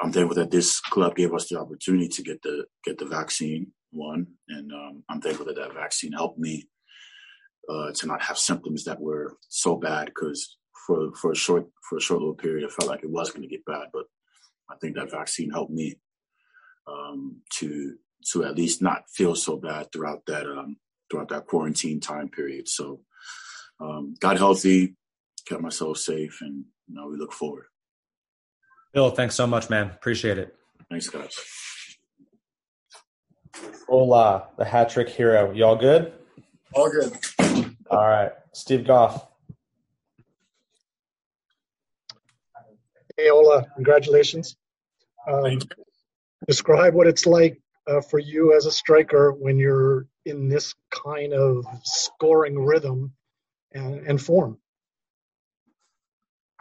[0.00, 3.72] I'm thankful that this club gave us the opportunity to get the get the vaccine
[3.90, 6.68] one, and um, I'm thankful that that vaccine helped me
[7.68, 10.06] uh, to not have symptoms that were so bad.
[10.06, 10.56] Because
[10.86, 13.42] for for a short for a short little period, I felt like it was going
[13.42, 14.04] to get bad, but
[14.70, 15.96] I think that vaccine helped me
[16.86, 17.96] um, to
[18.32, 20.76] to at least not feel so bad throughout that um,
[21.10, 22.68] throughout that quarantine time period.
[22.68, 23.00] So
[23.80, 24.96] um, got healthy,
[25.46, 27.66] kept myself safe, and you know we look forward.
[28.92, 29.86] Bill, thanks so much, man.
[29.90, 30.54] Appreciate it.
[30.90, 31.38] Thanks, guys.
[33.88, 35.52] Hola, the hat trick hero.
[35.52, 36.12] Y'all good?
[36.74, 37.16] All good.
[37.90, 38.32] All right.
[38.52, 39.26] Steve Goff.
[43.16, 44.56] Hey, Ola, congratulations.
[45.26, 45.58] Um,
[46.46, 51.32] describe what it's like uh, for you as a striker when you're in this kind
[51.32, 53.12] of scoring rhythm
[53.72, 54.58] and, and form.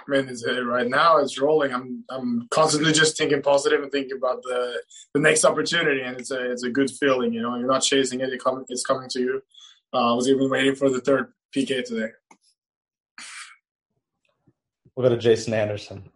[0.07, 1.73] I mean, uh, right now it's rolling.
[1.73, 4.81] I'm I'm constantly just thinking positive and thinking about the
[5.13, 7.33] the next opportunity, and it's a it's a good feeling.
[7.33, 9.41] You know, you're not chasing it; it come, it's coming to you.
[9.93, 12.11] Uh, I was even waiting for the third PK today.
[14.95, 16.09] We'll go to Jason Anderson.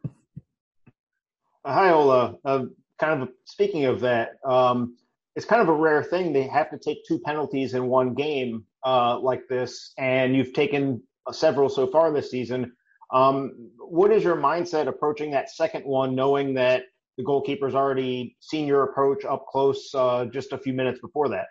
[1.65, 2.35] Hi, Ola.
[2.43, 2.65] Uh,
[2.99, 4.95] kind of speaking of that, um,
[5.35, 6.33] it's kind of a rare thing.
[6.33, 11.03] They have to take two penalties in one game uh, like this, and you've taken
[11.31, 12.73] several so far this season.
[13.11, 16.83] Um, what is your mindset approaching that second one, knowing that
[17.17, 21.47] the goalkeeper's already seen your approach up close uh, just a few minutes before that?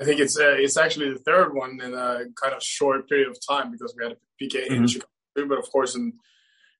[0.00, 3.28] I think it's uh, it's actually the third one in a kind of short period
[3.28, 4.74] of time because we had a PK mm-hmm.
[4.74, 6.12] in Chicago, but of course in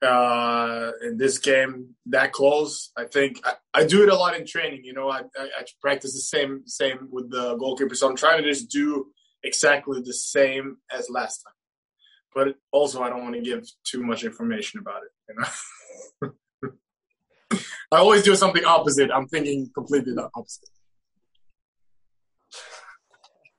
[0.00, 4.46] uh, in this game that close, I think I, I, do it a lot in
[4.46, 4.82] training.
[4.84, 8.40] You know, I, I, I practice the same same with the goalkeeper, so I'm trying
[8.40, 9.08] to just do
[9.42, 11.57] exactly the same as last time
[12.34, 15.10] but also I don't want to give too much information about it.
[15.28, 17.58] You know,
[17.92, 19.10] I always do something opposite.
[19.10, 20.68] I'm thinking completely the opposite.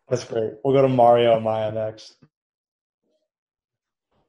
[0.09, 0.53] That's great.
[0.63, 2.15] We'll go to Mario Amaya next.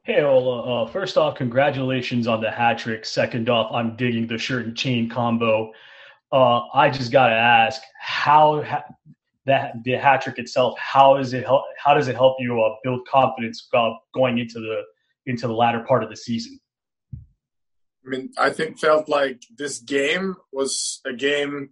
[0.02, 0.84] Hey, Ola.
[0.84, 3.04] Uh, first off, congratulations on the hat trick.
[3.04, 5.72] Second off, I'm digging the shirt and chain combo.
[6.32, 8.84] Uh, I just got to ask, how ha-
[9.50, 11.64] that the hat trick itself, how does it help?
[11.76, 14.82] How does it help you uh, build confidence uh, going into the
[15.26, 16.58] into the latter part of the season?
[17.12, 21.70] I mean, I think felt like this game was a game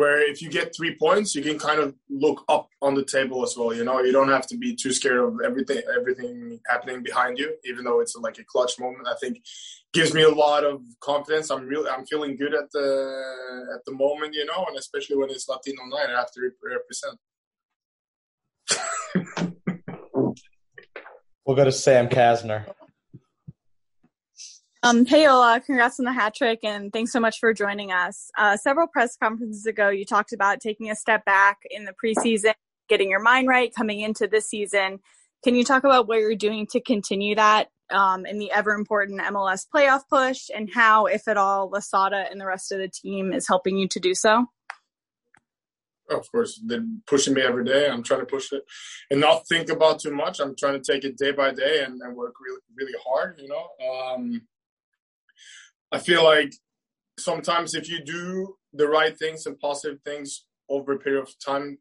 [0.00, 3.42] where if you get three points, you can kind of look up on the table
[3.42, 3.74] as well.
[3.74, 7.54] You know, you don't have to be too scared of everything everything happening behind you,
[7.64, 9.06] even though it's like a clutch moment.
[9.06, 9.42] I think
[9.92, 11.50] gives me a lot of confidence.
[11.50, 12.86] I'm really I'm feeling good at the
[13.74, 17.18] at the moment, you know, and especially when it's Latino night, I have to represent.
[21.44, 22.64] we'll go to Sam Kasner.
[24.82, 28.30] Um, hey Ola, congrats on the hat trick and thanks so much for joining us.
[28.38, 32.54] Uh, several press conferences ago, you talked about taking a step back in the preseason,
[32.88, 35.00] getting your mind right coming into this season.
[35.44, 39.20] Can you talk about what you're doing to continue that um, in the ever important
[39.20, 43.34] MLS playoff push and how, if at all, Losada and the rest of the team
[43.34, 44.46] is helping you to do so?
[46.08, 47.88] Of course, they're pushing me every day.
[47.88, 48.64] I'm trying to push it
[49.10, 50.40] and not think about too much.
[50.40, 53.48] I'm trying to take it day by day and, and work really, really hard, you
[53.48, 53.68] know.
[53.86, 54.40] Um,
[55.92, 56.52] I feel like
[57.18, 61.78] sometimes if you do the right things and positive things over a period of time,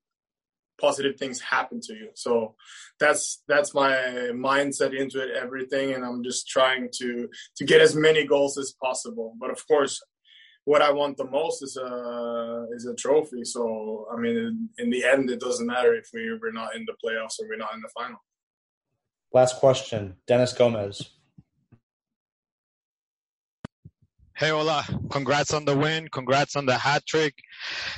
[0.79, 2.09] positive things happen to you.
[2.15, 2.55] So
[2.99, 3.91] that's that's my
[4.33, 8.73] mindset into it, everything, and I'm just trying to to get as many goals as
[8.81, 9.35] possible.
[9.39, 10.01] But of course,
[10.65, 13.43] what I want the most is a is a trophy.
[13.43, 16.85] So I mean, in, in the end, it doesn't matter if we we're not in
[16.85, 18.19] the playoffs or we're not in the final.
[19.31, 21.09] Last question, Dennis Gomez.
[24.39, 26.07] Hey, Ola, congrats on the win.
[26.07, 27.33] Congrats on the hat trick.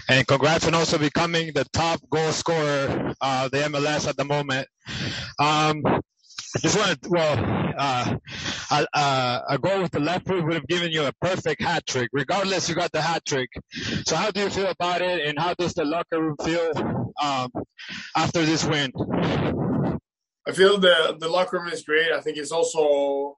[0.10, 4.68] And congrats on also becoming the top goal scorer uh, the MLS at the moment.
[5.38, 8.16] Um, I just wanted, well, uh,
[8.72, 11.86] a, a, a, goal with the left foot would have given you a perfect hat
[11.86, 12.10] trick.
[12.12, 13.50] Regardless, you got the hat trick.
[14.08, 16.72] So, how do you feel about it, and how does the locker room feel
[17.22, 17.52] um,
[18.18, 18.92] after this win?
[20.48, 22.12] I feel the the locker room is great.
[22.12, 23.38] I think it's also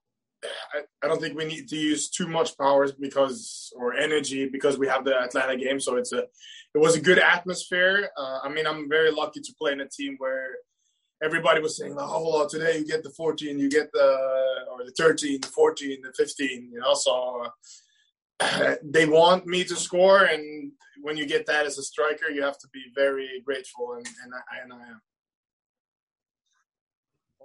[0.74, 4.78] I, I, don't think we need to use too much powers because or energy because
[4.78, 5.80] we have the Atlanta game.
[5.80, 6.20] So it's a
[6.76, 8.10] it was a good atmosphere.
[8.18, 10.48] Uh, I mean, I'm very lucky to play in a team where
[11.24, 14.18] everybody was saying, "Oh, well, today you get the 14, you get the
[14.72, 17.46] or the 13, the 14, the 15." You know, so
[18.40, 20.72] uh, they want me to score, and
[21.02, 24.34] when you get that as a striker, you have to be very grateful, and and
[24.34, 25.02] I, and I am.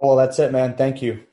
[0.01, 0.75] Well, that's it, man.
[0.75, 1.25] Thank you.